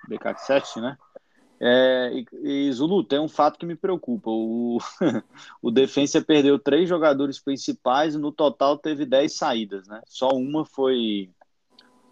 Becacetti, 0.08 0.82
né? 0.82 0.98
É, 1.66 2.12
e, 2.14 2.68
e, 2.68 2.72
Zulu, 2.74 3.06
tem 3.06 3.20
um 3.20 3.30
fato 3.30 3.58
que 3.58 3.66
me 3.66 3.74
preocupa. 3.74 4.30
O, 4.30 4.80
o 5.62 5.72
Defensa 5.72 6.22
perdeu 6.22 6.60
três 6.60 6.90
jogadores 6.90 7.40
principais 7.40 8.16
e 8.16 8.18
no 8.18 8.34
total 8.34 8.78
teve 8.78 9.06
dez 9.06 9.38
saídas, 9.38 9.88
né? 9.88 10.02
Só 10.06 10.28
uma 10.32 10.66
foi. 10.66 11.30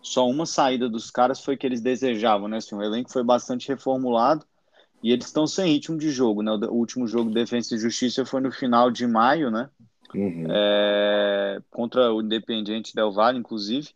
Só 0.02 0.26
uma 0.26 0.46
saída 0.46 0.88
dos 0.88 1.12
caras 1.12 1.44
foi 1.44 1.58
que 1.58 1.68
eles 1.68 1.82
desejavam, 1.82 2.48
né? 2.48 2.58
Assim, 2.58 2.76
o 2.76 2.82
elenco 2.82 3.12
foi 3.12 3.26
bastante 3.26 3.68
reformulado 3.68 4.46
e 5.04 5.12
eles 5.12 5.26
estão 5.26 5.46
sem 5.46 5.74
ritmo 5.74 5.98
de 5.98 6.12
jogo, 6.12 6.42
né? 6.42 6.52
O 6.52 6.76
último 6.76 7.06
jogo 7.06 7.28
de 7.28 7.36
Defesa 7.36 7.76
e 7.76 7.78
Justiça 7.78 8.26
foi 8.26 8.40
no 8.40 8.54
final 8.54 8.90
de 8.90 9.06
maio, 9.06 9.52
né? 9.52 9.70
Uhum. 10.16 10.46
É, 10.50 11.60
contra 11.70 12.14
o 12.14 12.22
Independiente 12.22 12.96
Del 12.96 13.12
Valle, 13.12 13.40
inclusive. 13.40 13.90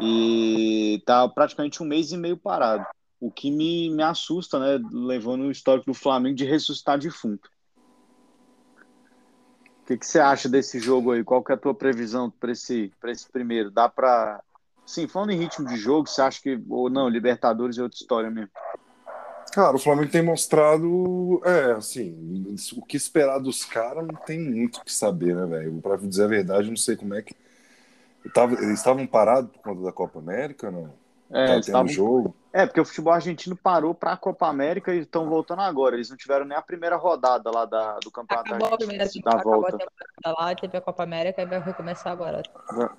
E 0.00 1.02
tá 1.04 1.28
praticamente 1.28 1.82
um 1.82 1.86
mês 1.86 2.10
e 2.10 2.16
meio 2.16 2.38
parado. 2.38 2.86
O 3.20 3.30
que 3.30 3.50
me, 3.50 3.90
me 3.90 4.02
assusta, 4.02 4.58
né? 4.58 4.84
Levando 4.92 5.42
o 5.42 5.50
histórico 5.50 5.86
do 5.86 5.94
Flamengo 5.94 6.36
de 6.36 6.44
ressuscitar 6.44 6.98
defunto. 6.98 7.50
O 9.82 9.86
que, 9.86 9.96
que 9.96 10.06
você 10.06 10.20
acha 10.20 10.48
desse 10.48 10.78
jogo 10.78 11.12
aí? 11.12 11.24
Qual 11.24 11.42
que 11.42 11.50
é 11.50 11.54
a 11.54 11.58
tua 11.58 11.74
previsão 11.74 12.30
para 12.30 12.52
esse, 12.52 12.92
esse 13.06 13.30
primeiro? 13.30 13.70
Dá 13.70 13.88
para. 13.88 14.42
Sim, 14.86 15.08
falando 15.08 15.30
em 15.30 15.38
ritmo 15.38 15.66
de 15.66 15.76
jogo, 15.76 16.08
você 16.08 16.20
acha 16.20 16.40
que. 16.40 16.62
Ou 16.68 16.88
não, 16.90 17.08
Libertadores 17.08 17.78
é 17.78 17.82
outra 17.82 17.96
história 17.96 18.30
mesmo? 18.30 18.50
Cara, 19.52 19.76
o 19.76 19.78
Flamengo 19.78 20.10
tem 20.10 20.22
mostrado, 20.22 21.40
é, 21.44 21.72
assim, 21.72 22.54
o 22.76 22.82
que 22.82 22.96
esperar 22.96 23.38
dos 23.38 23.64
caras 23.64 24.06
não 24.06 24.14
tem 24.14 24.38
muito 24.38 24.76
o 24.76 24.84
que 24.84 24.92
saber, 24.92 25.34
né, 25.34 25.46
velho? 25.46 25.80
Pra 25.80 25.96
dizer 25.96 26.24
a 26.24 26.28
verdade, 26.28 26.68
não 26.68 26.76
sei 26.76 26.96
como 26.96 27.14
é 27.14 27.22
que. 27.22 27.34
Tava, 28.34 28.54
eles 28.54 28.78
estavam 28.78 29.06
parados 29.06 29.50
por 29.50 29.62
conta 29.62 29.82
da 29.82 29.92
Copa 29.92 30.18
América, 30.18 30.70
não? 30.70 30.92
É, 31.30 31.46
tá 31.46 31.58
estavam... 31.58 31.88
jogo. 31.88 32.34
É, 32.52 32.64
porque 32.66 32.80
o 32.80 32.84
futebol 32.84 33.12
argentino 33.12 33.54
parou 33.54 33.94
para 33.94 34.12
a 34.12 34.16
Copa 34.16 34.48
América 34.48 34.94
e 34.94 35.00
estão 35.00 35.28
voltando 35.28 35.60
agora. 35.60 35.94
Eles 35.94 36.08
não 36.08 36.16
tiveram 36.16 36.46
nem 36.46 36.56
a 36.56 36.62
primeira 36.62 36.96
rodada 36.96 37.50
lá 37.50 37.66
da, 37.66 37.98
do 37.98 38.10
campeonato 38.10 38.54
acabou 38.54 38.74
a 38.74 38.78
primeira, 38.78 39.04
da 39.04 39.30
acabou 39.30 39.60
volta. 39.60 39.86
a 40.24 40.30
lá, 40.30 40.54
teve 40.54 40.76
a 40.76 40.80
Copa 40.80 41.02
América 41.02 41.42
e 41.42 41.46
vai 41.46 41.60
recomeçar 41.60 42.12
agora. 42.12 42.42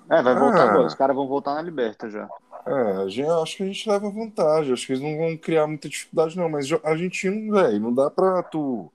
É, 0.08 0.22
vai 0.22 0.34
voltar 0.34 0.60
ah. 0.60 0.70
agora. 0.70 0.86
Os 0.86 0.94
caras 0.94 1.16
vão 1.16 1.26
voltar 1.26 1.54
na 1.54 1.62
Liberta 1.62 2.08
já. 2.08 2.28
É, 2.64 3.08
gente, 3.08 3.28
acho 3.28 3.56
que 3.56 3.62
a 3.64 3.66
gente 3.66 3.90
leva 3.90 4.10
vantagem. 4.10 4.72
Acho 4.72 4.86
que 4.86 4.92
eles 4.92 5.02
não 5.02 5.16
vão 5.18 5.36
criar 5.36 5.66
muita 5.66 5.88
dificuldade, 5.88 6.36
não. 6.36 6.48
Mas 6.48 6.70
argentino, 6.84 7.52
velho, 7.52 7.80
não 7.80 7.92
dá 7.92 8.08
pra 8.08 8.42
tu. 8.44 8.90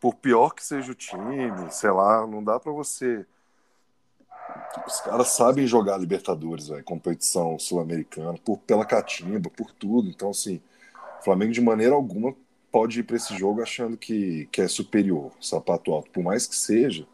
Por 0.00 0.14
pior 0.14 0.50
que 0.54 0.64
seja 0.64 0.92
o 0.92 0.94
time, 0.94 1.52
sei 1.70 1.90
lá, 1.90 2.26
não 2.26 2.42
dá 2.42 2.58
pra 2.58 2.72
você. 2.72 3.26
Os 4.86 5.00
caras 5.00 5.28
sabem 5.28 5.66
jogar 5.66 5.98
Libertadores, 5.98 6.68
velho, 6.68 6.84
competição 6.84 7.58
sul-americana, 7.58 8.38
por, 8.44 8.58
pela 8.58 8.84
catimba, 8.84 9.50
por 9.50 9.72
tudo. 9.72 10.08
Então, 10.08 10.30
assim, 10.30 10.60
o 11.20 11.24
Flamengo 11.24 11.52
de 11.52 11.60
maneira 11.60 11.94
alguma 11.94 12.34
pode 12.70 13.00
ir 13.00 13.02
para 13.04 13.16
esse 13.16 13.36
jogo 13.36 13.62
achando 13.62 13.96
que, 13.96 14.48
que 14.52 14.60
é 14.60 14.68
superior, 14.68 15.32
sapato 15.40 15.92
alto. 15.92 16.10
Por 16.10 16.22
mais 16.22 16.46
que 16.46 16.54
seja, 16.54 17.06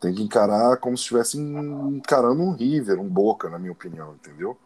tem 0.00 0.14
que 0.14 0.22
encarar 0.22 0.76
como 0.78 0.96
se 0.96 1.02
estivesse 1.02 1.38
encarando 1.38 2.42
um 2.42 2.52
River, 2.52 3.00
um 3.00 3.08
Boca, 3.08 3.48
na 3.48 3.58
minha 3.58 3.72
opinião, 3.72 4.14
entendeu? 4.14 4.58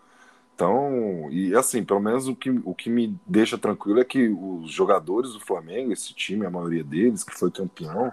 Então, 0.56 1.28
e 1.30 1.54
assim, 1.54 1.84
pelo 1.84 2.00
menos 2.00 2.28
o 2.28 2.34
que, 2.34 2.48
o 2.48 2.74
que 2.74 2.88
me 2.88 3.14
deixa 3.26 3.58
tranquilo 3.58 4.00
é 4.00 4.04
que 4.04 4.26
os 4.28 4.70
jogadores 4.72 5.34
do 5.34 5.40
Flamengo, 5.40 5.92
esse 5.92 6.14
time, 6.14 6.46
a 6.46 6.50
maioria 6.50 6.82
deles, 6.82 7.22
que 7.22 7.38
foi 7.38 7.50
campeão, 7.50 8.10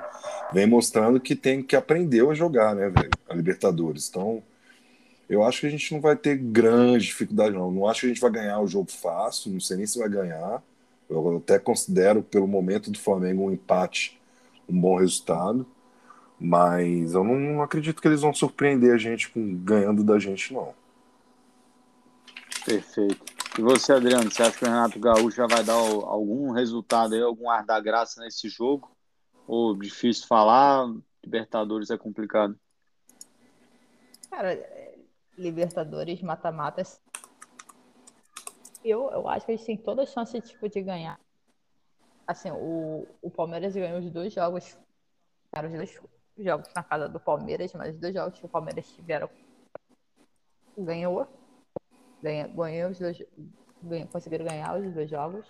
vem 0.51 0.67
mostrando 0.67 1.21
que 1.21 1.37
tem 1.37 1.63
que 1.63 1.73
aprender 1.73 2.27
a 2.29 2.33
jogar, 2.33 2.75
né, 2.75 2.89
velho? 2.89 3.09
A 3.29 3.33
Libertadores. 3.33 4.09
Então, 4.09 4.43
eu 5.29 5.41
acho 5.41 5.61
que 5.61 5.67
a 5.67 5.69
gente 5.69 5.93
não 5.93 6.01
vai 6.01 6.17
ter 6.17 6.35
grande 6.35 7.05
dificuldade, 7.05 7.55
não. 7.55 7.71
Não 7.71 7.87
acho 7.87 8.01
que 8.01 8.07
a 8.07 8.09
gente 8.09 8.21
vai 8.21 8.31
ganhar 8.31 8.59
o 8.59 8.67
jogo 8.67 8.91
fácil, 8.91 9.53
não 9.53 9.61
sei 9.61 9.77
nem 9.77 9.87
se 9.87 9.97
vai 9.97 10.09
ganhar. 10.09 10.61
Eu 11.09 11.37
até 11.37 11.57
considero, 11.57 12.21
pelo 12.21 12.47
momento 12.47 12.91
do 12.91 12.99
Flamengo, 12.99 13.43
um 13.43 13.51
empate 13.53 14.19
um 14.67 14.79
bom 14.79 14.97
resultado. 14.97 15.65
Mas 16.39 17.13
eu 17.13 17.23
não, 17.23 17.61
acredito 17.61 18.01
que 18.01 18.07
eles 18.07 18.21
vão 18.21 18.33
surpreender 18.33 18.93
a 18.93 18.97
gente 18.97 19.29
com, 19.29 19.55
ganhando 19.55 20.03
da 20.03 20.19
gente, 20.19 20.53
não. 20.53 20.73
Perfeito. 22.65 23.23
E 23.57 23.61
você, 23.61 23.93
Adriano, 23.93 24.31
você 24.31 24.41
acha 24.41 24.57
que 24.57 24.63
o 24.63 24.67
Renato 24.67 24.99
Gaúcho 24.99 25.37
já 25.37 25.45
vai 25.45 25.63
dar 25.63 25.73
algum 25.73 26.51
resultado 26.51 27.13
aí, 27.13 27.21
algum 27.21 27.49
ar 27.49 27.65
da 27.65 27.79
graça 27.79 28.21
nesse 28.21 28.49
jogo? 28.49 28.95
Ou 29.45 29.75
difícil 29.75 30.25
falar? 30.27 30.87
Libertadores 31.23 31.89
é 31.89 31.97
complicado. 31.97 32.57
Cara, 34.29 34.57
Libertadores, 35.37 36.21
mata-mata. 36.21 36.83
Eu, 38.83 39.09
eu 39.11 39.27
acho 39.27 39.45
que 39.45 39.55
gente 39.55 39.65
tem 39.65 39.77
toda 39.77 40.03
a 40.03 40.05
chance 40.05 40.39
tipo, 40.41 40.67
de 40.67 40.81
ganhar. 40.81 41.19
Assim, 42.25 42.49
o, 42.51 43.07
o 43.21 43.29
Palmeiras 43.29 43.73
ganhou 43.73 43.99
os 43.99 44.09
dois 44.09 44.33
jogos. 44.33 44.77
Eram 45.55 45.69
os 45.69 45.75
dois 45.75 45.99
jogos 46.37 46.73
na 46.73 46.83
casa 46.83 47.07
do 47.07 47.19
Palmeiras, 47.19 47.73
mas 47.73 47.93
os 47.93 47.99
dois 47.99 48.13
jogos 48.13 48.39
que 48.39 48.45
o 48.45 48.49
Palmeiras 48.49 48.87
tiveram 48.87 49.29
ganhou. 50.77 51.27
Ganhou 52.23 52.89
os 52.89 52.99
dois. 52.99 53.21
Conseguiram 54.11 54.45
ganhar 54.45 54.79
os 54.79 54.93
dois 54.93 55.09
jogos. 55.09 55.45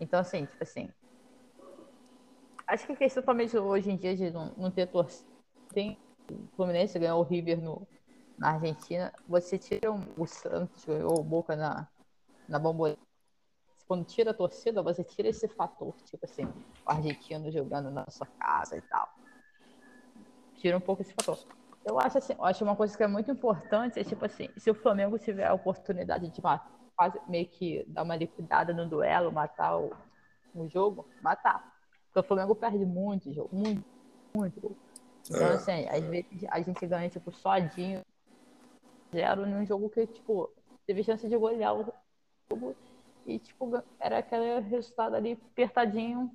Então, 0.00 0.20
assim, 0.20 0.46
tipo 0.46 0.62
assim. 0.62 0.88
Acho 2.66 2.86
que 2.86 2.92
a 2.92 2.96
questão 2.96 3.22
também 3.22 3.48
hoje 3.58 3.90
em 3.90 3.96
dia 3.96 4.14
de 4.14 4.30
não, 4.30 4.54
não 4.56 4.70
ter 4.70 4.86
torcida. 4.86 5.28
Tem. 5.72 5.98
O 6.30 6.46
Fluminense 6.54 6.98
ganhou 6.98 7.20
o 7.20 7.24
River 7.24 7.60
no, 7.60 7.86
na 8.38 8.52
Argentina. 8.52 9.12
Você 9.26 9.58
tira 9.58 9.90
um, 9.90 10.06
o 10.16 10.26
Santos, 10.26 10.84
ganhou 10.84 11.18
o 11.18 11.24
Boca 11.24 11.56
na, 11.56 11.88
na 12.48 12.58
Bombolera. 12.58 12.98
Quando 13.88 14.04
tira 14.04 14.30
a 14.32 14.34
torcida, 14.34 14.82
você 14.82 15.02
tira 15.02 15.28
esse 15.28 15.48
fator, 15.48 15.94
tipo 16.04 16.22
assim, 16.26 16.44
o 16.44 16.90
argentino 16.90 17.50
jogando 17.50 17.90
na 17.90 18.08
sua 18.10 18.26
casa 18.26 18.76
e 18.76 18.82
tal. 18.82 19.08
Tira 20.56 20.76
um 20.76 20.80
pouco 20.80 21.00
esse 21.00 21.14
fator. 21.14 21.38
Eu 21.88 21.98
acho 21.98 22.18
assim, 22.18 22.34
eu 22.34 22.44
acho 22.44 22.62
uma 22.62 22.76
coisa 22.76 22.94
que 22.94 23.02
é 23.02 23.06
muito 23.06 23.30
importante, 23.30 23.98
é 23.98 24.04
tipo 24.04 24.22
assim, 24.22 24.50
se 24.58 24.70
o 24.70 24.74
Flamengo 24.74 25.18
tiver 25.18 25.46
a 25.46 25.54
oportunidade 25.54 26.28
de 26.28 26.42
matar, 26.42 26.70
quase 26.94 27.18
meio 27.26 27.48
que 27.48 27.82
dar 27.88 28.02
uma 28.02 28.14
liquidada 28.14 28.74
no 28.74 28.86
duelo, 28.86 29.32
matar 29.32 29.78
o, 29.78 29.96
o 30.54 30.68
jogo, 30.68 31.08
matar. 31.22 31.74
Porque 32.06 32.20
o 32.20 32.22
Flamengo 32.22 32.54
perde 32.54 32.84
muito 32.84 33.32
jogo, 33.32 33.48
muito, 33.56 33.82
muito. 34.36 34.76
Então, 35.30 35.46
é. 35.46 35.54
assim, 35.54 35.88
às 35.88 36.04
vezes 36.04 36.44
a 36.50 36.60
gente 36.60 36.86
ganha, 36.86 37.08
tipo, 37.08 37.32
sodinho, 37.32 38.02
zero, 39.10 39.46
num 39.46 39.64
jogo 39.64 39.88
que, 39.88 40.06
tipo, 40.06 40.52
teve 40.86 41.02
chance 41.02 41.26
de 41.26 41.36
golear 41.38 41.74
o 41.74 41.90
jogo 42.50 42.76
e, 43.24 43.38
tipo, 43.38 43.82
era 43.98 44.18
aquele 44.18 44.60
resultado 44.60 45.14
ali 45.14 45.38
apertadinho, 45.52 46.30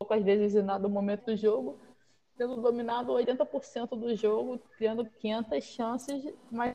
poucas 0.00 0.24
vezes 0.24 0.54
e 0.54 0.62
nada 0.62 0.82
no 0.82 0.88
momento 0.88 1.26
do 1.26 1.36
jogo 1.36 1.78
tendo 2.40 2.56
dominado 2.56 3.12
80% 3.12 3.90
do 3.90 4.16
jogo, 4.16 4.58
criando 4.78 5.04
500 5.04 5.62
chances, 5.62 6.34
mas 6.50 6.74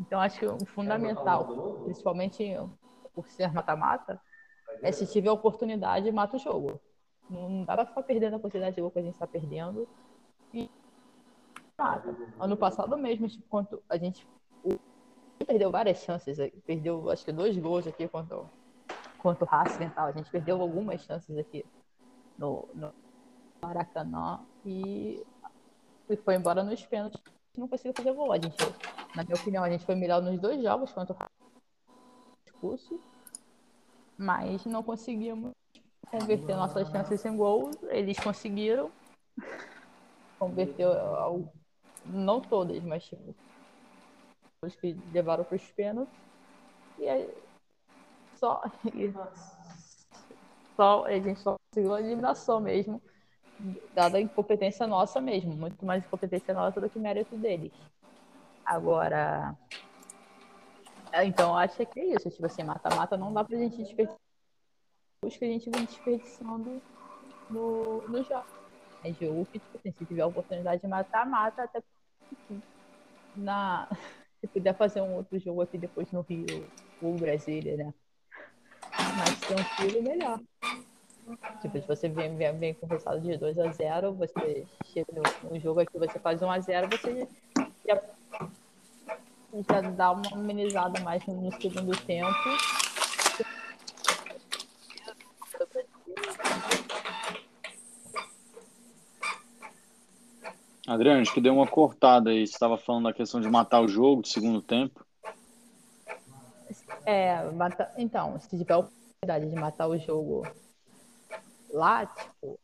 então 0.00 0.20
acho 0.20 0.40
que 0.40 0.46
o 0.46 0.66
fundamental, 0.66 1.84
principalmente 1.84 2.52
por 3.14 3.28
ser 3.28 3.52
mata-mata, 3.52 4.20
é 4.82 4.90
se 4.90 5.06
tiver 5.06 5.30
oportunidade, 5.30 6.10
mata 6.10 6.34
o 6.34 6.40
jogo. 6.40 6.80
Não 7.30 7.62
dá 7.62 7.76
pra 7.76 7.86
ficar 7.86 8.02
perdendo 8.02 8.34
a 8.34 8.40
quantidade 8.40 8.74
de 8.74 8.80
gol 8.80 8.90
que 8.90 8.98
a 8.98 9.02
gente 9.02 9.14
está 9.14 9.26
perdendo 9.26 9.88
e 10.52 10.68
mata. 11.78 12.12
Ano 12.40 12.56
passado 12.56 12.98
mesmo, 12.98 13.28
tipo, 13.28 13.44
quando 13.48 13.80
a 13.88 13.96
gente 13.96 14.26
perdeu 15.46 15.70
várias 15.70 15.98
chances, 15.98 16.38
perdeu 16.66 17.08
acho 17.08 17.24
que 17.24 17.30
dois 17.30 17.56
gols 17.56 17.86
aqui 17.86 18.08
contra, 18.08 18.42
contra 19.16 19.44
o 19.44 19.48
Racing 19.48 19.84
e 19.84 19.90
tal. 19.90 20.08
A 20.08 20.12
gente 20.12 20.28
perdeu 20.28 20.60
algumas 20.60 21.02
chances 21.02 21.38
aqui 21.38 21.64
no, 22.36 22.68
no 22.74 23.03
Maracanã 23.64 24.40
e, 24.64 25.24
foi 26.22 26.34
embora 26.34 26.62
nos 26.62 26.84
pênaltis. 26.84 27.20
Não 27.56 27.66
conseguiu 27.66 27.94
fazer 27.96 28.12
gol. 28.12 28.32
A 28.32 28.36
gente, 28.36 28.56
na 29.16 29.24
minha 29.24 29.36
opinião, 29.36 29.64
a 29.64 29.70
gente 29.70 29.84
foi 29.86 29.94
melhor 29.94 30.20
nos 30.20 30.38
dois 30.38 30.62
jogos 30.62 30.92
contra 30.92 31.14
o 31.14 31.88
expulso, 32.46 33.00
mas 34.18 34.64
não 34.66 34.82
conseguimos 34.82 35.52
converter 36.10 36.56
nossas 36.56 36.88
chances 36.88 37.24
em 37.24 37.36
gol. 37.36 37.70
Eles 37.84 38.18
conseguiram 38.18 38.90
converter, 40.38 40.86
não 42.04 42.40
todas, 42.40 42.82
mas 42.82 43.04
tipo, 43.04 43.34
os 44.62 44.74
que 44.76 44.94
levaram 45.12 45.44
para 45.44 45.56
os 45.56 45.72
pênaltis. 45.72 46.14
E 46.98 47.08
aí, 47.08 47.34
só, 48.34 48.62
e, 48.94 49.12
só, 50.76 51.06
a 51.06 51.18
gente 51.18 51.40
só 51.40 51.56
conseguiu 51.70 51.94
a 51.94 52.00
eliminação 52.00 52.60
mesmo 52.60 53.00
dada 53.94 54.18
a 54.18 54.20
incompetência 54.20 54.86
nossa 54.86 55.20
mesmo, 55.20 55.54
muito 55.54 55.84
mais 55.84 56.04
incompetência 56.04 56.52
nossa 56.54 56.80
do 56.80 56.90
que 56.90 56.98
mérito 56.98 57.36
deles. 57.36 57.72
Agora, 58.64 59.56
então 61.22 61.56
acho 61.56 61.84
que 61.86 62.00
é 62.00 62.14
isso, 62.14 62.30
tipo 62.30 62.46
assim, 62.46 62.62
mata-mata 62.62 63.16
não 63.16 63.32
dá 63.32 63.44
pra 63.44 63.56
gente 63.56 63.76
desperdiçar 63.76 64.18
os 65.24 65.36
que 65.36 65.44
a 65.44 65.48
gente 65.48 65.70
vem 65.70 65.84
desperdiçando 65.84 66.82
no, 67.48 68.02
no 68.08 68.22
jogo. 68.24 68.44
É 69.02 69.12
jogo 69.12 69.46
que, 69.46 69.58
tipo 69.58 69.76
assim, 69.76 69.92
se 69.92 70.04
tiver 70.06 70.22
a 70.22 70.26
oportunidade 70.26 70.80
de 70.80 70.88
matar, 70.88 71.26
mata, 71.26 71.62
até 71.62 71.82
na... 73.36 73.88
se 74.40 74.46
puder 74.46 74.76
fazer 74.76 75.00
um 75.00 75.14
outro 75.14 75.38
jogo 75.38 75.62
aqui 75.62 75.78
depois 75.78 76.10
no 76.10 76.22
Rio 76.22 76.68
ou 77.00 77.14
Brasília, 77.14 77.76
né? 77.76 77.94
Mais 79.16 79.40
tranquilo, 79.40 80.02
melhor. 80.02 80.40
Tipo, 81.62 81.80
se 81.80 81.86
você 81.86 82.08
vem, 82.08 82.36
vem, 82.36 82.58
vem 82.58 82.74
com 82.74 82.86
resultado 82.86 83.20
de 83.20 83.36
2 83.36 83.58
a 83.58 83.72
0 83.72 84.12
você 84.12 84.66
chega 84.84 85.06
no, 85.50 85.58
jogo 85.58 85.80
aqui, 85.80 85.98
você 85.98 86.18
faz 86.18 86.42
1 86.42 86.50
a 86.50 86.60
0 86.60 86.88
você 86.88 87.28
já, 87.86 88.02
já 89.68 89.80
dá 89.80 90.10
uma 90.10 90.22
amenizada 90.32 91.00
mais 91.00 91.24
no, 91.26 91.34
no 91.34 91.60
segundo 91.60 91.96
tempo. 91.96 92.30
Adriano, 100.86 101.22
acho 101.22 101.32
que 101.32 101.40
deu 101.40 101.54
uma 101.54 101.66
cortada 101.66 102.30
aí. 102.30 102.46
Você 102.46 102.52
estava 102.52 102.76
falando 102.76 103.04
da 103.04 103.12
questão 103.12 103.40
de 103.40 103.48
matar 103.48 103.80
o 103.80 103.88
jogo 103.88 104.20
do 104.20 104.28
segundo 104.28 104.60
tempo. 104.60 105.04
É, 107.06 107.42
mata... 107.52 107.90
então, 107.96 108.38
se 108.38 108.50
tiver 108.50 108.74
a 108.74 108.78
oportunidade 108.78 109.48
de 109.48 109.56
matar 109.56 109.88
o 109.88 109.98
jogo 109.98 110.46
lá, 111.74 112.06
tipo, 112.06 112.58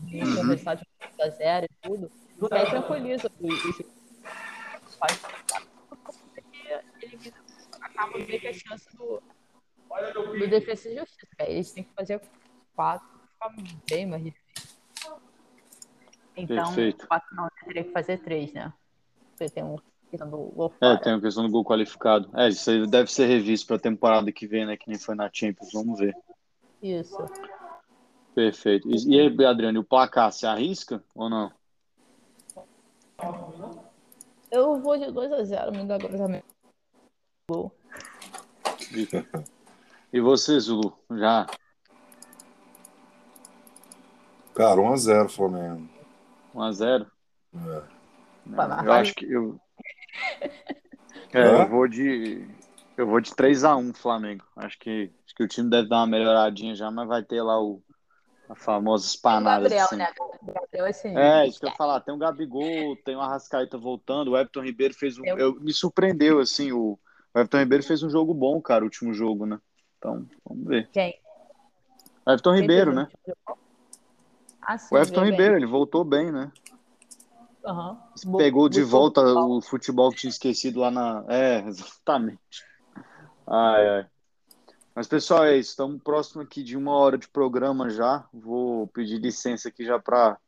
uhum. 0.00 0.48
resultado 0.48 0.80
de 0.80 1.22
a 1.22 1.30
zero 1.30 1.66
e 1.66 1.88
tudo, 1.88 2.12
e 2.40 2.54
aí 2.54 2.66
tranquiliza 2.66 3.30
os 3.40 3.66
ele 7.02 7.34
acaba 7.80 8.18
meio 8.18 8.40
que 8.40 8.48
a 8.48 8.52
chance 8.52 8.96
do, 8.96 9.22
do 10.12 10.48
defesa 10.48 10.88
e 10.88 10.98
justiça. 10.98 11.26
Eles 11.40 11.72
têm 11.72 11.84
que 11.84 11.94
fazer 11.94 12.20
quatro, 12.74 13.08
fica 13.32 13.54
bem 13.88 14.06
mais 14.06 14.24
difícil. 14.24 15.16
Então, 16.36 16.66
Perfeito. 16.66 17.06
quatro 17.06 17.34
não, 17.34 17.48
teria 17.64 17.84
que 17.84 17.92
fazer 17.92 18.18
três, 18.18 18.52
né? 18.52 18.72
Porque 19.30 19.48
tem 19.48 19.64
um 19.64 19.78
questão 20.10 20.30
do 20.30 20.36
gol 20.36 20.72
É, 20.80 20.96
tem 20.98 21.12
a 21.14 21.20
questão 21.20 21.44
do 21.44 21.50
gol 21.50 21.64
qualificado. 21.64 22.30
É, 22.38 22.48
isso 22.48 22.70
aí 22.70 22.86
deve 22.86 23.10
ser 23.10 23.26
revisto 23.26 23.66
para 23.66 23.76
a 23.76 23.80
temporada 23.80 24.30
que 24.30 24.46
vem, 24.46 24.66
né? 24.66 24.76
Que 24.76 24.88
nem 24.88 24.98
foi 24.98 25.14
na 25.14 25.30
Champions. 25.32 25.72
Vamos 25.72 25.98
ver. 25.98 26.14
Isso. 26.82 27.16
Perfeito. 28.36 28.86
E 28.90 29.18
aí, 29.18 29.46
Adriano, 29.46 29.80
o 29.80 29.84
placar, 29.84 30.30
se 30.30 30.46
arrisca 30.46 31.02
ou 31.14 31.30
não? 31.30 31.50
Eu 34.50 34.78
vou 34.78 34.98
de 34.98 35.06
2x0, 35.06 35.70
me 35.74 35.86
dá 35.86 35.96
cruzamento. 35.96 36.44
Gol. 37.50 37.72
E 40.12 40.20
você, 40.20 40.60
Zulu? 40.60 40.98
Já? 41.12 41.46
Cara, 44.54 44.82
1x0 44.82 45.30
Flamengo. 45.30 45.88
1x0? 46.54 47.06
É. 47.54 48.84
Eu 48.84 48.92
acho 48.92 49.14
que 49.14 49.32
eu. 49.32 49.58
É, 51.32 51.62
eu 51.62 51.68
vou 51.70 51.88
de. 51.88 52.46
Eu 52.98 53.06
vou 53.06 53.18
de 53.18 53.30
3x1 53.30 53.94
Flamengo. 53.94 54.44
Acho 54.54 54.78
que, 54.78 55.10
acho 55.24 55.34
que 55.34 55.42
o 55.42 55.48
time 55.48 55.70
deve 55.70 55.88
dar 55.88 56.00
uma 56.00 56.06
melhoradinha 56.06 56.74
já, 56.74 56.90
mas 56.90 57.08
vai 57.08 57.22
ter 57.22 57.40
lá 57.40 57.58
o 57.58 57.82
a 58.48 58.54
famosa 58.54 59.06
espanada. 59.06 59.62
Gabriel, 59.62 59.84
assim. 59.84 59.96
né? 59.96 60.08
Gabriel, 60.42 60.86
assim, 60.86 61.16
é, 61.16 61.46
isso 61.46 61.58
que 61.58 61.66
eu 61.66 61.70
ia 61.70 61.76
falar. 61.76 62.00
Tem 62.00 62.14
o 62.14 62.18
Gabigol, 62.18 62.96
tem 63.04 63.16
o 63.16 63.20
Arrascaeta 63.20 63.76
voltando. 63.76 64.30
O 64.30 64.36
Everton 64.36 64.62
Ribeiro 64.62 64.94
fez 64.94 65.18
um. 65.18 65.24
Eu... 65.24 65.38
eu... 65.38 65.60
me 65.60 65.72
surpreendeu, 65.72 66.38
assim. 66.38 66.72
O... 66.72 66.98
o 67.34 67.38
Everton 67.38 67.58
Ribeiro 67.58 67.84
fez 67.84 68.02
um 68.02 68.10
jogo 68.10 68.32
bom, 68.32 68.60
cara, 68.60 68.82
o 68.82 68.86
último 68.86 69.12
jogo, 69.12 69.46
né? 69.46 69.58
Então, 69.98 70.26
vamos 70.44 70.66
ver. 70.66 70.88
Quem? 70.92 71.18
O 72.24 72.30
Everton 72.30 72.52
Quem 72.52 72.60
Ribeiro, 72.60 72.94
né? 72.94 73.08
Ah, 74.62 74.78
sim, 74.78 74.94
o 74.94 74.98
Everton 74.98 75.24
Ribeiro, 75.24 75.54
bem. 75.54 75.62
ele 75.62 75.70
voltou 75.70 76.04
bem, 76.04 76.30
né? 76.30 76.50
Uhum. 77.64 78.36
Pegou 78.36 78.68
de 78.68 78.82
volta 78.82 79.20
futebol. 79.20 79.56
o 79.56 79.60
futebol 79.60 80.10
que 80.10 80.18
tinha 80.18 80.30
esquecido 80.30 80.80
lá 80.80 80.90
na. 80.90 81.24
É, 81.28 81.60
exatamente. 81.66 82.64
Ai, 83.46 83.88
ai. 83.88 84.06
Mas, 84.96 85.06
pessoal, 85.06 85.44
é 85.44 85.58
isso. 85.58 85.72
Estamos 85.72 86.02
próximo 86.02 86.40
aqui 86.40 86.62
de 86.62 86.74
uma 86.74 86.92
hora 86.92 87.18
de 87.18 87.28
programa 87.28 87.90
já. 87.90 88.26
Vou 88.32 88.86
pedir 88.86 89.18
licença 89.18 89.68
aqui 89.68 89.84
já 89.84 89.98
para 89.98 90.38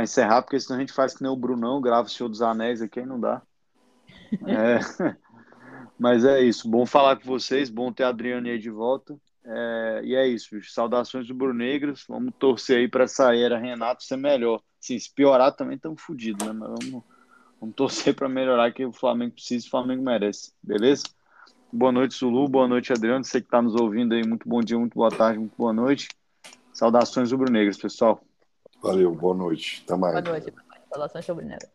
encerrar, 0.00 0.42
porque 0.42 0.60
senão 0.60 0.76
a 0.76 0.80
gente 0.80 0.92
faz 0.92 1.16
que 1.16 1.22
nem 1.24 1.32
o 1.32 1.34
Brunão, 1.34 1.80
grava 1.80 2.06
o 2.06 2.10
Senhor 2.10 2.28
dos 2.28 2.40
Anéis 2.40 2.80
aqui 2.80 3.00
e 3.00 3.06
não 3.06 3.18
dá. 3.18 3.42
É. 4.46 4.78
Mas 5.98 6.24
é 6.24 6.40
isso. 6.40 6.68
Bom 6.68 6.86
falar 6.86 7.16
com 7.16 7.24
vocês. 7.24 7.70
Bom 7.70 7.92
ter 7.92 8.04
a 8.04 8.10
Adriane 8.10 8.50
aí 8.50 8.58
de 8.58 8.70
volta. 8.70 9.18
É, 9.44 10.00
e 10.04 10.14
é 10.14 10.28
isso, 10.28 10.54
bicho. 10.54 10.70
Saudações 10.70 11.26
do 11.26 11.34
Bruno. 11.34 11.64
Vamos 12.08 12.34
torcer 12.38 12.78
aí 12.78 12.88
para 12.88 13.04
essa 13.04 13.34
era 13.34 13.58
Renato 13.58 14.04
ser 14.04 14.16
melhor. 14.16 14.60
Se 14.78 14.96
piorar 15.12 15.56
também 15.56 15.76
estamos 15.76 16.00
fodidos, 16.02 16.46
né? 16.46 16.52
Mas 16.52 16.68
vamos, 16.68 17.04
vamos 17.58 17.74
torcer 17.74 18.14
para 18.14 18.28
melhorar 18.28 18.70
que 18.70 18.84
o 18.84 18.92
Flamengo 18.92 19.32
precisa 19.32 19.64
e 19.64 19.68
o 19.68 19.70
Flamengo 19.70 20.02
merece. 20.04 20.52
Beleza? 20.62 21.04
Boa 21.70 21.92
noite, 21.92 22.16
Zulu. 22.16 22.48
Boa 22.48 22.66
noite, 22.66 22.92
Adriano. 22.92 23.22
Você 23.22 23.40
que 23.40 23.46
está 23.46 23.60
nos 23.60 23.74
ouvindo 23.74 24.14
aí, 24.14 24.26
muito 24.26 24.48
bom 24.48 24.60
dia, 24.60 24.78
muito 24.78 24.94
boa 24.94 25.10
tarde, 25.10 25.38
muito 25.38 25.54
boa 25.56 25.72
noite. 25.72 26.08
Saudações 26.72 27.30
rubro-negras, 27.30 27.76
pessoal. 27.76 28.22
Valeu, 28.82 29.14
boa 29.14 29.34
noite. 29.34 29.82
Até 29.84 29.96
mais. 29.96 30.14
Boa 30.14 30.38
noite. 30.38 30.54
Saudações 30.90 31.28
rubro-negras. 31.28 31.70